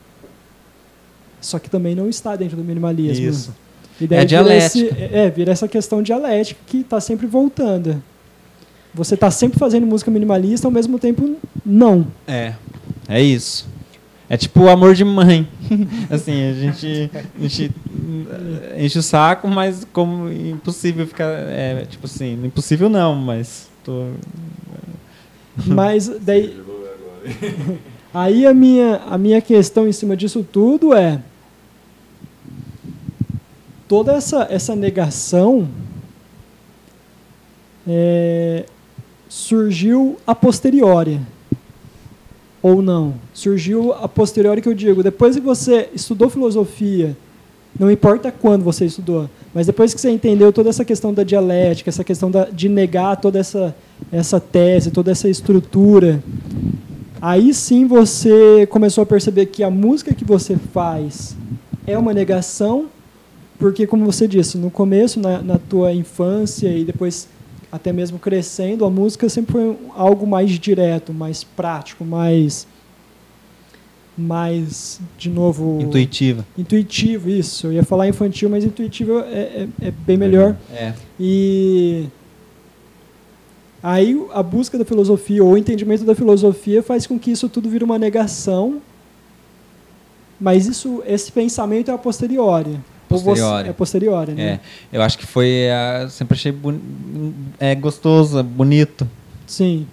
Só 1.40 1.58
que 1.58 1.68
também 1.68 1.94
não 1.94 2.08
está 2.08 2.36
dentro 2.36 2.56
do 2.56 2.62
minimalismo. 2.64 3.28
Isso. 3.28 3.54
E 4.00 4.06
daí 4.06 4.18
É 4.18 4.20
vira 4.22 4.28
dialética. 4.28 4.94
esse- 5.04 5.14
é, 5.14 5.30
vira 5.30 5.52
essa 5.52 5.68
questão 5.68 6.02
dialética 6.02 6.60
que 6.66 6.78
está 6.78 7.00
sempre 7.00 7.26
voltando. 7.26 8.02
Você 8.94 9.14
está 9.14 9.30
sempre 9.30 9.58
fazendo 9.58 9.86
música 9.86 10.10
minimalista, 10.10 10.66
ao 10.66 10.70
mesmo 10.70 10.98
tempo, 10.98 11.36
não. 11.64 12.06
É. 12.26 12.54
É 13.08 13.20
isso. 13.22 13.66
É 14.32 14.36
tipo 14.38 14.66
amor 14.66 14.94
de 14.94 15.04
mãe. 15.04 15.46
assim, 16.08 16.50
a 16.50 16.54
gente, 16.54 17.10
a 17.36 17.42
gente 17.42 17.70
enche 18.78 18.98
o 18.98 19.02
saco, 19.02 19.46
mas 19.46 19.86
como 19.92 20.32
impossível 20.32 21.06
ficar. 21.06 21.28
É, 21.28 21.84
tipo 21.84 22.06
assim, 22.06 22.42
impossível 22.42 22.88
não, 22.88 23.14
mas. 23.14 23.68
Tô, 23.84 24.06
Mas 25.66 26.08
daí. 26.08 26.58
Aí 28.14 28.46
a 28.46 28.54
minha, 28.54 29.02
a 29.06 29.18
minha 29.18 29.42
questão 29.42 29.86
em 29.86 29.92
cima 29.92 30.16
disso 30.16 30.42
tudo 30.50 30.94
é. 30.94 31.20
Toda 33.86 34.14
essa, 34.14 34.46
essa 34.50 34.74
negação 34.74 35.68
é, 37.86 38.64
surgiu 39.28 40.16
a 40.26 40.34
posteriori. 40.34 41.20
Ou 42.62 42.80
não. 42.80 43.14
Surgiu 43.34 43.92
a 43.92 44.08
posteriori 44.08 44.62
que 44.62 44.68
eu 44.68 44.74
digo. 44.74 45.02
Depois 45.02 45.34
que 45.34 45.40
você 45.40 45.88
estudou 45.92 46.30
filosofia, 46.30 47.16
não 47.78 47.90
importa 47.90 48.30
quando 48.30 48.62
você 48.62 48.84
estudou, 48.84 49.28
mas 49.54 49.66
depois 49.66 49.94
que 49.94 50.00
você 50.00 50.10
entendeu 50.10 50.52
toda 50.52 50.68
essa 50.68 50.84
questão 50.84 51.12
da 51.12 51.24
dialética, 51.24 51.88
essa 51.88 52.04
questão 52.04 52.30
da, 52.30 52.44
de 52.44 52.68
negar 52.68 53.16
toda 53.16 53.38
essa, 53.38 53.74
essa 54.10 54.38
tese, 54.38 54.90
toda 54.90 55.10
essa 55.10 55.28
estrutura, 55.28 56.22
aí 57.20 57.54
sim 57.54 57.86
você 57.86 58.66
começou 58.66 59.02
a 59.02 59.06
perceber 59.06 59.46
que 59.46 59.64
a 59.64 59.70
música 59.70 60.14
que 60.14 60.24
você 60.24 60.56
faz 60.56 61.34
é 61.86 61.96
uma 61.96 62.12
negação, 62.12 62.86
porque, 63.58 63.86
como 63.86 64.04
você 64.04 64.28
disse, 64.28 64.58
no 64.58 64.70
começo, 64.70 65.18
na, 65.18 65.40
na 65.40 65.58
tua 65.58 65.92
infância 65.92 66.68
e 66.68 66.84
depois 66.84 67.28
até 67.72 67.90
mesmo 67.92 68.18
crescendo, 68.18 68.84
a 68.84 68.90
música 68.90 69.26
sempre 69.30 69.52
foi 69.52 69.76
algo 69.96 70.26
mais 70.26 70.50
direto, 70.50 71.12
mais 71.12 71.42
prático, 71.42 72.04
mais 72.04 72.66
mais 74.16 75.00
de 75.16 75.30
novo 75.30 75.80
intuitiva. 75.80 76.44
intuitivo 76.58 77.30
isso 77.30 77.68
eu 77.68 77.72
ia 77.72 77.82
falar 77.82 78.06
infantil 78.06 78.50
mas 78.50 78.62
intuitivo 78.62 79.20
é, 79.20 79.22
é, 79.32 79.68
é 79.80 79.90
bem 79.90 80.18
melhor 80.18 80.54
É. 80.70 80.92
e 81.18 82.08
aí 83.82 84.22
a 84.34 84.42
busca 84.42 84.76
da 84.76 84.84
filosofia 84.84 85.42
ou 85.42 85.52
o 85.52 85.56
entendimento 85.56 86.04
da 86.04 86.14
filosofia 86.14 86.82
faz 86.82 87.06
com 87.06 87.18
que 87.18 87.30
isso 87.30 87.48
tudo 87.48 87.70
vire 87.70 87.82
uma 87.84 87.98
negação 87.98 88.82
mas 90.38 90.66
isso 90.66 91.02
esse 91.06 91.32
pensamento 91.32 91.90
é 91.90 91.94
a 91.94 91.98
posteriori 91.98 92.78
Posteriori. 93.12 93.68
é 93.68 93.72
posteriori 93.72 94.32
né 94.32 94.42
É. 94.42 94.60
Eu 94.96 95.02
acho 95.02 95.18
que 95.18 95.26
foi. 95.26 95.68
ah, 95.70 96.06
sempre 96.08 96.34
achei 96.36 96.52
boni- 96.52 96.80
é, 97.60 97.74
gostoso, 97.74 98.42
bonito. 98.42 99.08
sim 99.46 99.86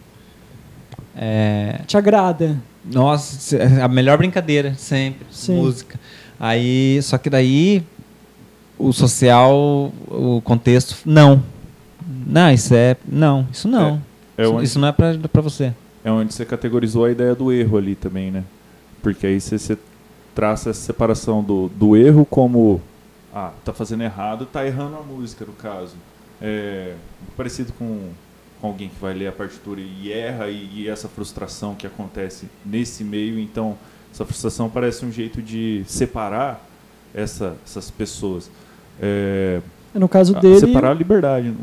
É, 1.15 1.81
te 1.85 1.97
agrada 1.97 2.57
Nossa, 2.85 3.57
a 3.83 3.87
melhor 3.87 4.17
brincadeira, 4.17 4.73
sempre. 4.75 5.25
Sim. 5.31 5.55
Música. 5.57 5.99
Aí, 6.39 6.99
só 7.03 7.17
que 7.17 7.29
daí, 7.29 7.83
o 8.77 8.93
social, 8.93 9.91
o 10.07 10.41
contexto, 10.43 10.95
não. 11.05 11.43
Não, 12.25 12.49
isso 12.51 12.73
é. 12.73 12.95
Não, 13.05 13.45
isso 13.51 13.67
não. 13.67 14.01
É 14.37 14.43
isso, 14.43 14.53
onde, 14.53 14.63
isso 14.65 14.79
não 14.79 14.87
é 14.87 14.91
pra, 14.93 15.17
pra 15.31 15.41
você. 15.41 15.73
é 16.03 16.09
onde 16.11 16.33
você 16.33 16.45
categorizou 16.45 17.03
a 17.05 17.11
ideia 17.11 17.35
do 17.35 17.51
erro 17.51 17.77
ali 17.77 17.95
também, 17.95 18.31
né? 18.31 18.43
Porque 19.03 19.27
aí 19.27 19.39
você, 19.41 19.59
você 19.59 19.77
traça 20.33 20.69
essa 20.69 20.79
separação 20.81 21.43
do, 21.43 21.69
do 21.75 21.97
erro 21.97 22.25
como. 22.25 22.81
Ah, 23.33 23.51
tá 23.63 23.71
fazendo 23.73 24.03
errado, 24.03 24.45
tá 24.45 24.65
errando 24.65 24.97
a 24.97 25.01
música, 25.01 25.45
no 25.45 25.53
caso. 25.53 25.95
É 26.41 26.95
parecido 27.37 27.71
com, 27.73 28.09
com 28.59 28.67
alguém 28.67 28.89
que 28.89 28.99
vai 28.99 29.13
ler 29.13 29.27
a 29.27 29.31
partitura 29.31 29.79
e 29.81 30.11
erra, 30.11 30.47
e, 30.49 30.81
e 30.83 30.89
essa 30.89 31.07
frustração 31.07 31.75
que 31.75 31.85
acontece 31.85 32.47
nesse 32.65 33.03
meio, 33.03 33.37
então 33.39 33.77
essa 34.11 34.25
frustração 34.25 34.69
parece 34.69 35.05
um 35.05 35.11
jeito 35.11 35.41
de 35.41 35.83
separar 35.85 36.65
essa, 37.13 37.55
essas 37.65 37.91
pessoas. 37.91 38.49
É, 39.01 39.61
No 39.93 40.07
caso 40.09 40.33
dele, 40.39 40.59
Separar 40.59 40.91
a 40.91 40.93
liberdade. 40.93 41.53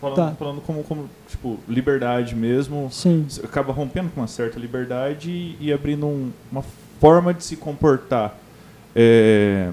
Falando, 0.00 0.16
Tá. 0.16 0.34
falando 0.38 0.60
como, 0.60 0.82
como, 0.84 1.08
tipo, 1.28 1.58
liberdade 1.68 2.34
mesmo. 2.34 2.88
sim, 2.92 3.26
acaba 3.42 3.72
rompendo 3.72 4.10
com 4.10 4.20
uma 4.20 4.26
certa 4.28 4.58
liberdade 4.58 5.30
e, 5.30 5.56
e 5.60 5.72
abrindo 5.72 6.06
um- 6.06 6.30
uma 6.50 6.64
forma 7.00 7.32
de 7.32 7.42
se 7.44 7.56
comportar. 7.56 8.36
é, 8.94 9.70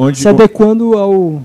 onde 0.00 0.18
se 0.18 0.28
adequando 0.28 0.96
ao, 0.96 1.42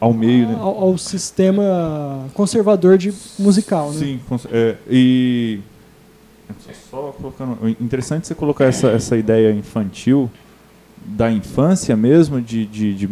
ao 0.00 0.12
meio, 0.14 0.48
né? 0.48 0.56
ao, 0.58 0.82
ao 0.84 0.98
sistema 0.98 2.26
conservador 2.34 2.96
de 2.98 3.12
musical, 3.38 3.90
né? 3.92 3.98
Sim, 3.98 4.20
cons- 4.28 4.46
é, 4.50 4.76
e 4.88 5.60
só, 6.90 7.14
colocando, 7.20 7.68
interessante 7.80 8.26
você 8.26 8.34
colocar 8.34 8.64
essa, 8.64 8.88
essa 8.88 9.16
ideia 9.16 9.52
infantil 9.52 10.30
da 11.04 11.30
infância 11.30 11.96
mesmo 11.96 12.40
de, 12.40 12.64
de, 12.66 12.94
de, 12.94 13.10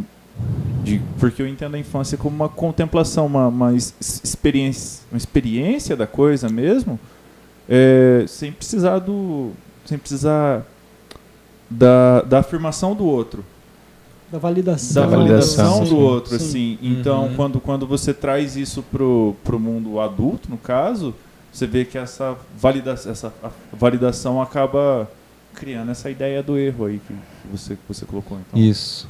de- 0.82 1.02
porque 1.18 1.42
eu 1.42 1.46
entendo 1.48 1.74
a 1.74 1.78
infância 1.78 2.16
como 2.16 2.34
uma 2.34 2.48
contemplação, 2.48 3.26
uma, 3.26 3.48
uma 3.48 3.74
experiência, 3.74 5.02
uma 5.10 5.18
experiência 5.18 5.96
da 5.96 6.06
coisa 6.06 6.48
mesmo, 6.48 6.98
é, 7.68 8.24
sem 8.28 8.52
precisar 8.52 8.98
do, 9.00 9.50
sem 9.84 9.98
precisar 9.98 10.64
da, 11.68 12.22
da 12.22 12.38
afirmação 12.38 12.94
do 12.94 13.04
outro 13.04 13.44
Da 14.30 14.38
validação. 14.38 15.02
da 15.04 15.08
Da 15.10 15.16
validação 15.16 15.64
validação, 15.70 15.96
do 15.96 15.98
outro, 16.02 16.30
sim. 16.30 16.36
assim. 16.36 16.78
Então, 16.82 17.26
Uhum. 17.28 17.34
quando, 17.36 17.60
quando 17.60 17.86
você 17.86 18.12
traz 18.12 18.56
isso 18.56 18.82
pro, 18.82 19.36
pro 19.44 19.58
mundo 19.60 20.00
adulto, 20.00 20.50
no 20.50 20.56
caso, 20.58 21.14
você 21.52 21.66
vê 21.66 21.84
que 21.84 21.96
essa, 21.96 22.36
valida 22.58 22.90
essa 22.92 23.32
validação 23.72 24.42
acaba 24.42 25.08
criando 25.54 25.90
essa 25.90 26.10
ideia 26.10 26.42
do 26.42 26.58
erro 26.58 26.86
aí 26.86 27.00
que, 27.06 27.14
você, 27.50 27.74
que 27.76 27.80
você 27.88 28.04
colocou. 28.04 28.38
Então. 28.46 28.60
Isso. 28.60 29.06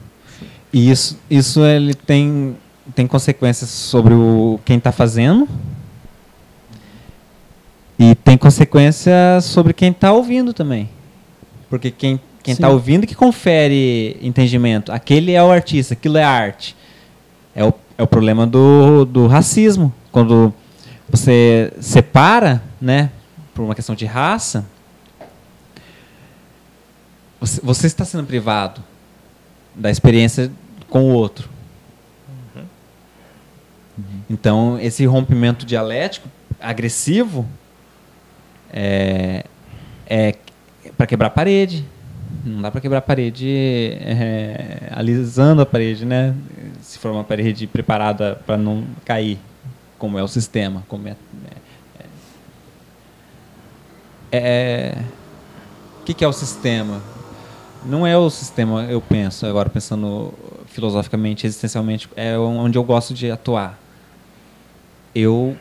E 0.72 0.90
isso, 0.90 1.18
isso 1.30 1.64
ele 1.64 1.94
tem, 1.94 2.56
tem 2.94 3.06
consequências 3.06 3.70
sobre 3.70 4.12
o, 4.14 4.60
quem 4.64 4.76
está 4.76 4.92
fazendo 4.92 5.48
e 7.98 8.14
tem 8.14 8.36
consequências 8.36 9.44
sobre 9.44 9.72
quem 9.72 9.90
está 9.90 10.12
ouvindo 10.12 10.52
também. 10.52 10.88
Porque 11.70 11.90
quem 11.90 12.20
quem 12.46 12.52
está 12.52 12.68
ouvindo 12.68 13.08
que 13.08 13.14
confere 13.14 14.16
entendimento. 14.22 14.92
Aquele 14.92 15.32
é 15.32 15.42
o 15.42 15.50
artista, 15.50 15.94
aquilo 15.94 16.16
é 16.16 16.22
arte. 16.22 16.76
É 17.56 17.64
o, 17.64 17.74
é 17.98 18.02
o 18.04 18.06
problema 18.06 18.46
do, 18.46 19.04
do 19.04 19.26
racismo. 19.26 19.92
Quando 20.12 20.54
você 21.08 21.72
separa, 21.80 22.62
né, 22.80 23.10
por 23.52 23.62
uma 23.62 23.74
questão 23.74 23.96
de 23.96 24.04
raça, 24.04 24.64
você, 27.40 27.60
você 27.60 27.88
está 27.88 28.04
sendo 28.04 28.24
privado 28.24 28.80
da 29.74 29.90
experiência 29.90 30.48
com 30.88 31.10
o 31.10 31.14
outro. 31.14 31.48
Então, 34.30 34.78
esse 34.78 35.04
rompimento 35.04 35.66
dialético 35.66 36.28
agressivo 36.60 37.44
é, 38.70 39.44
é 40.06 40.34
para 40.96 41.06
quebrar 41.06 41.30
parede. 41.30 41.84
Não 42.44 42.62
dá 42.62 42.70
para 42.70 42.80
quebrar 42.80 43.00
parede 43.02 43.48
é, 44.00 44.90
alisando 44.92 45.62
a 45.62 45.66
parede, 45.66 46.04
né? 46.04 46.34
Se 46.80 46.98
for 46.98 47.10
uma 47.10 47.24
parede 47.24 47.66
preparada 47.66 48.40
para 48.46 48.56
não 48.56 48.84
cair, 49.04 49.38
como 49.98 50.18
é 50.18 50.22
o 50.22 50.28
sistema, 50.28 50.84
como 50.88 51.08
é, 51.08 51.16
é, 54.30 54.38
é 54.38 54.98
o 56.00 56.04
que, 56.04 56.14
que 56.14 56.24
é 56.24 56.28
o 56.28 56.32
sistema? 56.32 57.02
Não 57.84 58.06
é 58.06 58.16
o 58.16 58.28
sistema, 58.30 58.84
eu 58.84 59.00
penso, 59.00 59.46
agora 59.46 59.68
pensando 59.68 60.34
filosoficamente, 60.66 61.46
existencialmente, 61.46 62.08
é 62.16 62.36
onde 62.38 62.76
eu 62.76 62.84
gosto 62.84 63.14
de 63.14 63.30
atuar. 63.30 63.78
Eu 65.14 65.56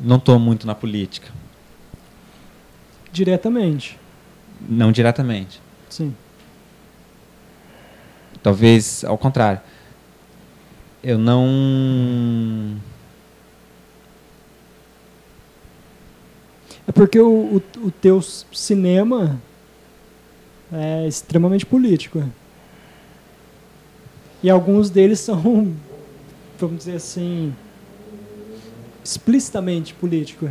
não 0.00 0.16
estou 0.16 0.38
muito 0.38 0.66
na 0.66 0.74
política, 0.74 1.28
Diretamente. 3.12 3.98
Não 4.68 4.92
diretamente. 4.92 5.60
Sim. 5.88 6.14
Talvez 8.42 9.04
ao 9.04 9.18
contrário. 9.18 9.60
Eu 11.02 11.18
não. 11.18 12.76
É 16.86 16.92
porque 16.92 17.18
o, 17.18 17.56
o, 17.56 17.86
o 17.86 17.90
teu 17.90 18.20
cinema 18.20 19.40
é 20.72 21.06
extremamente 21.06 21.64
político. 21.66 22.22
E 24.42 24.48
alguns 24.48 24.90
deles 24.90 25.20
são, 25.20 25.74
vamos 26.58 26.78
dizer 26.78 26.96
assim, 26.96 27.54
explicitamente 29.04 29.94
político. 29.94 30.48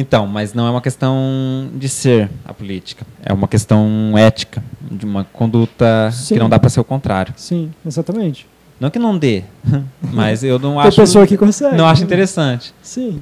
Então, 0.00 0.28
mas 0.28 0.54
não 0.54 0.64
é 0.64 0.70
uma 0.70 0.80
questão 0.80 1.68
de 1.74 1.88
ser 1.88 2.30
a 2.44 2.54
política. 2.54 3.04
É 3.20 3.32
uma 3.32 3.48
questão 3.48 4.16
ética, 4.16 4.62
de 4.88 5.04
uma 5.04 5.24
conduta 5.24 6.08
Sim. 6.12 6.34
que 6.34 6.40
não 6.40 6.48
dá 6.48 6.56
para 6.56 6.70
ser 6.70 6.78
o 6.78 6.84
contrário. 6.84 7.34
Sim, 7.36 7.72
exatamente. 7.84 8.46
Não 8.78 8.90
que 8.90 8.98
não 9.00 9.18
dê, 9.18 9.42
mas 10.00 10.44
eu 10.44 10.56
não 10.56 10.74
Tem 10.76 10.86
acho. 10.86 11.00
pessoa 11.00 11.26
que 11.26 11.36
consegue. 11.36 11.76
não 11.76 11.84
acho 11.84 12.02
né? 12.02 12.06
interessante. 12.06 12.72
Sim. 12.80 13.20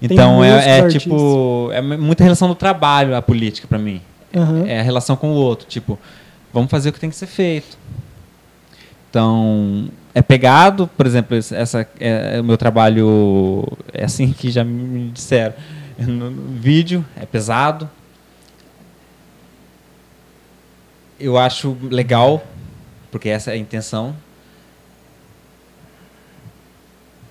Então 0.00 0.42
é, 0.42 0.78
é 0.78 0.88
tipo 0.88 1.68
é 1.70 1.82
muita 1.82 2.24
relação 2.24 2.48
do 2.48 2.54
trabalho 2.54 3.14
a 3.14 3.20
política 3.20 3.68
para 3.68 3.78
mim. 3.78 4.00
Aham. 4.34 4.64
É 4.66 4.80
a 4.80 4.82
relação 4.82 5.16
com 5.16 5.32
o 5.32 5.34
outro, 5.34 5.66
tipo, 5.68 5.98
vamos 6.50 6.70
fazer 6.70 6.88
o 6.88 6.92
que 6.94 7.00
tem 7.00 7.10
que 7.10 7.16
ser 7.16 7.26
feito. 7.26 7.76
Então, 9.10 9.90
é 10.14 10.22
pegado, 10.22 10.88
por 10.96 11.04
exemplo, 11.04 11.36
essa 11.36 11.86
é, 12.00 12.36
é 12.36 12.40
o 12.40 12.44
meu 12.44 12.56
trabalho 12.56 13.66
é 13.92 14.06
assim 14.06 14.32
que 14.32 14.50
já 14.50 14.64
me 14.64 15.10
disseram. 15.10 15.52
No, 16.00 16.30
no 16.30 16.58
vídeo 16.58 17.04
é 17.16 17.26
pesado. 17.26 17.88
Eu 21.18 21.36
acho 21.36 21.76
legal, 21.82 22.42
porque 23.10 23.28
essa 23.28 23.50
é 23.50 23.54
a 23.54 23.56
intenção. 23.56 24.16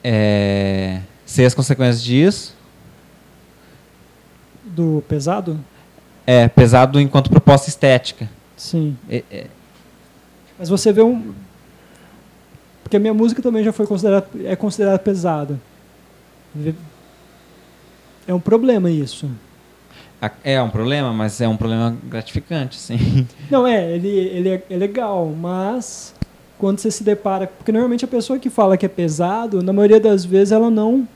É, 0.03 1.01
sei 1.25 1.45
as 1.45 1.53
consequências 1.53 2.03
disso. 2.03 2.55
Do 4.63 5.03
pesado? 5.07 5.59
É 6.25 6.47
pesado 6.47 6.99
enquanto 7.01 7.29
proposta 7.29 7.69
estética. 7.69 8.29
Sim. 8.55 8.95
É- 9.09 9.23
é- 9.31 9.47
Mas 10.57 10.69
você 10.69 10.93
vê 10.93 11.01
um. 11.01 11.33
Porque 12.83 12.97
a 12.97 12.99
minha 12.99 13.13
música 13.13 13.41
também 13.41 13.63
já 13.63 13.71
foi 13.73 13.87
considerada, 13.87 14.27
é 14.43 14.55
considerada 14.55 14.99
pesada. 14.99 15.59
É 18.29 18.33
um 18.33 18.39
problema 18.39 18.91
isso. 18.91 19.27
É 20.43 20.61
um 20.61 20.69
problema, 20.69 21.11
mas 21.11 21.41
é 21.41 21.47
um 21.47 21.57
problema 21.57 21.97
gratificante, 22.03 22.75
sim. 22.77 23.25
Não, 23.49 23.65
é, 23.65 23.91
ele, 23.95 24.07
ele 24.07 24.49
é, 24.49 24.63
é 24.69 24.77
legal, 24.77 25.25
mas 25.35 26.13
quando 26.59 26.77
você 26.77 26.91
se 26.91 27.03
depara. 27.03 27.47
Porque 27.47 27.71
normalmente 27.71 28.05
a 28.05 28.07
pessoa 28.07 28.37
que 28.37 28.47
fala 28.51 28.77
que 28.77 28.85
é 28.85 28.89
pesado, 28.89 29.63
na 29.63 29.73
maioria 29.73 29.99
das 29.99 30.23
vezes 30.23 30.51
ela 30.51 30.69
não. 30.69 31.07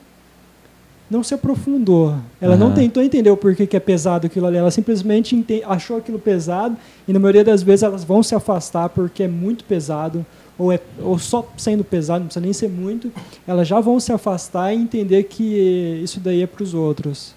Não 1.08 1.22
se 1.22 1.34
aprofundou. 1.34 2.16
Ela 2.40 2.56
não 2.56 2.68
Aham. 2.68 2.74
tentou 2.76 3.00
entender 3.00 3.30
o 3.30 3.36
porquê 3.36 3.64
que 3.64 3.76
é 3.76 3.80
pesado 3.80 4.26
aquilo 4.26 4.46
ali. 4.48 4.56
Ela 4.56 4.72
simplesmente 4.72 5.36
ente- 5.36 5.62
achou 5.64 5.98
aquilo 5.98 6.18
pesado 6.18 6.76
e 7.06 7.12
na 7.12 7.20
maioria 7.20 7.44
das 7.44 7.62
vezes 7.62 7.84
elas 7.84 8.02
vão 8.02 8.24
se 8.24 8.34
afastar 8.34 8.88
porque 8.88 9.22
é 9.22 9.28
muito 9.28 9.62
pesado 9.64 10.26
ou, 10.58 10.72
é, 10.72 10.80
ou 10.98 11.18
só 11.18 11.48
sendo 11.56 11.82
pesado, 11.82 12.20
não 12.20 12.26
precisa 12.26 12.44
nem 12.44 12.52
ser 12.52 12.68
muito. 12.68 13.12
Elas 13.46 13.66
já 13.66 13.80
vão 13.80 13.98
se 13.98 14.12
afastar 14.12 14.72
e 14.72 14.76
entender 14.76 15.24
que 15.24 16.00
isso 16.02 16.20
daí 16.20 16.42
é 16.42 16.46
para 16.46 16.62
os 16.62 16.74
outros. 16.74 17.34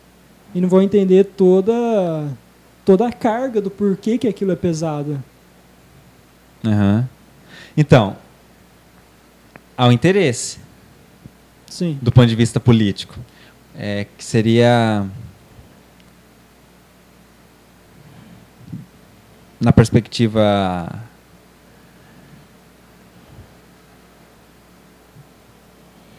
E 0.54 0.62
não 0.62 0.70
vão 0.70 0.82
entender 0.82 1.24
toda, 1.24 2.28
toda 2.86 3.08
a 3.08 3.12
carga 3.12 3.60
do 3.60 3.70
porquê 3.70 4.18
que 4.18 4.28
aquilo 4.28 4.52
é 4.52 4.56
pesado. 4.56 5.22
Aham. 6.66 7.08
Então, 7.76 8.16
há 9.78 9.88
um 9.88 9.92
interesse 9.92 10.60
Sim. 11.68 11.98
do 12.02 12.12
ponto 12.12 12.28
de 12.28 12.36
vista 12.36 12.60
político, 12.60 13.16
é, 13.76 14.06
que 14.18 14.24
seria 14.24 15.06
na 19.60 19.74
perspectiva 19.74 21.07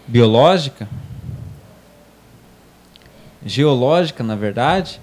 biológica, 0.08 0.88
geológica, 3.44 4.24
na 4.24 4.34
verdade, 4.34 5.00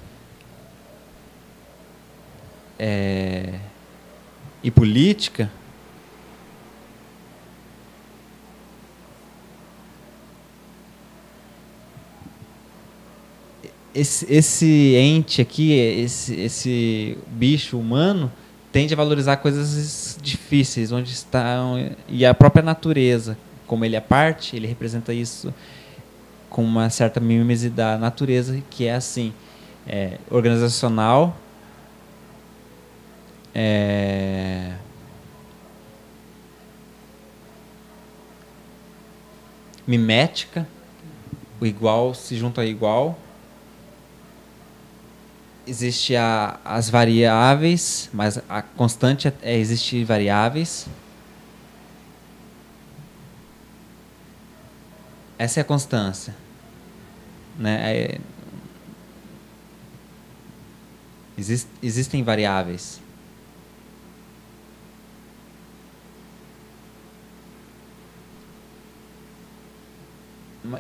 é, 2.78 3.60
e 4.64 4.72
política, 4.72 5.50
esse, 13.94 14.26
esse 14.30 14.96
ente 14.96 15.42
aqui, 15.42 15.72
esse, 15.72 16.34
esse 16.36 17.18
bicho 17.28 17.80
humano, 17.80 18.32
tende 18.72 18.94
a 18.94 18.98
valorizar 18.98 19.38
coisas 19.38 20.18
difíceis, 20.22 20.92
onde 20.92 21.12
estão. 21.12 21.96
E 22.10 22.26
a 22.26 22.34
própria 22.34 22.62
natureza, 22.62 23.38
como 23.68 23.86
ele 23.86 23.96
é 23.96 24.02
parte, 24.02 24.56
ele 24.56 24.68
representa 24.68 25.14
isso 25.14 25.54
com 26.50 26.64
uma 26.64 26.90
certa 26.90 27.20
mimese 27.20 27.70
da 27.70 27.98
natureza, 27.98 28.62
que 28.70 28.86
é 28.86 28.96
assim: 28.96 29.34
é, 29.88 30.18
organizacional, 30.30 31.36
é, 33.54 34.74
mimética, 39.86 40.68
o 41.60 41.66
igual 41.66 42.14
se 42.14 42.36
junta 42.36 42.62
a 42.62 42.66
igual. 42.66 43.20
Existe 45.68 46.16
a, 46.16 46.60
as 46.64 46.90
variáveis, 46.90 48.10
mas 48.14 48.40
a 48.48 48.62
constante 48.62 49.28
é, 49.28 49.34
é 49.42 49.58
existe 49.58 50.04
variáveis. 50.04 50.88
Essa 55.38 55.60
é 55.60 55.62
a 55.62 55.64
constância. 55.64 56.36
Né? 57.58 57.94
É, 57.94 58.20
exist, 61.38 61.68
existem 61.82 62.24
variáveis. 62.24 63.02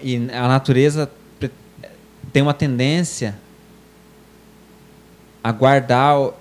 E 0.02 0.16
a 0.32 0.48
natureza 0.48 1.12
tem 2.34 2.42
uma 2.42 2.54
tendência 2.54 3.36
a 5.44 5.52
guardar 5.52 6.34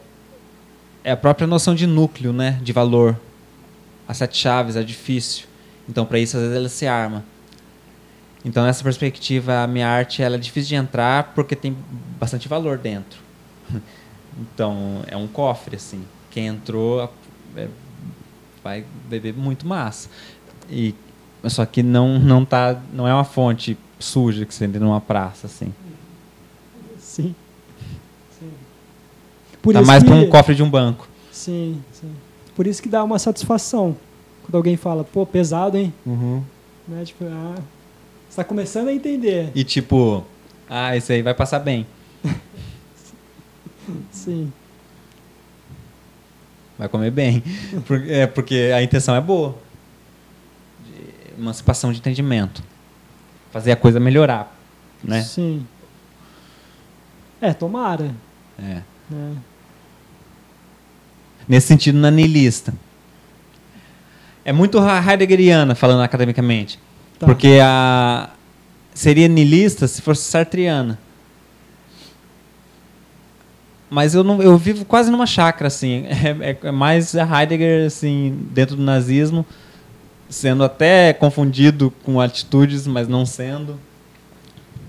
é 1.05 1.11
a 1.11 1.17
própria 1.17 1.47
noção 1.47 1.75
de 1.75 1.87
núcleo, 1.87 2.33
né, 2.33 2.59
de 2.63 2.73
valor. 2.73 3.21
As 4.09 4.17
sete 4.17 4.39
chaves, 4.39 4.77
é 4.77 4.83
difícil. 4.83 5.47
Então, 5.87 6.07
para 6.07 6.19
isso, 6.19 6.37
às 6.39 6.43
vezes, 6.45 6.57
ela 6.57 6.69
se 6.71 6.87
arma. 6.87 7.23
Então, 8.45 8.65
nessa 8.65 8.83
perspectiva, 8.83 9.63
a 9.63 9.67
minha 9.67 9.89
arte 9.89 10.23
ela 10.23 10.37
é 10.37 10.39
difícil 10.39 10.69
de 10.69 10.75
entrar 10.75 11.33
porque 11.35 11.57
tem 11.57 11.77
bastante 12.19 12.49
valor 12.49 12.79
dentro. 12.79 13.19
Então, 14.37 15.05
é 15.07 15.17
um 15.17 15.29
cofre, 15.29 15.77
assim. 15.77 16.05
Quem 16.29 16.49
entrou 16.49 17.09
é, 17.57 17.69
vai 18.65 18.85
beber 19.09 19.33
muito 19.33 19.65
massa. 19.65 20.09
E 20.69 20.93
só 21.45 21.65
que 21.65 21.85
não 21.85 22.19
não 22.19 22.45
tá, 22.45 22.81
não 22.93 23.07
é 23.07 23.15
uma 23.15 23.23
fonte 23.23 23.79
suja 23.99 24.45
que 24.45 24.55
você 24.55 24.65
entra 24.65 24.81
numa 24.81 25.01
praça 25.01 25.47
assim. 25.47 25.73
Sim. 26.99 27.35
sim. 28.41 28.51
Por 29.63 29.75
tá 29.75 29.83
mais 29.83 30.03
que... 30.03 30.09
para 30.09 30.19
um 30.19 30.29
cofre 30.29 30.55
de 30.55 30.63
um 30.63 30.71
banco. 30.71 31.07
Sim, 31.31 31.81
sim. 31.93 32.11
Por 32.57 32.67
isso 32.67 32.83
que 32.83 32.89
dá 32.89 33.05
uma 33.05 33.19
satisfação 33.19 33.97
quando 34.43 34.57
alguém 34.57 34.77
fala, 34.77 35.05
pô, 35.05 35.25
pesado, 35.25 35.77
hein? 35.77 35.93
Uhum. 36.05 36.43
Né? 36.87 37.05
Tipo, 37.05 37.25
ah, 37.25 37.57
você 38.35 38.37
tá 38.37 38.45
começando 38.45 38.89
a 38.89 38.93
entender. 38.93 39.53
E 39.55 39.63
tipo, 39.63 40.25
ah, 40.69 40.97
esse 40.97 41.13
aí 41.13 41.23
vai 41.23 41.35
passar 41.35 41.61
bem. 41.61 41.87
sim. 44.11 44.53
Vai 46.77 46.89
comer 46.89 47.13
bem. 47.13 47.43
É 48.09 48.27
porque 48.27 48.73
a 48.75 48.83
intenção 48.83 49.15
é 49.15 49.21
boa 49.21 49.57
emancipação 51.39 51.93
de 51.93 51.99
entendimento. 51.99 52.61
Fazer 53.53 53.71
a 53.71 53.77
coisa 53.77 54.01
melhorar, 54.01 54.53
né? 55.03 55.23
Sim. 55.23 55.65
É, 57.41 57.53
tomara. 57.53 58.13
É. 58.59 58.83
é. 59.13 59.33
Nesse 61.47 61.69
sentido, 61.69 61.99
na 61.99 62.11
niilista. 62.11 62.75
É 64.45 64.53
muito 64.53 64.79
heideggeriana, 64.79 65.75
falando 65.75 66.03
academicamente. 66.03 66.81
Tá. 67.19 67.27
Porque 67.27 67.59
a 67.63 68.31
seria 68.93 69.29
niilista 69.29 69.89
se 69.89 70.01
fosse 70.01 70.23
sartriana. 70.23 70.99
Mas 73.91 74.15
eu 74.15 74.25
não, 74.25 74.43
eu 74.43 74.57
vivo 74.57 74.85
quase 74.85 75.11
numa 75.11 75.27
chácara 75.27 75.69
assim. 75.69 76.07
É, 76.07 76.51
é, 76.51 76.59
é 76.69 76.71
mais 76.71 77.15
Heidegger 77.15 77.87
assim 77.87 78.37
dentro 78.51 78.77
do 78.77 78.83
nazismo 78.83 79.45
sendo 80.29 80.65
até 80.65 81.13
confundido 81.13 81.93
com 82.03 82.21
atitudes, 82.21 82.87
mas 82.87 83.07
não 83.09 83.25
sendo. 83.25 83.79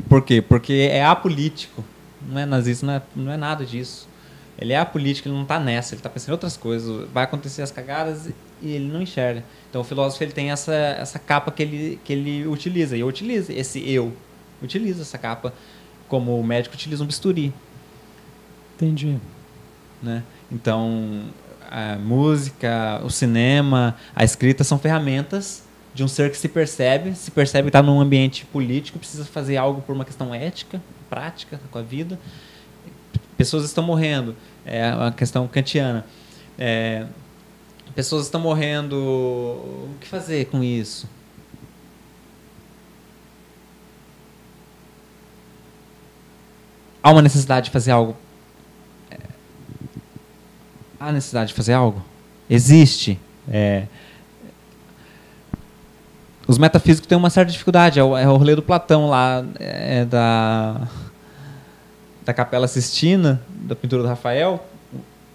Por 0.09 0.21
quê? 0.23 0.41
Porque 0.41 0.89
é 0.91 1.05
apolítico. 1.05 1.83
Não 2.27 2.39
é 2.39 2.45
nazista, 2.45 2.85
não 2.85 2.93
é, 2.93 3.01
não 3.15 3.31
é 3.31 3.37
nada 3.37 3.65
disso. 3.65 4.07
Ele 4.57 4.73
é 4.73 4.79
apolítico, 4.79 5.27
ele 5.27 5.35
não 5.35 5.43
está 5.43 5.59
nessa, 5.59 5.93
ele 5.93 5.99
está 5.99 6.09
pensando 6.09 6.29
em 6.29 6.31
outras 6.31 6.57
coisas. 6.57 7.07
Vai 7.13 7.23
acontecer 7.23 7.61
as 7.61 7.71
cagadas 7.71 8.29
e 8.61 8.71
ele 8.71 8.91
não 8.91 9.01
enxerga. 9.01 9.43
Então 9.69 9.81
o 9.81 9.83
filósofo 9.83 10.23
ele 10.23 10.31
tem 10.31 10.51
essa, 10.51 10.73
essa 10.73 11.19
capa 11.19 11.51
que 11.51 11.63
ele, 11.63 11.99
que 12.03 12.13
ele 12.13 12.47
utiliza. 12.47 12.95
E 12.95 13.01
eu 13.01 13.07
utilizo 13.07 13.51
esse 13.51 13.87
eu. 13.89 14.13
Utiliza 14.61 15.01
essa 15.01 15.17
capa 15.17 15.53
como 16.07 16.39
o 16.39 16.43
médico 16.43 16.75
utiliza 16.75 17.03
um 17.03 17.07
bisturi. 17.07 17.53
Entendi. 18.75 19.17
Né? 20.01 20.23
Então, 20.51 21.23
a 21.69 21.95
música, 21.95 23.01
o 23.03 23.09
cinema, 23.09 23.95
a 24.15 24.23
escrita 24.23 24.63
são 24.63 24.77
ferramentas 24.77 25.63
de 25.93 26.03
um 26.03 26.07
ser 26.07 26.29
que 26.29 26.37
se 26.37 26.49
percebe, 26.49 27.15
se 27.15 27.31
percebe 27.31 27.63
que 27.63 27.69
está 27.69 27.81
num 27.81 28.01
ambiente 28.01 28.45
político, 28.45 28.99
precisa 28.99 29.23
fazer 29.23 29.55
algo 29.55 29.81
por 29.81 29.95
uma 29.95 30.03
questão 30.03 30.33
ética, 30.33 30.81
prática 31.09 31.59
com 31.71 31.79
a 31.79 31.81
vida. 31.81 32.19
Pessoas 33.37 33.63
estão 33.63 33.83
morrendo, 33.83 34.35
é 34.65 34.93
uma 34.93 35.11
questão 35.11 35.47
kantiana. 35.47 36.05
É, 36.59 37.05
pessoas 37.95 38.25
estão 38.25 38.41
morrendo, 38.41 38.95
o 38.95 39.95
que 39.99 40.07
fazer 40.07 40.45
com 40.45 40.63
isso? 40.63 41.07
Há 47.01 47.11
uma 47.11 47.21
necessidade 47.21 47.65
de 47.65 47.71
fazer 47.71 47.91
algo 47.91 48.15
há 50.99 51.11
necessidade 51.11 51.49
de 51.49 51.53
fazer 51.53 51.73
algo? 51.73 52.03
Existe. 52.49 53.19
É, 53.47 53.83
os 56.47 56.57
metafísicos 56.57 57.07
têm 57.07 57.17
uma 57.17 57.29
certa 57.29 57.51
dificuldade. 57.51 57.99
É 57.99 58.03
o, 58.03 58.17
é 58.17 58.23
rolê 58.23 58.55
do 58.55 58.61
Platão 58.61 59.07
lá, 59.07 59.45
é, 59.59 60.05
da, 60.05 60.87
da 62.23 62.33
Capela 62.33 62.67
Sistina, 62.67 63.41
da 63.49 63.75
pintura 63.75 64.01
do 64.01 64.07
Rafael. 64.07 64.65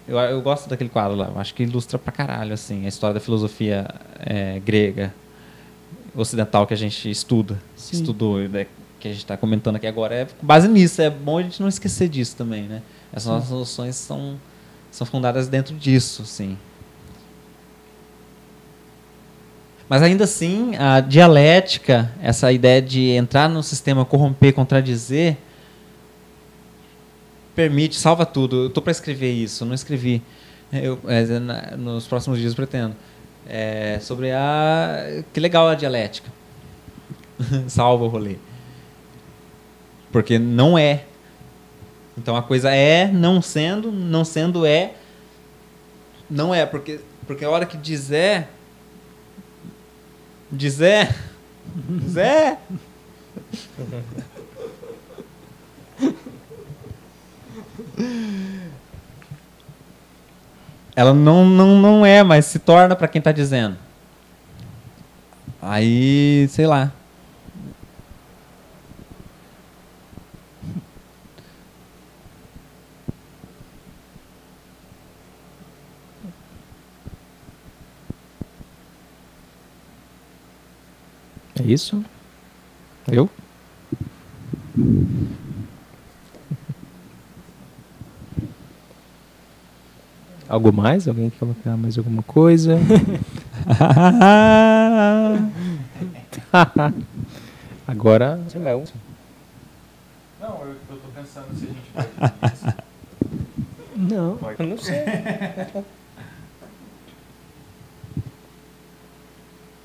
Eu, 0.07 0.17
eu 0.17 0.41
gosto 0.41 0.69
daquele 0.69 0.89
quadro 0.89 1.17
lá. 1.17 1.31
Acho 1.35 1.53
que 1.53 1.63
ilustra 1.63 1.97
pra 1.97 2.11
caralho 2.11 2.53
assim, 2.53 2.85
a 2.85 2.89
história 2.89 3.13
da 3.13 3.19
filosofia 3.19 3.87
é, 4.19 4.59
grega, 4.59 5.13
ocidental 6.15 6.67
que 6.67 6.73
a 6.73 6.77
gente 6.77 7.09
estuda, 7.09 7.57
Sim. 7.75 7.97
estudou, 7.97 8.39
né, 8.39 8.67
que 8.99 9.07
a 9.07 9.11
gente 9.11 9.21
está 9.21 9.37
comentando 9.37 9.77
aqui 9.77 9.87
agora. 9.87 10.15
É 10.15 10.27
base 10.41 10.67
nisso. 10.67 11.01
É 11.01 11.09
bom 11.09 11.37
a 11.37 11.43
gente 11.43 11.61
não 11.61 11.69
esquecer 11.69 12.09
disso 12.09 12.35
também, 12.35 12.63
né? 12.63 12.81
Essas 13.13 13.27
nossas 13.27 13.49
noções 13.51 13.95
são 13.95 14.37
são 14.91 15.07
fundadas 15.07 15.47
dentro 15.47 15.73
disso, 15.73 16.25
sim. 16.25 16.57
Mas 19.87 20.01
ainda 20.03 20.25
assim, 20.25 20.75
a 20.77 20.99
dialética, 20.99 22.11
essa 22.21 22.51
ideia 22.51 22.81
de 22.81 23.09
entrar 23.11 23.49
no 23.49 23.63
sistema, 23.63 24.05
corromper, 24.05 24.53
contradizer, 24.53 25.37
permite, 27.55 27.95
salva 27.95 28.25
tudo. 28.25 28.63
Eu 28.63 28.67
estou 28.67 28.81
para 28.81 28.91
escrever 28.91 29.31
isso, 29.31 29.65
não 29.65 29.73
escrevi. 29.73 30.21
Eu, 30.71 30.99
é, 31.07 31.23
nos 31.77 32.07
próximos 32.07 32.39
dias 32.39 32.53
pretendo. 32.53 32.95
É, 33.47 33.99
sobre 34.01 34.31
a. 34.31 35.23
Que 35.33 35.39
legal 35.39 35.67
a 35.67 35.75
dialética. 35.75 36.29
salva 37.67 38.05
o 38.05 38.07
rolê. 38.07 38.37
Porque 40.11 40.37
não 40.37 40.77
é 40.77 41.05
então 42.17 42.35
a 42.35 42.43
coisa 42.43 42.69
é 42.69 43.07
não 43.07 43.41
sendo, 43.41 43.91
não 43.91 44.23
sendo 44.23 44.65
é. 44.65 44.93
Não 46.29 46.53
é, 46.53 46.65
porque, 46.65 46.99
porque 47.25 47.43
a 47.43 47.49
hora 47.49 47.65
que 47.65 47.77
dizer. 47.77 48.47
Dizer. 50.51 51.15
Dizer. 51.75 52.57
Ela 60.95 61.13
não, 61.13 61.45
não, 61.45 61.79
não 61.79 62.05
é, 62.05 62.23
mas 62.23 62.45
se 62.45 62.59
torna 62.59 62.95
para 62.95 63.07
quem 63.07 63.19
está 63.19 63.31
dizendo. 63.31 63.77
Aí, 65.61 66.47
sei 66.49 66.67
lá. 66.67 66.91
É 81.59 81.63
isso? 81.63 82.03
Eu? 83.07 83.29
Algo 90.51 90.73
mais? 90.73 91.07
Alguém 91.07 91.29
quer 91.29 91.39
colocar 91.39 91.77
mais 91.77 91.97
alguma 91.97 92.21
coisa? 92.23 92.75
Agora. 97.87 98.37
Não, 100.41 100.59
eu, 100.59 100.75
eu 100.89 100.97
tô 100.97 101.07
pensando 101.15 101.57
se 101.57 101.63
a 101.63 101.67
gente 101.69 101.89
vai. 101.93 102.05
Não. 103.95 104.37
Eu 104.59 104.67
não 104.67 104.77
sei. 104.77 105.05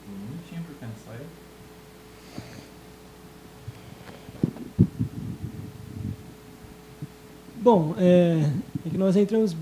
Não 0.09 0.39
tinha 0.49 0.61
por 0.63 0.75
pensar 0.81 1.13
aí. 1.13 1.27
Bom, 7.55 7.95
é, 7.99 8.51
é 8.85 8.91
que 8.91 8.99
nós 8.99 9.15
entramos 9.15 9.55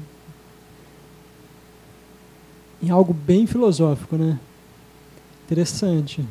em 2.84 2.90
algo 2.90 3.14
bem 3.14 3.46
filosófico, 3.46 4.16
né? 4.16 4.38
Interessante. 5.46 6.22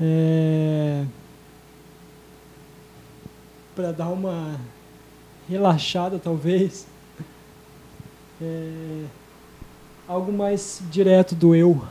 É, 0.00 1.04
Para 3.76 3.92
dar 3.92 4.08
uma 4.08 4.58
relaxada, 5.48 6.18
talvez, 6.18 6.84
é, 8.42 9.04
algo 10.08 10.32
mais 10.32 10.82
direto 10.90 11.36
do 11.36 11.54
eu, 11.54 11.86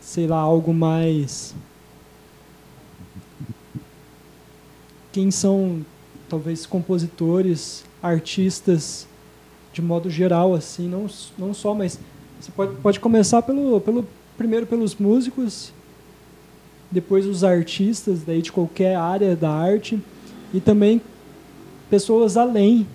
sei 0.00 0.26
lá, 0.26 0.38
algo 0.38 0.74
mais. 0.74 1.54
Quem 5.12 5.30
são 5.30 5.86
talvez 6.28 6.66
compositores, 6.66 7.84
artistas 8.02 9.06
de 9.76 9.82
modo 9.82 10.08
geral 10.08 10.54
assim, 10.54 10.88
não 10.88 11.06
não 11.36 11.52
só, 11.52 11.74
mas 11.74 12.00
você 12.40 12.50
pode, 12.50 12.74
pode 12.76 12.98
começar 12.98 13.42
pelo, 13.42 13.78
pelo 13.78 14.08
primeiro 14.34 14.64
pelos 14.64 14.94
músicos, 14.94 15.70
depois 16.90 17.26
os 17.26 17.44
artistas 17.44 18.22
daí 18.22 18.40
de 18.40 18.50
qualquer 18.50 18.96
área 18.96 19.36
da 19.36 19.50
arte 19.50 20.00
e 20.54 20.60
também 20.60 20.98
pessoas 21.90 22.38
além 22.38 22.86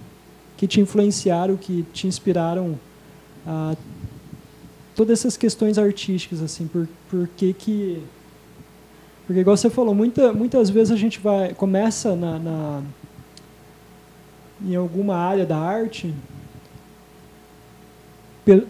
que 0.57 0.65
te 0.65 0.81
influenciaram, 0.81 1.55
que 1.55 1.85
te 1.93 2.07
inspiraram 2.07 2.79
a 3.45 3.75
todas 4.95 5.19
essas 5.19 5.37
questões 5.37 5.77
artísticas 5.77 6.41
assim, 6.41 6.65
por 6.65 6.87
por 7.11 7.27
que 7.37 7.53
que 7.53 8.01
porque 9.27 9.41
igual 9.41 9.55
você 9.55 9.69
falou, 9.69 9.93
muita, 9.93 10.33
muitas 10.33 10.71
vezes 10.71 10.91
a 10.91 10.97
gente 10.97 11.19
vai 11.19 11.53
começa 11.53 12.15
na, 12.15 12.39
na 12.39 12.81
em 14.65 14.75
alguma 14.75 15.15
área 15.15 15.45
da 15.45 15.59
arte 15.59 16.11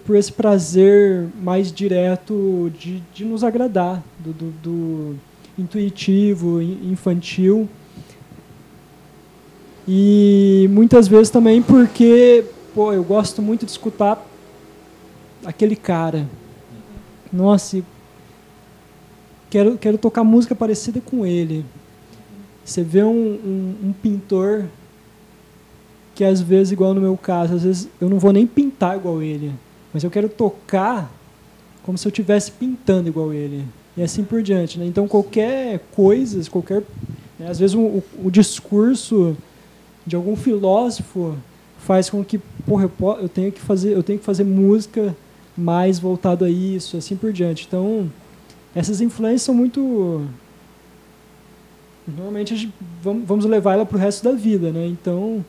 por 0.05 0.15
esse 0.15 0.32
prazer 0.32 1.28
mais 1.41 1.72
direto 1.72 2.72
de, 2.78 3.01
de 3.13 3.24
nos 3.24 3.43
agradar, 3.43 4.03
do, 4.19 4.34
do, 4.34 4.51
do 4.61 5.15
intuitivo, 5.57 6.61
in- 6.61 6.91
infantil. 6.91 7.69
E 9.88 10.67
muitas 10.72 11.07
vezes 11.07 11.30
também 11.30 11.61
porque, 11.61 12.43
pô, 12.74 12.93
eu 12.93 13.03
gosto 13.03 13.41
muito 13.41 13.65
de 13.65 13.72
escutar 13.72 14.26
aquele 15.45 15.76
cara. 15.76 16.28
Nossa, 17.32 17.82
quero, 19.49 19.78
quero 19.78 19.97
tocar 19.97 20.24
música 20.24 20.53
parecida 20.53 21.01
com 21.01 21.26
ele. 21.26 21.65
Você 22.63 22.84
vê 22.84 23.03
um, 23.03 23.09
um, 23.09 23.76
um 23.86 23.93
pintor 23.93 24.65
que 26.22 26.26
às 26.26 26.39
vezes, 26.39 26.72
igual 26.72 26.93
no 26.93 27.01
meu 27.01 27.17
caso, 27.17 27.55
às 27.55 27.63
vezes 27.63 27.89
eu 27.99 28.07
não 28.07 28.19
vou 28.19 28.32
nem 28.32 28.45
pintar 28.45 28.95
igual 28.95 29.24
ele, 29.24 29.51
mas 29.91 30.03
eu 30.03 30.11
quero 30.11 30.30
tocar 30.30 31.11
como 31.82 31.97
se 31.97 32.07
eu 32.07 32.11
estivesse 32.11 32.51
pintando 32.51 33.09
igual 33.09 33.34
ele. 33.34 33.65
E 33.97 34.03
assim 34.03 34.24
por 34.24 34.43
diante. 34.43 34.78
Né? 34.78 34.86
Então 34.86 35.07
qualquer 35.07 35.80
coisa, 35.95 36.47
qualquer. 36.47 36.84
né, 37.39 37.49
às 37.49 37.57
vezes 37.57 37.76
o, 37.76 38.03
o, 38.24 38.30
discurso 38.30 39.36
de 40.05 40.15
algum 40.15 40.36
filósofo 40.36 41.36
faz 41.80 42.07
com 42.07 42.24
que, 42.24 42.38
porra, 42.67 42.88
eu, 43.19 43.28
tenho 43.28 43.51
que 43.51 43.59
fazer, 43.59 43.91
eu 43.91 44.03
tenho 44.03 44.19
que 44.19 44.26
fazer 44.26 44.43
música 44.43 45.17
mais 45.57 45.97
voltado 45.97 46.45
a 46.45 46.49
isso, 46.51 46.97
assim 46.97 47.15
por 47.15 47.34
diante. 47.34 47.65
Então, 47.67 48.07
essas 48.76 49.01
influências 49.01 49.41
são 49.41 49.55
muito 49.55 50.24
normalmente 52.07 52.72
vamos 53.01 53.43
levar 53.45 53.74
ela 53.74 53.88
para 53.88 53.97
o 53.97 53.99
resto 53.99 54.24
da 54.24 54.34
vida, 54.34 54.72
né? 54.72 54.86
Então, 54.86 55.43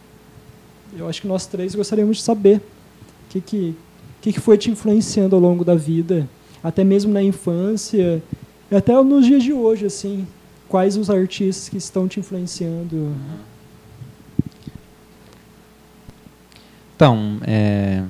eu 0.96 1.08
acho 1.08 1.20
que 1.20 1.26
nós 1.26 1.46
três 1.46 1.74
gostaríamos 1.74 2.18
de 2.18 2.22
saber 2.22 2.58
o 2.58 3.30
que 3.30 3.40
que, 3.40 3.76
que 4.20 4.32
que 4.32 4.40
foi 4.40 4.58
te 4.58 4.70
influenciando 4.70 5.34
ao 5.34 5.40
longo 5.40 5.64
da 5.64 5.74
vida, 5.74 6.28
até 6.62 6.84
mesmo 6.84 7.12
na 7.12 7.22
infância, 7.22 8.22
até 8.70 9.00
nos 9.02 9.26
dias 9.26 9.42
de 9.42 9.52
hoje, 9.52 9.86
assim, 9.86 10.26
quais 10.68 10.96
os 10.96 11.10
artistas 11.10 11.68
que 11.68 11.76
estão 11.76 12.08
te 12.08 12.20
influenciando? 12.20 13.14
Então, 16.94 17.38
é... 17.46 18.02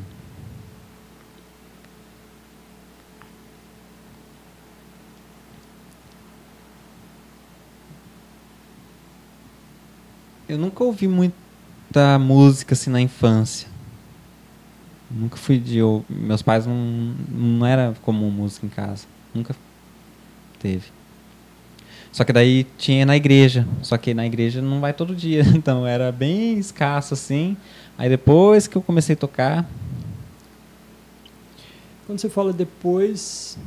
Eu 10.49 10.59
nunca 10.59 10.85
ouvi 10.85 11.09
muita 11.93 12.18
música 12.18 12.72
assim 12.72 12.88
na 12.88 13.03
infância. 13.03 13.68
Nunca 15.11 15.36
fui 15.36 15.59
de. 15.59 15.82
ou- 15.82 16.03
Meus 16.09 16.40
pais 16.40 16.64
não, 16.64 16.74
não 17.28 17.66
era 17.66 17.95
comum 18.01 18.30
música 18.30 18.64
em 18.64 18.70
casa. 18.70 19.05
Nunca 19.34 19.55
teve. 20.59 20.86
Só 22.11 22.24
que 22.24 22.32
daí 22.32 22.64
tinha 22.78 23.05
na 23.05 23.14
igreja. 23.14 23.68
Só 23.82 23.99
que 23.99 24.14
na 24.14 24.24
igreja 24.24 24.62
não 24.62 24.80
vai 24.80 24.95
todo 24.95 25.14
dia. 25.14 25.43
Então 25.55 25.86
era 25.86 26.11
bem 26.11 26.59
escasso 26.59 27.12
assim. 27.12 27.59
Aí 27.99 28.09
depois 28.09 28.66
que 28.66 28.76
eu 28.76 28.80
comecei 28.82 29.12
a 29.12 29.18
tocar, 29.18 29.68
Quando 32.07 32.18
você 32.18 32.28
fala 32.30 32.53
depois, 32.53 33.59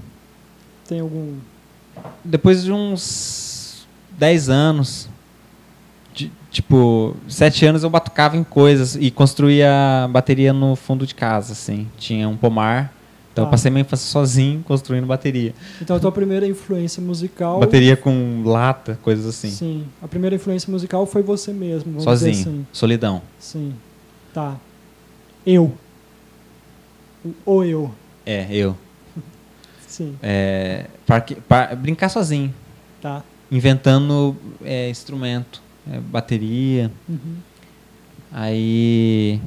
tem 0.87 0.99
algum 0.99 1.37
depois 2.23 2.63
de 2.63 2.71
uns 2.71 3.87
10 4.17 4.49
anos, 4.49 5.07
tipo, 6.55 7.13
7 7.27 7.65
anos 7.65 7.83
eu 7.83 7.89
batucava 7.89 8.37
em 8.37 8.43
coisas 8.43 8.95
e 8.95 9.11
construía 9.11 10.07
bateria 10.09 10.53
no 10.53 10.73
fundo 10.77 11.05
de 11.05 11.13
casa, 11.13 11.51
assim. 11.51 11.85
Tinha 11.97 12.29
um 12.29 12.37
pomar. 12.37 12.93
Então 13.33 13.43
eu 13.43 13.47
Tá. 13.47 13.51
passei 13.51 13.69
minha 13.69 13.81
infância 13.81 14.07
sozinho 14.09 14.63
construindo 14.65 15.05
bateria. 15.05 15.53
Então 15.81 15.97
a 15.97 15.99
tua 15.99 16.11
primeira 16.13 16.47
influência 16.47 17.01
musical 17.03 17.59
Bateria 17.59 17.97
com 17.97 18.41
lata, 18.45 18.97
coisas 19.03 19.25
assim. 19.25 19.49
Sim. 19.49 19.85
A 20.01 20.07
primeira 20.07 20.37
influência 20.37 20.71
musical 20.71 21.05
foi 21.05 21.21
você 21.21 21.51
mesmo, 21.51 21.91
vamos 21.91 22.03
sozinho. 22.05 22.31
assim. 22.31 22.65
Solidão. 22.71 23.21
Sim. 23.37 23.73
Tá. 24.33 24.55
Eu. 25.45 25.73
O- 27.25 27.33
O 27.57 27.63
eu. 27.65 27.91
É, 28.25 28.47
eu. 28.49 28.77
Sim. 29.85 30.15
É, 30.23 30.85
brincar 31.77 32.07
sozinho. 32.07 32.53
Tá. 33.01 33.21
Inventando 33.51 34.33
é, 34.63 34.89
instrumento. 34.89 35.61
É, 35.91 35.99
bateria. 35.99 36.91
Uhum. 37.07 37.37
Aí 38.31 39.39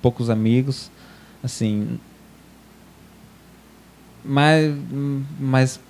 poucos 0.00 0.28
amigos, 0.28 0.90
assim, 1.42 1.98
mas, 4.24 4.74
mas 5.38 5.80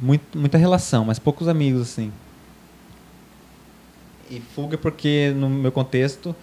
muito, 0.00 0.38
muita 0.38 0.58
relação, 0.58 1.04
mas 1.04 1.18
poucos 1.18 1.48
amigos 1.48 1.82
assim. 1.82 2.12
E 4.30 4.40
fuga 4.40 4.76
porque 4.76 5.32
no 5.34 5.48
meu 5.48 5.72
contexto 5.72 6.34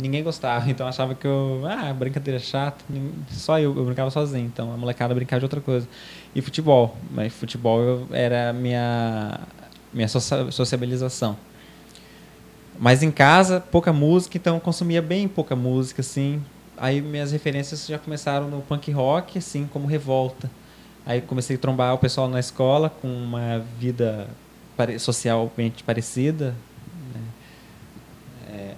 ninguém 0.00 0.22
gostava, 0.22 0.70
então 0.70 0.86
achava 0.86 1.14
que 1.14 1.26
eu, 1.26 1.62
ah, 1.66 1.92
brincadeira 1.92 2.38
chata, 2.38 2.84
só 3.30 3.58
eu, 3.58 3.76
eu 3.76 3.84
brincava 3.84 4.10
sozinho, 4.10 4.46
então 4.46 4.72
a 4.72 4.76
molecada 4.76 5.14
brincava 5.14 5.40
de 5.40 5.44
outra 5.44 5.60
coisa. 5.60 5.88
E 6.34 6.40
futebol, 6.40 6.96
mas 7.10 7.32
futebol 7.32 8.06
era 8.12 8.50
a 8.50 8.52
minha 8.52 9.40
minha 9.92 10.08
socia- 10.08 10.50
sociabilização. 10.50 11.36
Mas 12.82 13.00
em 13.00 13.12
casa, 13.12 13.60
pouca 13.60 13.92
música, 13.92 14.36
então 14.36 14.58
consumia 14.58 15.00
bem 15.00 15.28
pouca 15.28 15.54
música, 15.54 16.00
assim. 16.00 16.42
Aí 16.76 17.00
minhas 17.00 17.30
referências 17.30 17.86
já 17.86 17.96
começaram 17.96 18.48
no 18.50 18.60
punk 18.60 18.90
rock, 18.90 19.38
assim, 19.38 19.68
como 19.72 19.86
Revolta. 19.86 20.50
Aí 21.06 21.20
comecei 21.20 21.54
a 21.54 21.58
trombar 21.60 21.94
o 21.94 21.98
pessoal 21.98 22.26
na 22.26 22.40
escola 22.40 22.90
com 22.90 23.06
uma 23.06 23.62
vida 23.78 24.26
pare- 24.76 24.98
socialmente 24.98 25.84
parecida. 25.84 26.56
né? 27.14 27.20
É, 28.52 28.74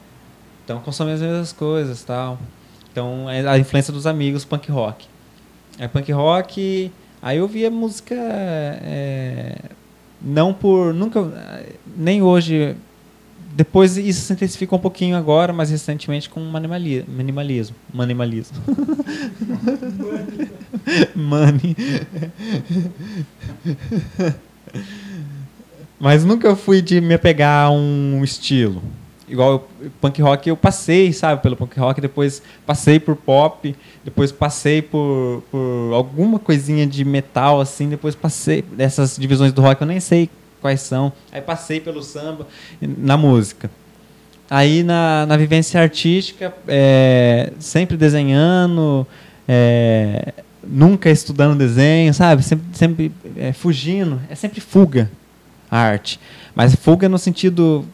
então 0.63 0.81
consumia 0.81 1.15
as 1.15 1.23
mesmas 1.23 1.53
coisas 1.55 2.05
tal. 2.05 2.39
Então 2.93 3.31
é 3.31 3.49
a 3.49 3.59
influência 3.59 3.91
dos 3.91 4.07
amigos 4.07 4.45
punk 4.45 4.71
rock. 4.71 5.07
Aí 5.79 5.89
punk 5.89 6.13
rock, 6.13 6.93
aí 7.23 7.39
eu 7.39 7.49
via 7.49 7.71
música 7.71 8.15
é, 8.15 9.57
não 10.21 10.53
por 10.53 10.93
nunca 10.93 11.23
nem 11.97 12.21
hoje 12.21 12.77
depois 13.55 13.97
isso 13.97 14.23
se 14.23 14.33
intensificou 14.33 14.79
um 14.79 14.83
pouquinho 14.83 15.17
agora, 15.17 15.53
mas 15.53 15.71
recentemente 15.71 16.29
com 16.29 16.41
minimali- 16.41 17.05
minimalismo. 17.07 17.77
Minimalismo. 17.93 18.57
Money. 21.15 21.77
Mas 26.01 26.25
nunca 26.25 26.57
fui 26.57 26.83
de 26.83 27.01
me 27.01 27.15
apegar 27.15 27.67
a 27.67 27.71
um 27.71 28.23
estilo. 28.25 28.83
Igual 29.29 29.69
punk 30.01 30.21
rock, 30.21 30.49
eu 30.49 30.57
passei, 30.57 31.13
sabe, 31.13 31.41
pelo 31.41 31.57
punk 31.57 31.79
rock, 31.79 32.01
depois 32.01 32.43
passei 32.67 33.01
por 33.01 33.17
pop, 33.17 33.75
depois 34.05 34.31
passei 34.31 34.83
por, 34.83 35.43
por 35.51 35.93
alguma 35.95 36.39
coisinha 36.39 36.87
de 36.87 37.05
metal, 37.05 37.61
assim, 37.61 37.89
depois 37.89 38.15
passei 38.15 38.63
dessas 38.63 39.17
divisões 39.17 39.53
do 39.53 39.63
rock, 39.63 39.81
eu 39.81 39.87
nem 39.87 39.99
sei 40.01 40.29
quais 40.65 40.81
são. 40.81 41.13
Aí 41.31 41.43
passei 41.43 41.79
pelo 41.79 42.03
samba, 42.03 42.47
na 42.81 43.19
música. 43.19 43.71
Aí 44.49 44.83
na, 44.83 45.27
na 45.27 45.37
vivência 45.37 45.79
artística, 45.79 46.55
é, 46.67 47.53
sempre 47.59 47.99
desenhando, 47.99 49.07
é, 49.47 50.33
nunca 50.67 51.11
estudando 51.11 51.59
desenho, 51.59 52.15
sabe? 52.15 52.43
Sempre, 52.43 52.65
sempre 52.73 53.13
é, 53.37 53.53
fugindo. 53.53 54.19
É 54.31 54.35
sempre 54.35 54.59
fuga 54.63 55.11
a 55.71 55.77
arte. 55.77 56.19
Mas 56.55 56.75
fuga 56.75 57.11
no 57.11 57.19
sentido. 57.19 57.85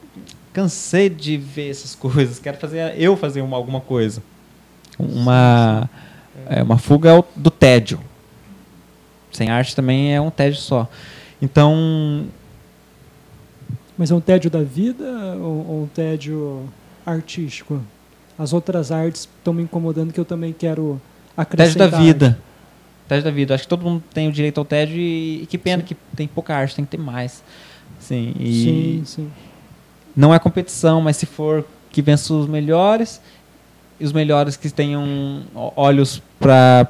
Cansei 0.53 1.09
de 1.09 1.37
ver 1.37 1.71
essas 1.71 1.97
coisas, 1.99 2.39
quero 2.39 2.57
fazer 2.57 2.95
eu 2.97 3.17
fazer 3.17 3.41
uma, 3.41 3.57
alguma 3.57 3.81
coisa. 3.81 4.23
Uma, 4.97 5.91
é, 6.49 6.63
uma 6.63 6.79
fuga 6.79 7.25
do 7.35 7.51
tédio. 7.51 7.99
Sem 9.33 9.51
arte 9.51 9.75
também 9.75 10.15
é 10.15 10.21
um 10.21 10.31
tédio 10.31 10.61
só. 10.61 10.89
Então, 11.43 12.29
Mas 14.01 14.11
é 14.11 14.15
um 14.15 14.21
tédio 14.21 14.51
da 14.51 14.63
vida 14.63 15.05
ou, 15.39 15.67
ou 15.69 15.83
um 15.83 15.87
tédio 15.87 16.67
artístico? 17.05 17.83
As 18.39 18.55
outras 18.55 18.91
artes 18.91 19.29
estão 19.37 19.53
me 19.53 19.63
incomodando 19.63 20.11
que 20.11 20.19
eu 20.19 20.25
também 20.25 20.55
quero 20.55 20.99
tédio 21.37 21.37
acrescentar. 21.37 21.91
da 21.91 21.99
vida. 21.99 22.39
Tédio 23.07 23.25
da 23.25 23.31
vida. 23.31 23.55
Acho 23.55 23.65
que 23.65 23.69
todo 23.69 23.83
mundo 23.83 24.03
tem 24.15 24.27
o 24.27 24.33
direito 24.33 24.57
ao 24.57 24.65
tédio 24.65 24.97
e, 24.97 25.43
e 25.43 25.47
que 25.47 25.59
pena 25.59 25.83
que 25.83 25.95
tem 26.17 26.27
pouca 26.27 26.57
arte, 26.57 26.77
tem 26.77 26.85
que 26.87 26.93
ter 26.93 26.97
mais. 26.97 27.45
Sim, 27.99 28.35
Sim, 28.39 29.03
sim. 29.05 29.31
não 30.17 30.33
é 30.33 30.39
competição, 30.39 31.03
mas 31.03 31.19
se 31.19 31.27
for 31.27 31.63
que 31.91 32.01
vença 32.01 32.33
os 32.33 32.47
melhores 32.49 33.21
e 34.01 34.05
os 34.07 34.15
melhores 34.15 34.57
que 34.57 34.71
tenham 34.71 35.43
olhos 35.77 36.23
para 36.39 36.89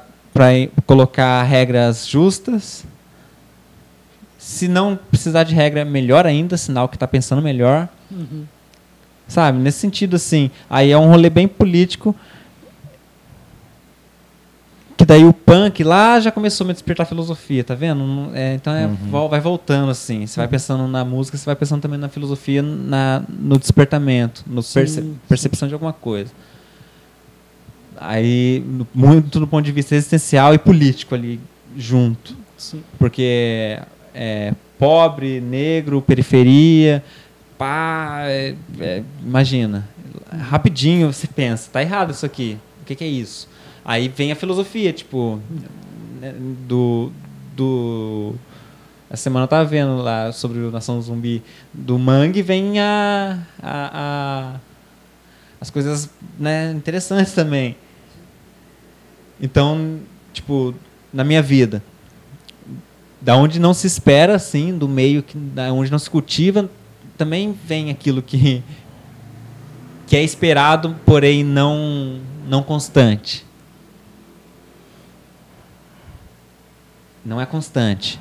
colocar 0.85 1.43
regras 1.43 2.07
justas. 2.07 2.85
Se 4.43 4.67
não 4.67 4.95
precisar 5.09 5.43
de 5.43 5.53
regra, 5.53 5.85
melhor 5.85 6.25
ainda, 6.25 6.57
sinal 6.57 6.89
que 6.89 6.95
está 6.95 7.07
pensando 7.07 7.43
melhor. 7.43 7.87
Uhum. 8.09 8.45
Sabe? 9.27 9.59
Nesse 9.59 9.77
sentido, 9.77 10.15
assim. 10.15 10.49
Aí 10.67 10.89
é 10.89 10.97
um 10.97 11.07
rolê 11.09 11.29
bem 11.29 11.47
político. 11.47 12.15
Que 14.97 15.05
daí 15.05 15.23
o 15.23 15.31
punk 15.31 15.83
lá 15.83 16.19
já 16.19 16.31
começou 16.31 16.65
a 16.65 16.67
me 16.69 16.73
despertar 16.73 17.03
a 17.03 17.05
filosofia, 17.05 17.63
tá 17.63 17.75
vendo? 17.75 18.31
É, 18.35 18.55
então 18.55 18.73
é, 18.73 18.87
Uhum. 18.87 19.27
vai 19.29 19.39
voltando, 19.39 19.91
assim. 19.91 20.25
Você 20.25 20.39
vai 20.39 20.47
pensando 20.47 20.87
na 20.87 21.05
música, 21.05 21.37
você 21.37 21.45
vai 21.45 21.55
pensando 21.55 21.79
também 21.81 21.99
na 21.99 22.09
filosofia, 22.09 22.61
na, 22.63 23.23
no 23.29 23.59
despertamento, 23.59 24.43
no 24.47 24.63
Sim, 24.63 24.73
perce- 24.73 25.01
sim. 25.01 25.19
percepção 25.29 25.67
de 25.67 25.73
alguma 25.75 25.93
coisa. 25.93 26.31
Aí, 27.99 28.63
no- 28.65 28.87
muito 28.93 29.39
do 29.39 29.47
ponto 29.47 29.63
de 29.63 29.71
vista 29.71 29.95
existencial 29.95 30.53
e 30.53 30.57
político 30.57 31.13
ali 31.13 31.39
junto 31.77 32.35
Sim. 32.57 32.83
porque 32.99 33.79
é, 34.13 34.53
pobre, 34.77 35.39
negro, 35.41 36.01
periferia, 36.01 37.03
pá, 37.57 38.21
é- 38.25 38.55
é, 38.79 39.03
imagina, 39.23 39.87
rapidinho 40.49 41.11
você 41.11 41.27
pensa, 41.27 41.69
tá 41.71 41.81
errado 41.81 42.11
isso 42.11 42.25
aqui, 42.25 42.57
o 42.81 42.85
que, 42.85 42.95
que 42.95 43.03
é 43.03 43.07
isso? 43.07 43.47
Aí 43.85 44.07
vem 44.09 44.31
a 44.31 44.35
filosofia, 44.35 44.91
tipo, 44.93 45.39
né, 46.19 46.33
do, 46.67 47.11
do 47.55 48.35
a 49.09 49.17
semana 49.17 49.43
eu 49.43 49.47
tava 49.47 49.65
vendo 49.65 49.97
lá 49.97 50.31
sobre 50.31 50.59
o 50.59 50.71
Nação 50.71 51.01
Zumbi 51.01 51.43
do 51.73 51.99
Mangue, 51.99 52.41
vem 52.41 52.79
a, 52.79 53.39
a, 53.61 54.53
a- 54.53 54.59
as 55.59 55.69
coisas 55.69 56.09
né, 56.39 56.71
interessantes 56.71 57.33
também. 57.33 57.75
Então, 59.41 59.99
tipo, 60.33 60.73
na 61.11 61.23
minha 61.23 61.41
vida, 61.41 61.83
da 63.21 63.35
onde 63.35 63.59
não 63.59 63.73
se 63.73 63.85
espera, 63.85 64.35
assim, 64.35 64.77
do 64.77 64.87
meio 64.87 65.21
que 65.21 65.37
da 65.37 65.71
onde 65.71 65.91
não 65.91 65.99
se 65.99 66.09
cultiva, 66.09 66.69
também 67.17 67.55
vem 67.65 67.89
aquilo 67.89 68.21
que 68.21 68.63
que 70.07 70.17
é 70.17 70.23
esperado, 70.23 70.95
porém 71.05 71.43
não 71.43 72.19
não 72.47 72.63
constante. 72.63 73.45
Não 77.23 77.39
é 77.39 77.45
constante. 77.45 78.19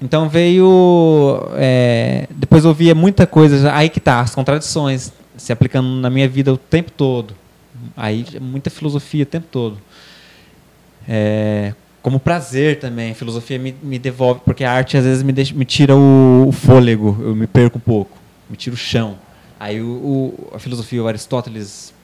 Então 0.00 0.28
veio. 0.28 1.48
é, 1.54 2.26
depois 2.30 2.64
eu 2.64 2.74
via 2.74 2.94
muita 2.94 3.24
coisa. 3.24 3.72
Aí 3.72 3.88
que 3.88 4.00
tá, 4.00 4.20
as 4.20 4.34
contradições 4.34 5.12
se 5.36 5.52
aplicando 5.52 5.88
na 5.88 6.10
minha 6.10 6.28
vida 6.28 6.52
o 6.52 6.56
tempo 6.56 6.90
todo. 6.90 7.34
Aí 7.96 8.26
muita 8.40 8.68
filosofia 8.68 9.22
o 9.22 9.26
tempo 9.26 9.46
todo. 9.50 9.78
É, 11.08 11.74
como 12.02 12.18
prazer 12.18 12.78
também. 12.78 13.12
A 13.12 13.14
filosofia 13.14 13.58
me, 13.58 13.74
me 13.82 13.98
devolve, 13.98 14.40
porque 14.44 14.64
a 14.64 14.72
arte 14.72 14.96
às 14.96 15.04
vezes 15.04 15.22
me, 15.22 15.32
deixa, 15.32 15.54
me 15.54 15.64
tira 15.64 15.94
o, 15.96 16.46
o 16.48 16.52
fôlego, 16.52 17.16
eu 17.20 17.34
me 17.34 17.46
perco 17.46 17.78
um 17.78 17.80
pouco, 17.80 18.18
me 18.50 18.56
tira 18.56 18.74
o 18.74 18.78
chão. 18.78 19.16
Aí 19.58 19.80
o, 19.80 19.86
o- 19.86 20.50
a 20.54 20.58
filosofia, 20.58 21.02
o 21.02 21.06
Aristóteles, 21.06 21.94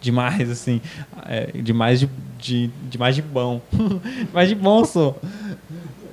demais, 0.00 0.48
assim, 0.50 0.80
é, 1.26 1.50
demais 1.62 2.00
de, 2.00 2.08
de, 2.38 2.70
demais 2.90 3.14
de 3.14 3.22
bom. 3.22 3.60
demais 4.28 4.48
de 4.48 4.54
bom, 4.54 4.84
sou. 4.84 5.18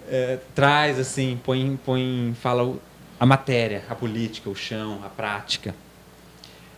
É, 0.10 0.38
traz, 0.54 1.00
assim, 1.00 1.38
põe, 1.44 1.78
põe, 1.86 2.34
fala 2.42 2.76
a 3.20 3.26
matéria, 3.26 3.84
a 3.90 3.96
política, 3.96 4.50
o 4.50 4.56
chão, 4.56 5.00
a 5.04 5.10
prática. 5.10 5.74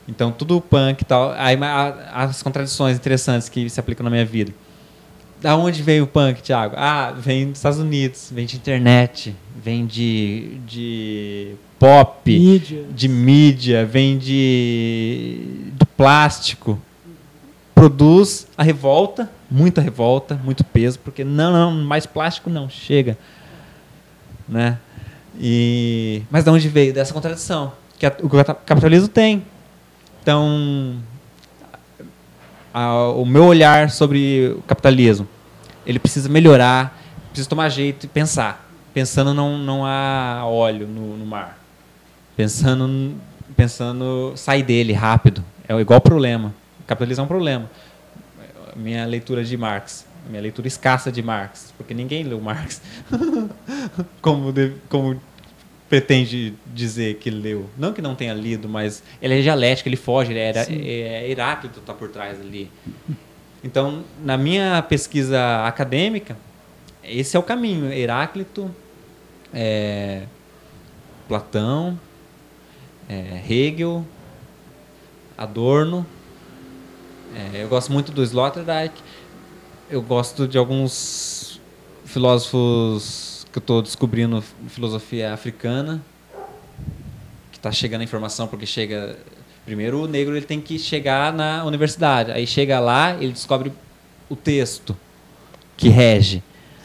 Então, 0.08 0.32
tudo 0.32 0.62
punk 0.62 1.02
e 1.02 1.06
tal. 1.06 1.34
Aí 1.38 1.58
as 2.14 2.42
contradições 2.42 2.96
interessantes 2.96 3.50
que 3.50 3.70
se 3.70 3.80
aplicam 3.80 4.04
na 4.06 4.10
minha 4.10 4.26
vida. 4.26 4.54
Da 5.42 5.56
onde 5.56 5.84
veio 5.84 6.06
o 6.06 6.08
punk, 6.08 6.42
Thiago? 6.42 6.76
Ah, 6.78 7.12
vem 7.16 7.50
dos 7.50 7.60
Estados 7.60 7.78
Unidos, 7.80 8.30
vem 8.34 8.46
de 8.46 8.56
internet, 8.56 9.36
vem 9.64 9.86
de, 9.86 10.58
de 10.66 11.54
pop, 11.78 12.32
Mídia. 12.40 12.86
de 12.90 13.08
mídia, 13.08 13.86
vem 13.86 14.18
de 14.18 15.40
do 15.74 15.86
plástico. 15.86 16.80
Produz 17.76 18.48
a 18.58 18.64
revolta, 18.64 19.30
muita 19.52 19.80
revolta, 19.80 20.40
muito 20.44 20.64
peso, 20.64 20.98
porque 21.00 21.24
não, 21.24 21.52
não, 21.54 21.72
mais 21.84 22.08
plástico 22.08 22.50
não, 22.50 22.68
chega. 22.68 23.16
Né? 24.50 24.80
E, 25.40 26.24
mas 26.32 26.44
de 26.44 26.50
onde 26.50 26.68
veio? 26.68 26.92
Dessa 26.92 27.14
contradição 27.14 27.72
que 28.00 28.08
a- 28.08 28.16
o 28.24 28.28
capitalismo 28.66 29.08
tem. 29.08 29.44
Então, 30.24 30.96
a- 32.86 33.12
o 33.12 33.26
meu 33.26 33.46
olhar 33.46 33.90
sobre 33.90 34.54
o 34.58 34.62
capitalismo, 34.64 35.28
ele 35.86 36.00
precisa 36.00 36.28
melhorar, 36.30 36.98
precisa 37.30 37.50
tomar 37.50 37.70
jeito 37.70 38.06
e 38.06 38.10
pensar. 38.10 38.66
Pensando 38.94 39.34
não, 39.34 39.58
não 39.58 39.86
há 39.86 40.44
óleo 40.46 40.88
no, 40.88 41.18
no 41.18 41.26
mar. 41.26 41.58
Pensando, 42.36 43.14
pensando 43.56 44.34
sair 44.36 44.64
dele 44.64 44.94
rápido. 44.94 45.44
É 45.68 45.74
igual 45.80 46.02
problema. 46.02 46.54
O 46.82 46.84
capitalismo 46.88 47.22
é 47.22 47.26
um 47.26 47.28
problema. 47.28 47.70
Minha 48.76 49.06
leitura 49.06 49.44
de 49.44 49.58
Marx, 49.58 50.06
minha 50.30 50.42
leitura 50.42 50.68
escassa 50.68 51.12
de 51.12 51.22
Marx, 51.22 51.74
porque 51.78 51.94
ninguém 51.94 52.24
leu 52.24 52.40
Marx. 52.40 52.82
como, 54.22 54.52
de- 54.52 54.74
como 54.90 55.20
pretende 55.90 56.54
dizer 56.66 57.16
que 57.16 57.30
leu. 57.30 57.70
Não 57.78 57.94
que 57.94 58.02
não 58.02 58.16
tenha 58.16 58.34
lido, 58.34 58.68
mas 58.68 59.04
ele 59.22 59.40
é 59.40 59.42
dialético, 59.42 59.88
ele 59.90 59.96
foge, 59.96 60.32
ele 60.32 60.40
era, 60.40 60.64
Sim. 60.64 60.82
é, 60.82 61.30
Heráclito 61.30 61.80
está 61.80 61.94
por 61.94 62.10
trás 62.10 62.40
ali. 62.40 62.70
Então, 63.64 64.04
na 64.24 64.38
minha 64.38 64.82
pesquisa 64.84 65.66
acadêmica, 65.66 66.38
esse 67.04 67.36
é 67.36 67.40
o 67.40 67.44
caminho. 67.44 67.92
Heráclito, 67.92 68.74
é, 69.54 70.24
Platão, 71.28 72.00
é, 73.10 73.42
Hegel, 73.50 74.06
Adorno. 75.38 76.06
É, 77.54 77.64
eu 77.64 77.68
gosto 77.68 77.92
muito 77.92 78.12
do 78.12 78.24
Sloterdijk. 78.24 78.94
Eu 79.90 80.02
gosto 80.02 80.48
de 80.48 80.58
alguns 80.58 81.62
filósofos 82.06 83.37
que 83.52 83.58
eu 83.58 83.62
estou 83.62 83.82
descobrindo 83.82 84.44
filosofia 84.68 85.34
africana, 85.34 86.02
que 87.52 87.58
está 87.58 87.72
chegando 87.72 88.02
a 88.02 88.04
informação 88.04 88.48
porque 88.48 88.66
chega 88.66 89.18
primeiro 89.66 90.04
o 90.04 90.08
negro 90.08 90.36
ele 90.36 90.46
tem 90.46 90.62
que 90.62 90.80
chegar 90.80 91.34
na 91.34 91.66
universidade, 91.66 92.32
aí 92.32 92.48
chega 92.48 92.80
lá 92.80 93.16
ele 93.16 93.34
descobre 93.34 93.72
o 94.30 94.36
texto 94.36 94.96
que 95.76 95.90
rege, 95.90 96.42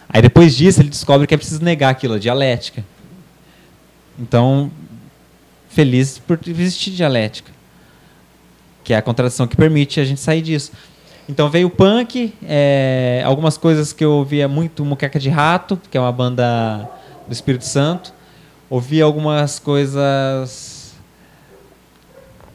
aí 0.08 0.20
depois 0.20 0.56
disso 0.56 0.80
ele 0.80 0.88
descobre 0.88 1.26
que 1.26 1.34
é 1.34 1.36
preciso 1.36 1.62
negar 1.62 1.90
aquilo, 1.90 2.14
a 2.14 2.18
dialética. 2.18 2.84
Então, 4.18 4.70
feliz 5.68 6.18
por 6.18 6.38
existir 6.46 6.90
dialética, 6.90 7.50
que 8.84 8.92
é 8.92 8.96
a 8.96 9.02
contradição 9.02 9.46
que 9.46 9.56
permite 9.56 10.00
a 10.00 10.04
gente 10.04 10.20
sair 10.20 10.42
disso. 10.42 10.72
Então 11.32 11.48
veio 11.48 11.68
o 11.68 11.70
punk, 11.70 12.34
é, 12.42 13.22
algumas 13.24 13.56
coisas 13.56 13.90
que 13.90 14.04
eu 14.04 14.12
ouvia 14.12 14.46
muito, 14.46 14.84
Muqueca 14.84 15.18
de 15.18 15.30
Rato, 15.30 15.80
que 15.90 15.96
é 15.96 16.00
uma 16.00 16.12
banda 16.12 16.86
do 17.26 17.32
Espírito 17.32 17.64
Santo. 17.64 18.12
Ouvi 18.68 19.00
algumas 19.00 19.58
coisas. 19.58 20.94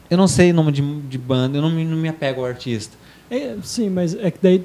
Eu 0.08 0.16
não 0.16 0.28
sei 0.28 0.52
o 0.52 0.54
nome 0.54 0.70
de, 0.70 1.00
de 1.00 1.18
banda, 1.18 1.58
eu 1.58 1.62
não 1.62 1.70
me, 1.70 1.84
não 1.84 1.96
me 1.96 2.08
apego 2.08 2.42
ao 2.42 2.46
artista. 2.46 2.96
É, 3.28 3.56
sim, 3.64 3.90
mas 3.90 4.14
é 4.14 4.30
que 4.30 4.38
daí. 4.40 4.64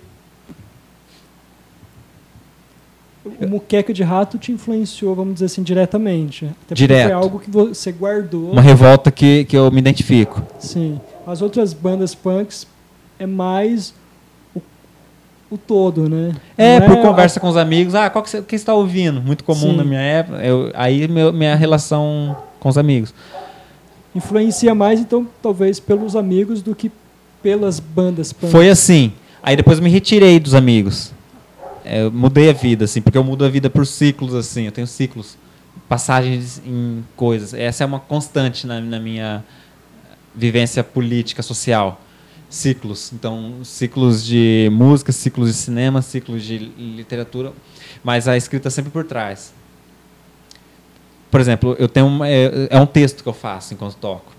O 3.41 3.47
muqueca 3.47 3.91
de 3.91 4.03
rato 4.03 4.37
te 4.37 4.51
influenciou, 4.51 5.15
vamos 5.15 5.33
dizer 5.33 5.45
assim, 5.47 5.63
diretamente. 5.63 6.51
Até 6.65 6.75
Direto. 6.75 7.05
Foi 7.05 7.13
algo 7.13 7.39
que 7.39 7.49
você 7.49 7.91
guardou. 7.91 8.51
Uma 8.51 8.61
revolta 8.61 9.09
que, 9.09 9.43
que 9.45 9.57
eu 9.57 9.71
me 9.71 9.79
identifico. 9.79 10.43
Sim. 10.59 11.01
As 11.25 11.41
outras 11.41 11.73
bandas 11.73 12.13
punks 12.13 12.67
é 13.17 13.25
mais 13.25 13.95
o 15.53 15.57
todo, 15.57 16.09
né? 16.09 16.31
É, 16.57 16.79
Não 16.79 16.87
por 16.87 16.97
a- 16.97 17.01
conversa 17.01 17.39
com 17.39 17.47
os 17.49 17.57
amigos. 17.57 17.95
Ah, 17.95 18.09
qual 18.09 18.23
que 18.23 18.29
você 18.29 18.43
está 18.51 18.73
ouvindo? 18.73 19.21
Muito 19.21 19.43
comum 19.43 19.71
Sim. 19.71 19.75
na 19.77 19.83
minha 19.83 20.01
época. 20.01 20.37
Eu, 20.43 20.71
aí 20.73 21.07
meu, 21.07 21.31
minha 21.33 21.55
relação 21.55 22.35
com 22.59 22.69
os 22.69 22.77
amigos. 22.77 23.13
Influencia 24.15 24.75
mais, 24.75 24.99
então, 24.99 25.27
talvez 25.41 25.79
pelos 25.79 26.15
amigos 26.15 26.61
do 26.61 26.75
que 26.75 26.91
pelas 27.41 27.79
bandas 27.79 28.31
punks. 28.31 28.51
Foi 28.51 28.69
assim. 28.69 29.11
Aí 29.41 29.55
depois 29.55 29.77
eu 29.79 29.83
me 29.83 29.89
retirei 29.89 30.39
dos 30.39 30.53
amigos. 30.53 31.11
É, 31.83 32.03
Eu 32.03 32.11
mudei 32.11 32.49
a 32.49 32.53
vida, 32.53 32.85
assim, 32.85 33.01
porque 33.01 33.17
eu 33.17 33.23
mudo 33.23 33.43
a 33.43 33.49
vida 33.49 33.69
por 33.69 33.85
ciclos, 33.85 34.33
assim. 34.35 34.65
Eu 34.65 34.71
tenho 34.71 34.87
ciclos, 34.87 35.35
passagens 35.89 36.61
em 36.65 37.03
coisas. 37.15 37.53
Essa 37.53 37.83
é 37.83 37.87
uma 37.87 37.99
constante 37.99 38.65
na, 38.67 38.79
na 38.79 38.99
minha 38.99 39.43
vivência 40.35 40.83
política, 40.83 41.41
social. 41.41 41.99
Ciclos. 42.53 43.11
Então, 43.11 43.63
ciclos 43.63 44.23
de 44.23 44.69
música, 44.71 45.11
ciclos 45.11 45.47
de 45.49 45.55
cinema, 45.55 46.03
ciclos 46.03 46.43
de 46.43 46.59
literatura, 46.59 47.51
mas 48.03 48.27
a 48.27 48.37
escrita 48.37 48.69
sempre 48.69 48.91
por 48.91 49.03
trás. 49.05 49.51
Por 51.31 51.41
exemplo, 51.41 51.75
eu 51.79 51.89
tenho 51.89 52.05
uma, 52.05 52.29
é, 52.29 52.67
é 52.69 52.79
um 52.79 52.85
texto 52.85 53.23
que 53.23 53.27
eu 53.27 53.33
faço 53.33 53.73
enquanto 53.73 53.95
toco. 53.95 54.31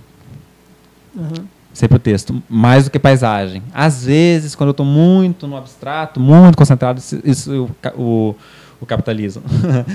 Aham. 1.18 1.48
Sempre 1.72 1.96
o 1.96 1.98
texto, 1.98 2.40
mais 2.48 2.84
do 2.84 2.90
que 2.92 3.00
paisagem. 3.00 3.64
Às 3.74 4.04
vezes, 4.04 4.54
quando 4.54 4.68
eu 4.68 4.74
estou 4.74 4.86
muito 4.86 5.48
no 5.48 5.56
abstrato, 5.56 6.20
muito 6.20 6.56
concentrado, 6.56 7.02
isso, 7.24 7.68
o, 7.96 8.00
o, 8.00 8.36
o 8.84 8.86
capitalismo, 8.86 9.42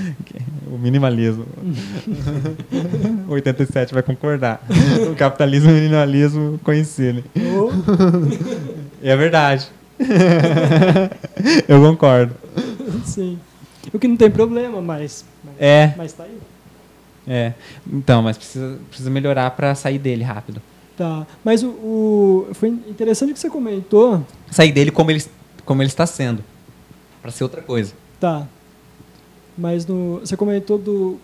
o 0.68 0.78
minimalismo. 0.78 1.46
o 3.30 3.32
87 3.34 3.94
vai 3.94 4.04
concordar. 4.04 4.62
O 5.12 5.16
capitalismo 5.16 5.70
e 5.70 5.74
o 5.74 5.76
minimalismo 5.76 6.60
coincidem. 6.64 7.24
E 9.02 9.08
é 9.10 9.16
verdade. 9.16 9.68
eu 11.68 11.80
concordo. 11.82 12.34
sim. 13.06 13.40
O 13.94 13.98
que 14.00 14.08
não 14.08 14.18
tem 14.18 14.30
problema, 14.30 14.82
mas. 14.82 15.26
Mas, 15.44 15.56
É, 15.60 15.94
mas 15.98 16.14
tá 16.14 16.24
aí. 16.24 16.38
é. 17.28 17.54
Então, 17.92 18.22
mas 18.22 18.38
precisa, 18.38 18.78
precisa 18.90 19.10
melhorar 19.10 19.50
para 19.52 19.74
sair 19.76 19.98
dele 19.98 20.24
rápido. 20.24 20.62
Tá. 20.98 21.26
Mas 21.44 21.64
o, 21.64 21.68
o- 21.70 22.48
Foi 22.54 22.70
interessante 22.70 23.34
que 23.34 23.40
você 23.40 23.50
comentou. 23.50 24.26
Sair 24.52 24.72
dele 24.72 24.92
como 24.92 25.10
ele, 25.12 25.24
como 25.66 25.82
ele 25.82 25.90
está 25.90 26.06
sendo. 26.06 26.44
Para 27.22 27.32
ser 27.32 27.44
outra 27.44 27.62
coisa. 27.62 27.94
Tá. 28.20 28.46
Mas 29.60 29.86
no, 29.86 30.20
você 30.20 30.38
comentou 30.38 30.78
do. 30.78 31.20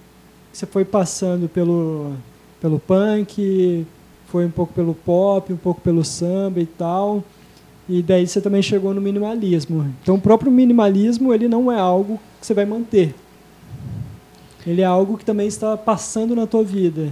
Você 0.52 0.66
foi 0.66 0.84
passando 0.84 1.48
pelo, 1.48 2.14
pelo 2.62 2.80
punk, 2.80 3.86
foi 4.28 4.46
um 4.46 4.52
pouco 4.52 4.74
pelo 4.74 4.94
pop, 4.94 5.52
um 5.52 5.58
pouco 5.58 5.80
pelo 5.82 6.04
samba 6.04 6.60
e 6.60 6.66
tal. 6.66 7.24
E 7.88 8.02
daí 8.02 8.28
você 8.28 8.42
também 8.42 8.62
chegou 8.62 8.94
no 8.94 9.00
minimalismo. 9.00 9.94
Então 10.02 10.16
o 10.16 10.22
próprio 10.22 10.52
minimalismo 10.52 11.34
ele 11.34 11.48
não 11.48 11.72
é 11.72 11.80
algo 11.80 12.20
que 12.40 12.46
você 12.46 12.54
vai 12.54 12.66
manter. 12.66 13.16
Ele 14.66 14.82
é 14.82 14.86
algo 14.86 15.18
que 15.18 15.24
também 15.24 15.48
está 15.48 15.78
passando 15.78 16.36
na 16.36 16.48
tua 16.48 16.64
vida. 16.64 17.12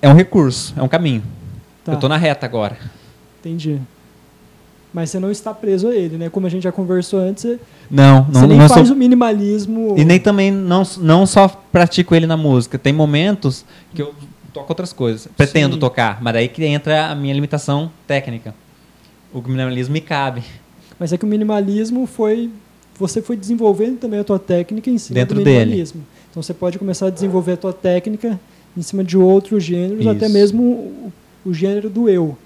É 0.00 0.08
um 0.08 0.14
recurso, 0.14 0.74
é 0.76 0.82
um 0.82 0.88
caminho. 0.88 1.22
Tá. 1.84 1.92
Eu 1.92 2.00
tô 2.00 2.08
na 2.08 2.16
reta 2.16 2.44
agora. 2.44 2.76
Entendi. 3.40 3.80
Mas 4.92 5.10
você 5.10 5.18
não 5.18 5.30
está 5.30 5.54
preso 5.54 5.88
a 5.88 5.94
ele, 5.94 6.18
né? 6.18 6.28
Como 6.28 6.46
a 6.46 6.50
gente 6.50 6.64
já 6.64 6.72
conversou 6.72 7.18
antes, 7.20 7.44
você, 7.44 7.58
Não, 7.90 8.24
você 8.24 8.40
não, 8.40 8.48
nem 8.48 8.58
não 8.58 8.68
faz 8.68 8.86
sou, 8.86 8.94
o 8.94 8.98
minimalismo. 8.98 9.94
E 9.96 10.04
nem 10.04 10.20
também 10.20 10.50
não, 10.50 10.82
não 10.98 11.26
só 11.26 11.48
pratico 11.48 12.14
ele 12.14 12.26
na 12.26 12.36
música. 12.36 12.78
Tem 12.78 12.92
momentos 12.92 13.64
que 13.94 14.02
eu 14.02 14.14
toco 14.52 14.70
outras 14.70 14.92
coisas. 14.92 15.28
Pretendo 15.36 15.74
Sim. 15.74 15.80
tocar, 15.80 16.22
mas 16.22 16.34
daí 16.34 16.48
que 16.48 16.62
entra 16.64 17.06
a 17.06 17.14
minha 17.14 17.32
limitação 17.32 17.90
técnica. 18.06 18.54
O 19.32 19.40
minimalismo 19.40 19.94
me 19.94 20.00
cabe. 20.00 20.42
Mas 20.98 21.12
é 21.12 21.16
que 21.16 21.24
o 21.24 21.28
minimalismo 21.28 22.06
foi. 22.06 22.50
Você 22.98 23.22
foi 23.22 23.36
desenvolvendo 23.36 23.98
também 23.98 24.20
a 24.20 24.24
tua 24.24 24.38
técnica 24.38 24.90
em 24.90 24.98
cima 24.98 25.14
Dentro 25.14 25.38
do 25.38 25.44
dele. 25.44 25.60
minimalismo. 25.60 26.02
Então 26.30 26.42
você 26.42 26.52
pode 26.52 26.78
começar 26.78 27.06
a 27.06 27.10
desenvolver 27.10 27.52
a 27.52 27.56
tua 27.56 27.72
técnica 27.72 28.38
em 28.76 28.82
cima 28.82 29.02
de 29.02 29.16
outros 29.16 29.64
gêneros, 29.64 30.00
Isso. 30.00 30.10
até 30.10 30.28
mesmo 30.28 30.62
o, 30.62 31.12
o 31.46 31.54
gênero 31.54 31.90
do 31.90 32.08
eu, 32.08 32.36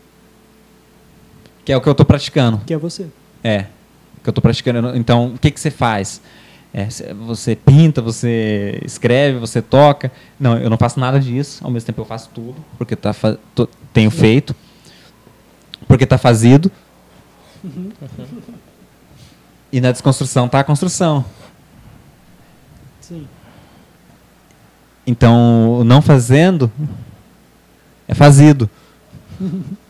Que 1.67 1.73
é 1.73 1.77
o 1.77 1.81
que 1.83 1.89
eu 1.89 1.95
tô 1.95 2.05
praticando. 2.05 2.59
que 2.65 2.73
é 2.73 2.79
você. 2.79 3.09
É. 3.45 3.67
Que 4.23 4.29
eu 4.31 4.33
tô 4.33 4.41
praticando. 4.41 4.97
Então, 4.97 5.35
o 5.35 5.39
que, 5.39 5.51
que 5.51 5.61
você 5.61 5.71
faz? 5.71 6.23
É, 6.73 6.89
cê- 6.89 7.13
você 7.13 7.55
pinta, 7.57 8.01
você 8.01 8.81
escreve, 8.85 9.39
você 9.39 9.61
toca. 9.61 10.11
Não, 10.39 10.57
eu 10.59 10.71
não 10.71 10.77
faço 10.79 10.99
nada 11.01 11.19
disso. 11.21 11.63
Ao 11.65 11.71
mesmo 11.71 11.87
tempo 11.87 12.01
eu 12.01 12.05
faço 12.05 12.31
tudo, 12.33 12.55
porque 12.79 12.95
tá 12.97 13.13
tô- 13.55 13.69
tenho 13.93 14.11
feito. 14.11 14.55
Porque 15.89 16.07
tá 16.07 16.17
fazido. 16.19 16.71
E 19.73 19.81
na 19.81 19.91
desconstrução 19.93 20.49
tá 20.49 20.61
a 20.61 20.65
construção. 20.65 21.25
Sim. 23.01 23.27
Então, 25.07 25.83
não 25.85 26.01
fazendo 26.01 26.71
é 28.09 28.15
fazido. 28.15 28.71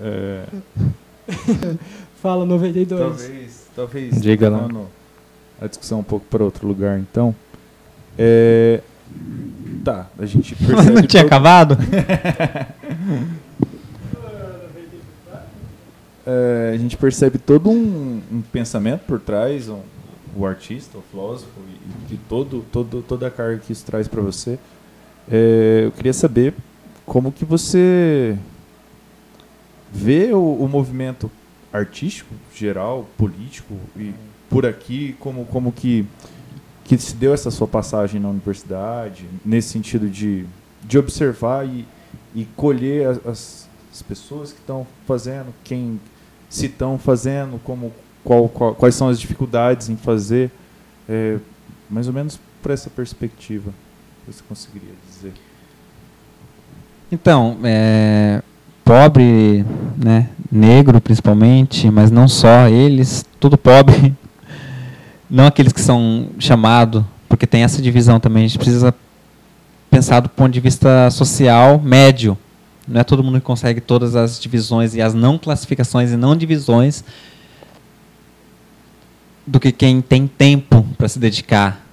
É, 0.00 0.44
Fala 2.22 2.44
92. 2.46 3.00
talvez, 3.00 3.66
talvez 3.76 4.20
Diga 4.20 4.48
lá. 4.48 4.68
a 5.60 5.66
discussão 5.66 6.00
um 6.00 6.04
pouco 6.04 6.26
para 6.26 6.42
outro 6.42 6.66
lugar, 6.66 6.98
então. 6.98 7.34
É, 8.18 8.80
tá, 9.84 10.06
a 10.18 10.26
gente 10.26 10.54
percebe. 10.58 10.90
não 10.90 11.02
tinha 11.02 11.22
todo- 11.22 11.26
acabado? 11.28 11.76
é, 16.26 16.72
a 16.74 16.76
gente 16.76 16.96
percebe 16.96 17.38
todo 17.38 17.70
um, 17.70 18.20
um 18.30 18.42
pensamento 18.52 19.00
por 19.06 19.20
trás, 19.20 19.68
um- 19.68 19.80
o 20.36 20.44
artista, 20.46 20.98
o 20.98 21.02
filósofo 21.10 21.50
e, 22.10 22.14
e 22.14 22.18
todo, 22.28 22.64
todo, 22.70 23.02
toda 23.02 23.26
a 23.26 23.30
carga 23.30 23.60
que 23.64 23.72
isso 23.72 23.84
traz 23.84 24.06
para 24.06 24.20
você. 24.20 24.58
É, 25.30 25.82
eu 25.86 25.92
queria 25.92 26.12
saber 26.12 26.54
como 27.04 27.32
que 27.32 27.44
você 27.44 28.36
vê 29.92 30.32
o, 30.32 30.38
o 30.54 30.68
movimento 30.68 31.30
artístico 31.72 32.34
geral, 32.54 33.06
político 33.16 33.74
e 33.96 34.12
por 34.48 34.64
aqui, 34.64 35.14
como, 35.20 35.44
como 35.46 35.70
que, 35.72 36.06
que 36.84 36.96
se 36.96 37.14
deu 37.14 37.34
essa 37.34 37.50
sua 37.50 37.66
passagem 37.68 38.20
na 38.20 38.28
universidade, 38.28 39.26
nesse 39.44 39.68
sentido 39.68 40.08
de, 40.08 40.46
de 40.84 40.98
observar 40.98 41.66
e, 41.66 41.86
e 42.34 42.44
colher 42.56 43.06
as, 43.08 43.26
as- 43.26 43.68
as 43.92 44.02
pessoas 44.02 44.52
que 44.52 44.58
estão 44.60 44.86
fazendo, 45.06 45.52
quem 45.64 46.00
se 46.48 46.66
estão 46.66 46.98
fazendo, 46.98 47.60
como, 47.64 47.92
qual, 48.24 48.48
qual- 48.48 48.74
quais 48.74 48.94
são 48.94 49.08
as 49.08 49.18
dificuldades 49.20 49.88
em 49.88 49.96
fazer, 49.96 50.50
é, 51.08 51.38
mais 51.90 52.06
ou 52.06 52.12
menos 52.12 52.38
por 52.62 52.70
essa 52.70 52.88
perspectiva, 52.88 53.72
você 54.26 54.42
conseguiria 54.48 54.92
dizer. 55.08 55.32
Então, 57.10 57.58
é, 57.64 58.42
pobre, 58.88 59.66
né, 60.02 60.30
negro 60.50 60.98
principalmente, 60.98 61.90
mas 61.90 62.10
não 62.10 62.26
só 62.26 62.68
eles, 62.68 63.22
tudo 63.38 63.58
pobre. 63.58 64.16
Não 65.30 65.46
aqueles 65.46 65.74
que 65.74 65.80
são 65.82 66.30
chamados, 66.38 67.04
porque 67.28 67.46
tem 67.46 67.62
essa 67.62 67.82
divisão 67.82 68.18
também. 68.18 68.46
A 68.46 68.48
gente 68.48 68.56
precisa 68.56 68.94
pensar 69.90 70.20
do 70.20 70.28
ponto 70.30 70.50
de 70.50 70.58
vista 70.58 71.10
social 71.10 71.78
médio. 71.78 72.38
Não 72.88 73.02
é 73.02 73.04
todo 73.04 73.22
mundo 73.22 73.38
que 73.38 73.44
consegue 73.44 73.78
todas 73.78 74.16
as 74.16 74.40
divisões 74.40 74.94
e 74.94 75.02
as 75.02 75.12
não 75.12 75.36
classificações 75.36 76.12
e 76.12 76.16
não 76.16 76.34
divisões 76.34 77.04
do 79.46 79.60
que 79.60 79.70
quem 79.70 80.00
tem 80.00 80.26
tempo 80.26 80.82
para 80.96 81.08
se 81.08 81.18
dedicar 81.18 81.84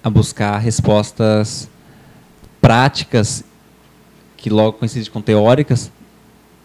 a 0.00 0.08
buscar 0.08 0.58
respostas 0.58 1.68
práticas 2.60 3.42
que 4.36 4.48
logo 4.48 4.74
coincidem 4.74 5.10
com 5.10 5.20
teóricas, 5.20 5.90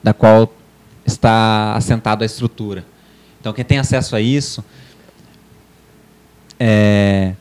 da 0.03 0.13
qual 0.13 0.53
está 1.05 1.73
assentado 1.75 2.23
a 2.23 2.25
estrutura. 2.25 2.85
Então, 3.39 3.53
quem 3.53 3.65
tem 3.65 3.77
acesso 3.77 4.15
a 4.15 4.21
isso, 4.21 4.63
é, 6.59 7.33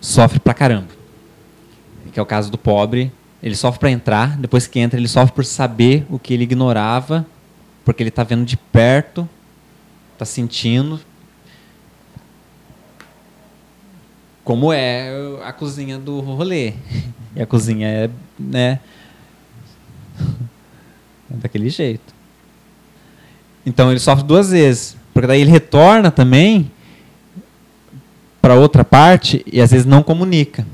sofre 0.00 0.38
pra 0.38 0.54
caramba. 0.54 0.88
Que 2.12 2.20
é 2.20 2.22
o 2.22 2.26
caso 2.26 2.50
do 2.50 2.58
pobre. 2.58 3.10
Ele 3.42 3.56
sofre 3.56 3.80
para 3.80 3.90
entrar, 3.90 4.38
depois 4.38 4.66
que 4.66 4.78
entra, 4.78 4.98
ele 4.98 5.08
sofre 5.08 5.34
por 5.34 5.44
saber 5.44 6.06
o 6.08 6.18
que 6.18 6.32
ele 6.32 6.44
ignorava, 6.44 7.26
porque 7.84 8.02
ele 8.02 8.08
está 8.08 8.24
vendo 8.24 8.44
de 8.44 8.56
perto, 8.56 9.28
está 10.14 10.24
sentindo. 10.24 10.98
Como 14.42 14.72
é 14.72 15.10
a 15.44 15.52
cozinha 15.52 15.98
do 15.98 16.20
rolê. 16.20 16.74
E 17.36 17.42
a 17.42 17.46
cozinha 17.48 17.88
é, 17.88 18.10
né? 18.38 18.78
É 21.32 21.36
daquele 21.36 21.68
jeito. 21.68 22.14
Então 23.64 23.90
ele 23.90 24.00
sofre 24.00 24.24
duas 24.24 24.50
vezes. 24.50 24.96
Porque 25.12 25.26
daí 25.26 25.40
ele 25.40 25.50
retorna 25.50 26.10
também 26.10 26.70
para 28.40 28.54
outra 28.54 28.84
parte 28.84 29.42
e 29.50 29.60
às 29.60 29.70
vezes 29.70 29.86
não 29.86 30.02
comunica. 30.02 30.66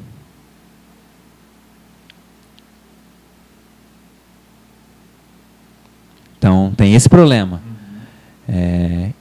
Então 6.36 6.72
tem 6.74 6.94
esse 6.94 7.08
problema. 7.08 7.62
É, 8.48 9.12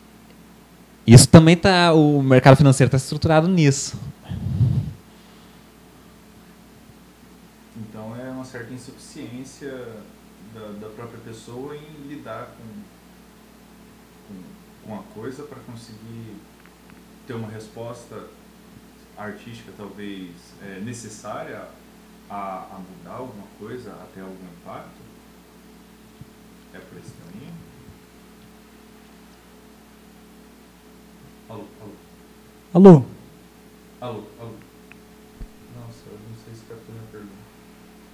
isso 1.06 1.28
também 1.28 1.58
tá, 1.58 1.94
o 1.94 2.24
mercado 2.24 2.56
financeiro 2.56 2.88
está 2.88 2.98
estruturado 2.98 3.48
nisso. 3.48 4.00
Então 7.78 8.16
é 8.16 8.30
uma 8.32 8.46
certa 8.46 8.74
insuficiência 8.74 9.72
da, 10.54 10.88
da 10.88 10.88
própria 10.88 11.20
pessoa 11.20 11.76
em 11.76 12.08
lidar 12.08 12.56
com, 12.58 12.64
com, 14.28 14.88
com 14.88 14.96
a 15.00 15.04
coisa 15.20 15.44
para 15.44 15.60
conseguir 15.60 16.38
ter 17.28 17.34
uma 17.34 17.50
resposta 17.50 18.28
artística 19.18 19.72
talvez 19.76 20.32
é, 20.64 20.80
necessária 20.80 21.68
a, 22.30 22.68
a 22.72 22.80
mudar 22.80 23.18
alguma 23.18 23.46
coisa, 23.60 23.92
até 23.92 24.22
algum 24.22 24.46
impacto. 24.62 25.02
É 26.74 26.80
por 26.80 26.98
esse 26.98 27.12
caminho? 27.12 27.54
Alô, 31.50 31.66
alô. 31.82 31.94
Alô? 32.74 33.06
Alô, 34.00 34.24
alô. 34.40 34.54
Nossa, 35.76 36.04
eu 36.08 36.20
não 36.30 36.36
sei 36.46 36.54
se 36.54 36.62
captou 36.62 36.96
minha 36.96 37.08
pergunta. 37.12 37.34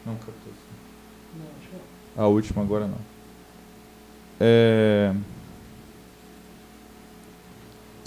Não 0.06 0.16
captou. 0.16 0.54
sim. 0.54 1.80
A 2.18 2.26
última 2.26 2.64
agora 2.64 2.88
não. 2.88 3.00
É... 4.40 5.14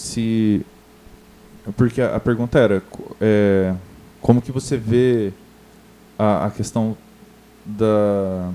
Se... 0.08 0.64
Porque 1.76 2.00
a, 2.00 2.18
pergunta 2.18 2.58
era 2.58 2.82
é, 3.20 3.74
como 4.20 4.40
que 4.40 4.50
você 4.50 4.76
vê 4.76 5.32
a, 6.18 6.46
a 6.46 6.50
questão 6.50 6.96
da 7.64 8.50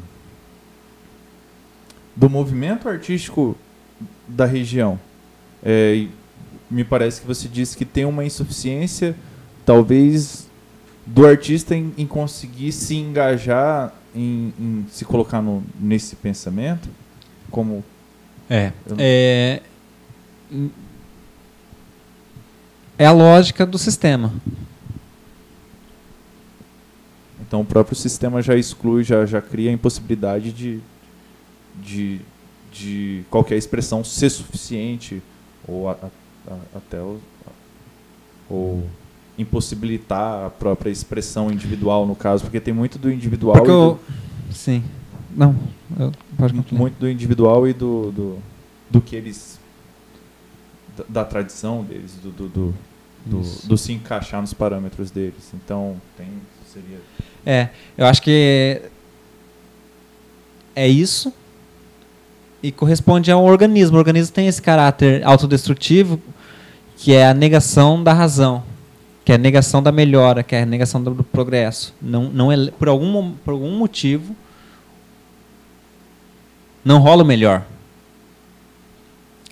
do 2.15 2.29
movimento 2.29 2.87
artístico 2.87 3.57
da 4.27 4.45
região. 4.45 4.99
É, 5.63 5.95
e 5.95 6.11
me 6.69 6.83
parece 6.83 7.21
que 7.21 7.27
você 7.27 7.47
disse 7.47 7.75
que 7.75 7.85
tem 7.85 8.05
uma 8.05 8.23
insuficiência, 8.23 9.15
talvez, 9.65 10.47
do 11.05 11.25
artista 11.25 11.75
em, 11.75 11.93
em 11.97 12.05
conseguir 12.05 12.71
se 12.71 12.95
engajar, 12.95 13.93
em, 14.15 14.53
em 14.59 14.85
se 14.91 15.05
colocar 15.05 15.41
no, 15.41 15.63
nesse 15.79 16.15
pensamento, 16.15 16.89
como 17.49 17.83
É. 18.49 18.71
Eu 18.85 18.95
É, 18.99 19.61
é 23.03 23.07
a 23.07 23.11
lógica 23.11 23.65
do 23.65 23.77
sistema. 23.77 24.31
então 27.45 27.61
o 27.61 27.65
próprio 27.65 27.95
sistema 27.95 28.41
já 28.41 28.55
exclui, 28.55 29.03
já, 29.03 29.25
já 29.25 29.41
cria 29.41 29.69
a 29.69 29.73
impossibilidade 29.73 30.51
de, 30.51 30.79
de, 31.83 32.19
de 32.71 33.23
qualquer 33.29 33.57
expressão 33.57 34.03
ser 34.03 34.29
suficiente 34.29 35.21
ou 35.67 35.87
a- 35.89 35.97
a- 36.47 36.57
até 36.77 36.99
o, 36.99 37.19
ou 38.49 38.87
impossibilitar 39.37 40.45
a 40.45 40.49
própria 40.49 40.89
expressão 40.89 41.51
individual 41.51 42.05
no 42.07 42.15
caso, 42.15 42.43
porque 42.43 42.59
tem 42.59 42.73
muito 42.73 42.97
do 42.97 43.11
individual 43.11 43.53
Porque 43.55 43.69
e 43.69 43.73
do- 43.73 43.81
eu, 43.81 43.99
sim. 44.51 44.83
Não, 45.35 45.55
eu, 45.99 46.11
pode 46.37 46.53
continuar. 46.53 46.79
muito 46.81 46.95
do 46.99 47.09
individual 47.09 47.67
e 47.67 47.73
do, 47.73 48.11
do, 48.11 48.37
do 48.89 49.01
que 49.01 49.15
eles. 49.15 49.59
Da, 50.97 51.03
da 51.09 51.25
tradição 51.25 51.83
deles, 51.83 52.13
do, 52.21 52.29
do, 52.31 52.47
do, 52.47 52.73
do, 53.25 53.41
do 53.65 53.77
se 53.77 53.93
encaixar 53.93 54.41
nos 54.41 54.53
parâmetros 54.53 55.11
deles. 55.11 55.51
Então, 55.53 55.99
tem. 56.17 56.27
Seria. 56.71 56.99
É, 57.45 57.69
eu 57.97 58.05
acho 58.05 58.21
que 58.21 58.81
é 60.75 60.87
isso 60.87 61.31
e 62.61 62.71
corresponde 62.71 63.31
ao 63.31 63.43
organismo. 63.43 63.97
O 63.97 63.99
organismo 63.99 64.33
tem 64.33 64.47
esse 64.47 64.61
caráter 64.61 65.23
autodestrutivo 65.23 66.19
que 66.97 67.13
é 67.13 67.27
a 67.27 67.33
negação 67.33 68.01
da 68.01 68.13
razão, 68.13 68.63
que 69.25 69.31
é 69.31 69.35
a 69.35 69.37
negação 69.37 69.83
da 69.83 69.91
melhora, 69.91 70.41
que 70.41 70.55
é 70.55 70.63
a 70.63 70.65
negação 70.65 71.03
do, 71.03 71.13
do 71.13 71.23
progresso. 71.23 71.93
Não, 72.01 72.23
não 72.29 72.51
é 72.51 72.71
por 72.71 72.87
algum 72.87 73.31
por 73.43 73.51
algum 73.51 73.71
motivo 73.71 74.35
não 76.83 76.99
rola 76.99 77.23
o 77.23 77.25
melhor. 77.25 77.65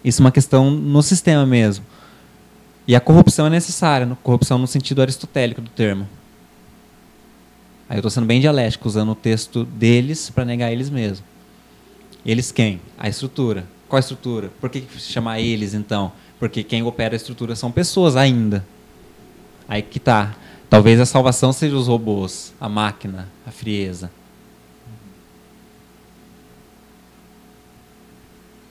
Isso 0.03 0.21
é 0.21 0.25
uma 0.25 0.31
questão 0.31 0.69
no 0.69 1.01
sistema 1.01 1.45
mesmo. 1.45 1.85
E 2.87 2.95
a 2.95 2.99
corrupção 2.99 3.45
é 3.45 3.49
necessária, 3.49 4.07
corrupção 4.23 4.57
no 4.57 4.67
sentido 4.67 5.01
aristotélico 5.01 5.61
do 5.61 5.69
termo. 5.69 6.07
Aí 7.87 7.97
eu 7.97 7.99
estou 7.99 8.09
sendo 8.09 8.25
bem 8.25 8.39
dialético, 8.39 8.87
usando 8.87 9.11
o 9.11 9.15
texto 9.15 9.65
deles 9.65 10.29
para 10.29 10.45
negar 10.45 10.71
eles 10.71 10.89
mesmos. 10.89 11.23
Eles 12.25 12.51
quem? 12.51 12.79
A 12.97 13.09
estrutura. 13.09 13.65
Qual 13.87 13.97
a 13.97 13.99
estrutura? 13.99 14.49
Por 14.61 14.69
que 14.69 14.83
chamar 14.97 15.39
eles 15.39 15.73
então? 15.73 16.13
Porque 16.39 16.63
quem 16.63 16.81
opera 16.83 17.15
a 17.15 17.17
estrutura 17.17 17.55
são 17.55 17.71
pessoas 17.71 18.15
ainda. 18.15 18.65
Aí 19.67 19.81
que 19.81 19.99
tá. 19.99 20.35
Talvez 20.69 20.99
a 20.99 21.05
salvação 21.05 21.51
seja 21.51 21.75
os 21.75 21.87
robôs, 21.87 22.53
a 22.59 22.69
máquina, 22.69 23.27
a 23.45 23.51
frieza. 23.51 24.09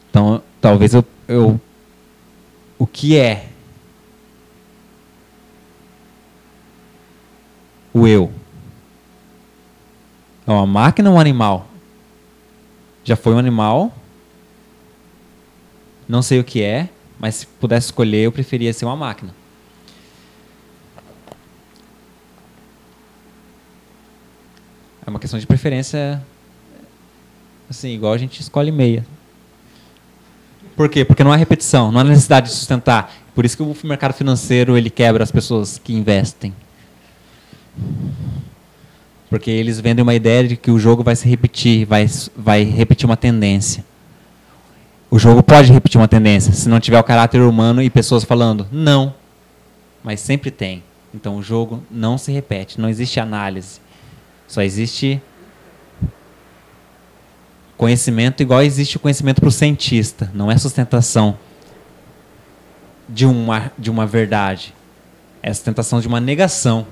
Então, 0.08 0.42
talvez 0.60 0.94
eu, 0.94 1.04
eu 1.28 1.60
o 2.78 2.86
que 2.86 3.16
é 3.18 3.50
o 7.92 8.06
eu? 8.06 8.32
É 10.46 10.50
uma 10.50 10.66
máquina 10.66 11.10
ou 11.10 11.16
um 11.16 11.20
animal? 11.20 11.66
Já 13.04 13.16
foi 13.16 13.34
um 13.34 13.38
animal. 13.38 13.92
Não 16.08 16.22
sei 16.22 16.40
o 16.40 16.44
que 16.44 16.62
é, 16.62 16.88
mas 17.18 17.36
se 17.36 17.46
pudesse 17.46 17.86
escolher, 17.86 18.22
eu 18.22 18.32
preferia 18.32 18.72
ser 18.72 18.84
uma 18.84 18.96
máquina. 18.96 19.34
É 25.06 25.10
uma 25.10 25.18
questão 25.18 25.38
de 25.38 25.46
preferência, 25.46 26.22
assim, 27.68 27.90
igual 27.90 28.12
a 28.12 28.18
gente 28.18 28.40
escolhe 28.40 28.72
meia. 28.72 29.06
Por 30.76 30.88
quê? 30.88 31.04
Porque 31.04 31.22
não 31.22 31.32
há 31.32 31.36
repetição, 31.36 31.92
não 31.92 32.00
há 32.00 32.04
necessidade 32.04 32.48
de 32.48 32.54
sustentar. 32.54 33.12
Por 33.34 33.44
isso 33.44 33.56
que 33.56 33.62
o 33.62 33.76
mercado 33.84 34.14
financeiro 34.14 34.76
ele 34.76 34.90
quebra 34.90 35.22
as 35.22 35.30
pessoas 35.30 35.78
que 35.78 35.92
investem. 35.92 36.54
Porque 39.28 39.51
eles 39.51 39.78
vendem 39.78 40.02
uma 40.02 40.15
ideia 40.15 40.48
de 40.48 40.57
que 40.57 40.70
o 40.70 40.78
jogo 40.78 41.05
vai 41.05 41.15
se 41.15 41.28
repetir, 41.28 41.86
vai, 41.86 42.07
vai 42.36 42.65
repetir 42.65 43.07
uma 43.07 43.16
tendência. 43.16 43.85
O 45.11 45.19
jogo 45.19 45.43
pode 45.43 45.73
repetir 45.73 46.01
uma 46.01 46.09
tendência, 46.09 46.52
se 46.52 46.69
não 46.69 46.81
tiver 46.81 46.98
o 46.98 47.05
caráter 47.05 47.40
humano 47.40 47.82
e 47.82 47.90
pessoas 47.90 48.24
falando 48.24 48.66
não. 48.70 49.15
Mas 50.02 50.20
sempre 50.20 50.51
tem. 50.51 50.82
Então 51.15 51.36
o 51.36 51.43
jogo 51.43 51.82
não 51.90 52.16
se 52.16 52.32
repete, 52.32 52.81
não 52.81 52.89
existe 52.89 53.19
análise. 53.20 53.81
Só 54.47 54.62
existe 54.62 55.20
conhecimento 57.77 58.43
igual 58.43 58.62
existe 58.62 58.97
o 58.97 59.01
conhecimento 59.01 59.40
para 59.40 59.48
o 59.48 59.52
cientista. 59.52 60.31
Não 60.35 60.51
é 60.51 60.59
sustentação 60.59 61.39
de 63.09 63.27
uma, 63.27 63.73
de 63.78 63.90
uma 63.90 64.07
verdade. 64.07 64.74
É 65.43 65.52
sustentação 65.52 66.01
de 66.01 66.07
uma 66.07 66.20
negação. 66.20 66.86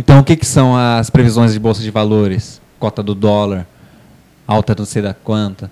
Então, 0.00 0.18
o 0.20 0.24
que, 0.24 0.34
que 0.34 0.46
são 0.46 0.74
as 0.74 1.10
previsões 1.10 1.52
de 1.52 1.58
bolsa 1.58 1.82
de 1.82 1.90
valores? 1.90 2.58
Cota 2.78 3.02
do 3.02 3.14
dólar, 3.14 3.66
alta 4.46 4.74
não 4.74 4.86
sei 4.86 5.02
da 5.02 5.12
quanta. 5.12 5.70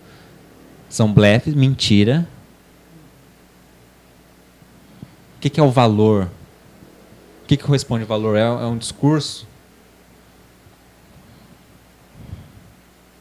São 0.86 1.10
blefes, 1.10 1.54
mentira. 1.54 2.28
O 5.34 5.40
que, 5.40 5.48
que 5.48 5.58
é 5.58 5.62
o 5.62 5.70
valor? 5.70 6.24
O 7.42 7.46
que, 7.46 7.56
que 7.56 7.64
corresponde 7.64 8.02
ao 8.02 8.08
valor? 8.08 8.36
É, 8.36 8.42
é 8.42 8.66
um 8.66 8.76
discurso? 8.76 9.48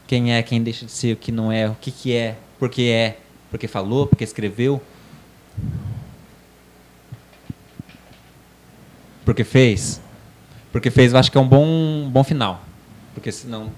Quem 0.06 0.34
é, 0.34 0.42
quem 0.42 0.62
deixa 0.62 0.84
de 0.84 0.92
ser, 0.92 1.14
o 1.14 1.16
que 1.16 1.32
não 1.32 1.50
é, 1.50 1.70
o 1.70 1.74
que, 1.80 1.90
que 1.90 2.14
é, 2.14 2.36
porque 2.58 2.82
é, 2.82 3.16
porque 3.50 3.66
falou, 3.66 4.06
porque 4.06 4.24
escreveu, 4.24 4.78
porque 9.24 9.42
fez? 9.42 10.02
Porque 10.72 10.90
fez, 10.90 11.14
acho 11.14 11.30
que 11.30 11.38
é 11.38 11.40
um 11.40 11.48
bom, 11.48 12.08
bom 12.10 12.22
final. 12.22 12.62
Porque 13.14 13.32
senão 13.32 13.70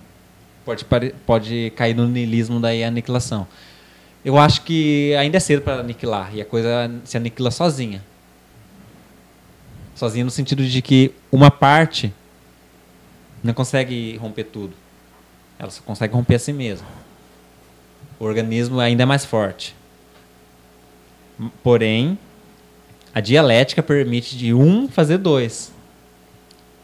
pode, 0.64 0.84
pode 1.26 1.72
cair 1.76 1.94
no 1.94 2.06
niilismo 2.06 2.60
daí 2.60 2.84
a 2.84 2.88
aniquilação. 2.88 3.46
Eu 4.24 4.36
acho 4.36 4.62
que 4.62 5.14
ainda 5.14 5.38
é 5.38 5.40
cedo 5.40 5.62
para 5.62 5.80
aniquilar 5.80 6.34
e 6.34 6.40
a 6.40 6.44
coisa 6.44 6.90
se 7.04 7.16
aniquila 7.16 7.50
sozinha. 7.50 8.04
Sozinha 9.94 10.24
no 10.24 10.30
sentido 10.30 10.64
de 10.64 10.82
que 10.82 11.12
uma 11.32 11.50
parte 11.50 12.12
não 13.42 13.54
consegue 13.54 14.16
romper 14.16 14.44
tudo. 14.44 14.74
Ela 15.58 15.70
só 15.70 15.82
consegue 15.82 16.14
romper 16.14 16.34
a 16.34 16.38
si 16.38 16.52
mesma. 16.52 16.86
O 18.18 18.24
organismo 18.24 18.78
ainda 18.80 19.02
é 19.02 19.06
mais 19.06 19.24
forte. 19.24 19.74
Porém, 21.62 22.18
a 23.14 23.20
dialética 23.20 23.82
permite 23.82 24.36
de 24.36 24.52
um 24.52 24.88
fazer 24.88 25.18
dois. 25.18 25.72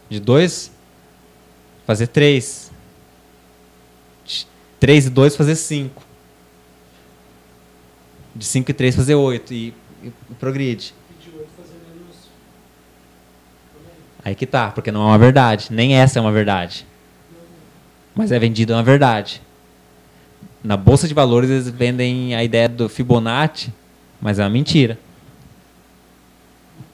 De 0.09 0.21
dois, 0.21 0.71
fazer 1.87 2.07
três. 2.07 2.71
De 4.25 4.47
três 4.79 5.07
e 5.07 5.11
dois, 5.11 5.37
fazer 5.37 5.57
cinco. 5.57 6.03
De 8.35 8.45
cinco 8.45 8.71
e 8.71 8.75
três, 8.75 8.95
fazer 8.95 9.15
oito. 9.15 9.53
E, 9.53 9.75
e 10.03 10.13
progride. 10.39 10.95
Aí 14.25 14.35
que 14.35 14.45
tá, 14.45 14.71
porque 14.73 14.91
não 14.91 15.03
é 15.03 15.07
uma 15.07 15.19
verdade. 15.19 15.69
Nem 15.71 15.95
essa 15.95 16.19
é 16.19 16.23
uma 16.23 16.33
verdade. 16.33 16.87
Mas 18.15 18.33
é 18.33 18.39
vendido 18.39 18.73
uma 18.73 18.83
verdade. 18.83 19.43
Na 20.65 20.77
bolsa 20.77 21.07
de 21.07 21.15
valores 21.15 21.51
eles 21.51 21.69
vendem 21.69 22.35
a 22.35 22.43
ideia 22.43 22.69
do 22.69 22.89
Fibonacci, 22.89 23.73
mas 24.21 24.39
é 24.39 24.43
uma 24.43 24.51
mentira. 24.51 24.99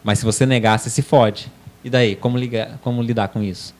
Mas 0.02 0.18
se 0.18 0.24
você 0.24 0.44
negar, 0.44 0.78
você 0.78 0.90
se 0.90 1.00
fode. 1.00 1.50
E 1.84 1.90
daí? 1.90 2.14
Como, 2.16 2.38
ligar, 2.38 2.78
como 2.78 3.02
lidar 3.02 3.28
com 3.28 3.42
isso? 3.42 3.74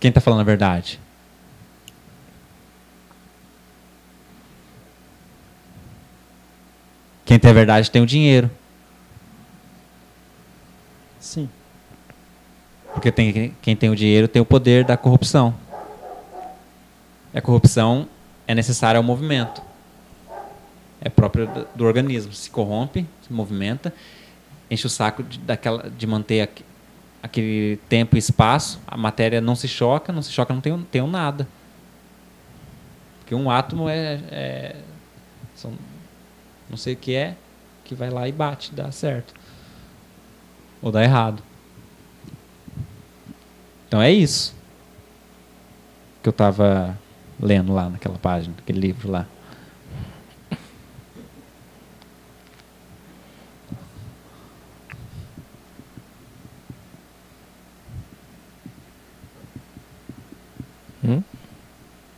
Quem 0.00 0.08
está 0.08 0.20
falando 0.20 0.40
a 0.40 0.44
verdade? 0.44 1.00
Quem 7.24 7.40
tem 7.40 7.50
a 7.50 7.54
verdade 7.54 7.90
tem 7.90 8.00
o 8.00 8.06
dinheiro. 8.06 8.48
Sim. 11.18 11.48
Porque 12.94 13.10
tem, 13.10 13.52
quem 13.60 13.74
tem 13.74 13.90
o 13.90 13.96
dinheiro 13.96 14.28
tem 14.28 14.40
o 14.40 14.46
poder 14.46 14.84
da 14.84 14.96
corrupção. 14.96 15.52
E 17.34 17.38
a 17.38 17.42
corrupção 17.42 18.08
é 18.46 18.54
necessária 18.54 18.96
ao 18.96 19.02
movimento. 19.02 19.65
É 21.06 21.08
próprio 21.08 21.48
do, 21.72 21.84
organismo. 21.84 22.32
Se 22.32 22.50
corrompe, 22.50 23.06
se 23.22 23.32
movimenta, 23.32 23.94
enche 24.68 24.88
o 24.88 24.90
saco 24.90 25.22
de, 25.22 25.38
daquela, 25.38 25.88
de 25.88 26.04
manter 26.04 26.40
aqu, 26.40 26.64
aquele 27.22 27.76
tempo 27.88 28.16
e 28.16 28.18
espaço. 28.18 28.80
A 28.84 28.96
matéria 28.96 29.40
não 29.40 29.54
se 29.54 29.68
choca, 29.68 30.12
não 30.12 30.20
se 30.20 30.32
choca, 30.32 30.52
não 30.52 30.60
tem, 30.60 30.76
tem 30.90 31.00
um 31.00 31.06
nada. 31.06 31.46
Porque 33.20 33.36
um 33.36 33.48
átomo 33.48 33.88
é, 33.88 34.20
é 34.32 34.76
são 35.54 35.74
não 36.68 36.76
sei 36.76 36.94
o 36.94 36.96
que 36.96 37.14
é, 37.14 37.36
que 37.84 37.94
vai 37.94 38.10
lá 38.10 38.28
e 38.28 38.32
bate, 38.32 38.74
dá 38.74 38.90
certo. 38.90 39.32
Ou 40.82 40.90
dá 40.90 41.04
errado. 41.04 41.40
Então 43.86 44.02
é 44.02 44.10
isso 44.10 44.56
que 46.20 46.28
eu 46.28 46.32
estava 46.32 46.98
lendo 47.40 47.72
lá 47.72 47.88
naquela 47.88 48.18
página, 48.18 48.56
naquele 48.56 48.80
livro 48.80 49.08
lá. 49.08 49.24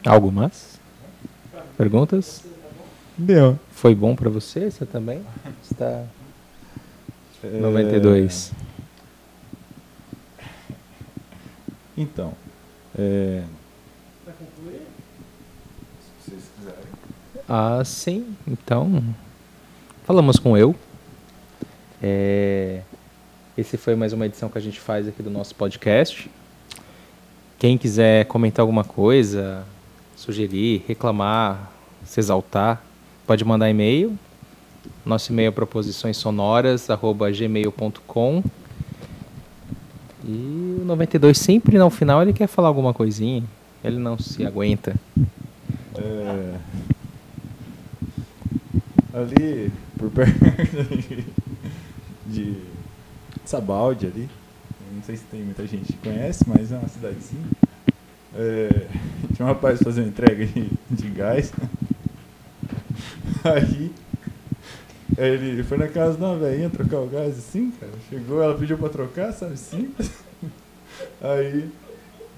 Algo 0.09 0.33
mais? 0.33 0.81
Perguntas? 1.77 2.43
Deu. 3.15 3.59
Foi 3.71 3.95
bom 3.95 4.17
para 4.17 4.31
você? 4.31 4.71
Você 4.71 4.87
também? 4.87 5.23
Está 5.63 6.07
92. 7.45 8.53
É... 10.39 10.43
Então, 11.95 12.33
é... 12.99 13.43
se 16.01 16.31
vocês 16.31 16.43
quiserem. 16.57 16.79
Ah, 17.47 17.83
sim. 17.85 18.35
Então, 18.47 19.05
falamos 20.05 20.39
com 20.39 20.57
eu. 20.57 20.75
É... 22.03 22.81
Esse 23.59 23.77
foi 23.77 23.95
mais 23.95 24.15
uma 24.15 24.25
edição 24.25 24.49
que 24.49 24.57
a 24.57 24.63
gente 24.63 24.81
faz 24.81 25.07
aqui 25.07 25.23
do 25.23 25.29
nosso 25.29 25.55
podcast. 25.55 26.31
Quem 27.59 27.77
quiser 27.77 28.25
comentar 28.25 28.63
alguma 28.63 28.85
coisa, 28.85 29.67
sugerir, 30.19 30.85
reclamar, 30.89 31.71
se 32.05 32.19
exaltar, 32.19 32.83
pode 33.25 33.45
mandar 33.45 33.71
e-mail. 33.71 34.19
Nosso 35.07 35.31
e-mail 35.33 35.49
é 35.49 35.53
proposiçõessonoras@gmail.com. 35.53 38.43
E 40.25 40.79
o 40.81 40.85
92 40.85 41.39
sempre 41.39 41.79
no 41.79 41.89
final 41.89 42.21
ele 42.21 42.33
quer 42.33 42.49
falar 42.49 42.67
alguma 42.69 42.93
coisinha. 42.93 43.45
Ele 43.83 43.99
não 43.99 44.19
se 44.19 44.45
aguenta. 44.45 44.95
É... 45.97 46.57
Ali, 49.15 49.73
por 49.97 50.11
perto 50.11 50.35
de 52.27 52.57
Sabaldi 53.45 54.07
ali, 54.07 54.29
não 54.95 55.03
sei 55.03 55.17
se 55.17 55.25
tem 55.31 55.43
muita 55.43 55.67
gente 55.67 55.93
que 55.93 55.99
conhece, 55.99 56.45
mas 56.47 56.73
é 56.73 56.77
uma 56.77 56.89
cidadezinha. 56.89 57.47
É... 58.35 58.87
Tinha 59.35 59.47
um 59.47 59.49
rapaz 59.49 59.81
fazendo 59.83 60.09
entrega 60.09 60.45
de, 60.45 60.71
de 60.91 61.09
gás. 61.11 61.53
Aí 63.45 63.91
ele 65.17 65.63
foi 65.63 65.79
na 65.79 65.89
casa 65.89 66.19
uma 66.19 66.37
velhinha 66.37 66.71
trocar 66.71 66.99
o 66.99 67.07
gás 67.07 67.39
assim, 67.39 67.73
cara. 67.73 67.93
Chegou, 68.09 68.43
ela 68.43 68.57
pediu 68.57 68.77
pra 68.79 68.89
trocar, 68.89 69.33
sabe, 69.33 69.57
simples. 69.57 70.11
Aí 71.21 71.69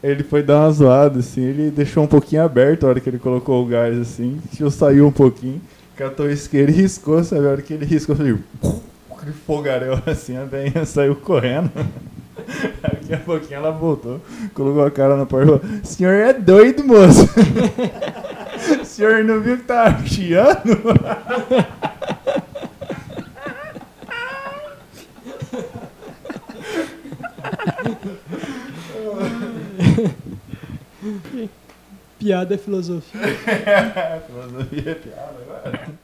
ele 0.02 0.22
foi 0.22 0.42
dar 0.42 0.60
uma 0.60 0.72
zoada, 0.72 1.18
assim, 1.18 1.42
ele 1.42 1.70
deixou 1.70 2.04
um 2.04 2.06
pouquinho 2.06 2.42
aberto 2.42 2.84
a 2.84 2.88
hora 2.88 3.00
que 3.00 3.08
ele 3.08 3.18
colocou 3.18 3.62
o 3.62 3.66
gás 3.66 3.98
assim, 3.98 4.40
deixou 4.50 4.70
saiu 4.70 5.06
um 5.06 5.12
pouquinho, 5.12 5.60
catou 5.96 6.26
o 6.26 6.30
isqueiro 6.30 6.70
e 6.70 6.74
riscou, 6.74 7.22
sabe? 7.22 7.46
A 7.46 7.50
hora 7.50 7.62
que 7.62 7.74
ele 7.74 7.84
riscou, 7.84 8.16
falei, 8.16 8.38
aquele 9.10 9.32
fogaréu 9.32 10.00
assim, 10.06 10.36
a 10.36 10.44
velhinha 10.44 10.86
saiu 10.86 11.14
correndo. 11.16 11.70
Daqui 12.82 13.14
a 13.14 13.18
pouquinho 13.18 13.56
ela 13.56 13.70
voltou, 13.70 14.20
colocou 14.54 14.84
a 14.84 14.90
cara 14.90 15.16
na 15.16 15.26
porta 15.26 15.44
e 15.44 15.58
falou, 15.58 15.84
senhor 15.84 16.14
é 16.14 16.32
doido, 16.32 16.84
moço. 16.84 17.28
O 18.80 18.84
senhor 18.86 19.24
não 19.24 19.40
viu 19.40 19.56
que 19.58 19.64
tá 19.64 19.98
chiando? 20.04 20.60
Piada 32.18 32.54
é 32.54 32.58
filosofia. 32.58 33.20
filosofia 34.28 34.90
é 34.90 34.94
piada 34.94 35.36
agora. 35.42 35.99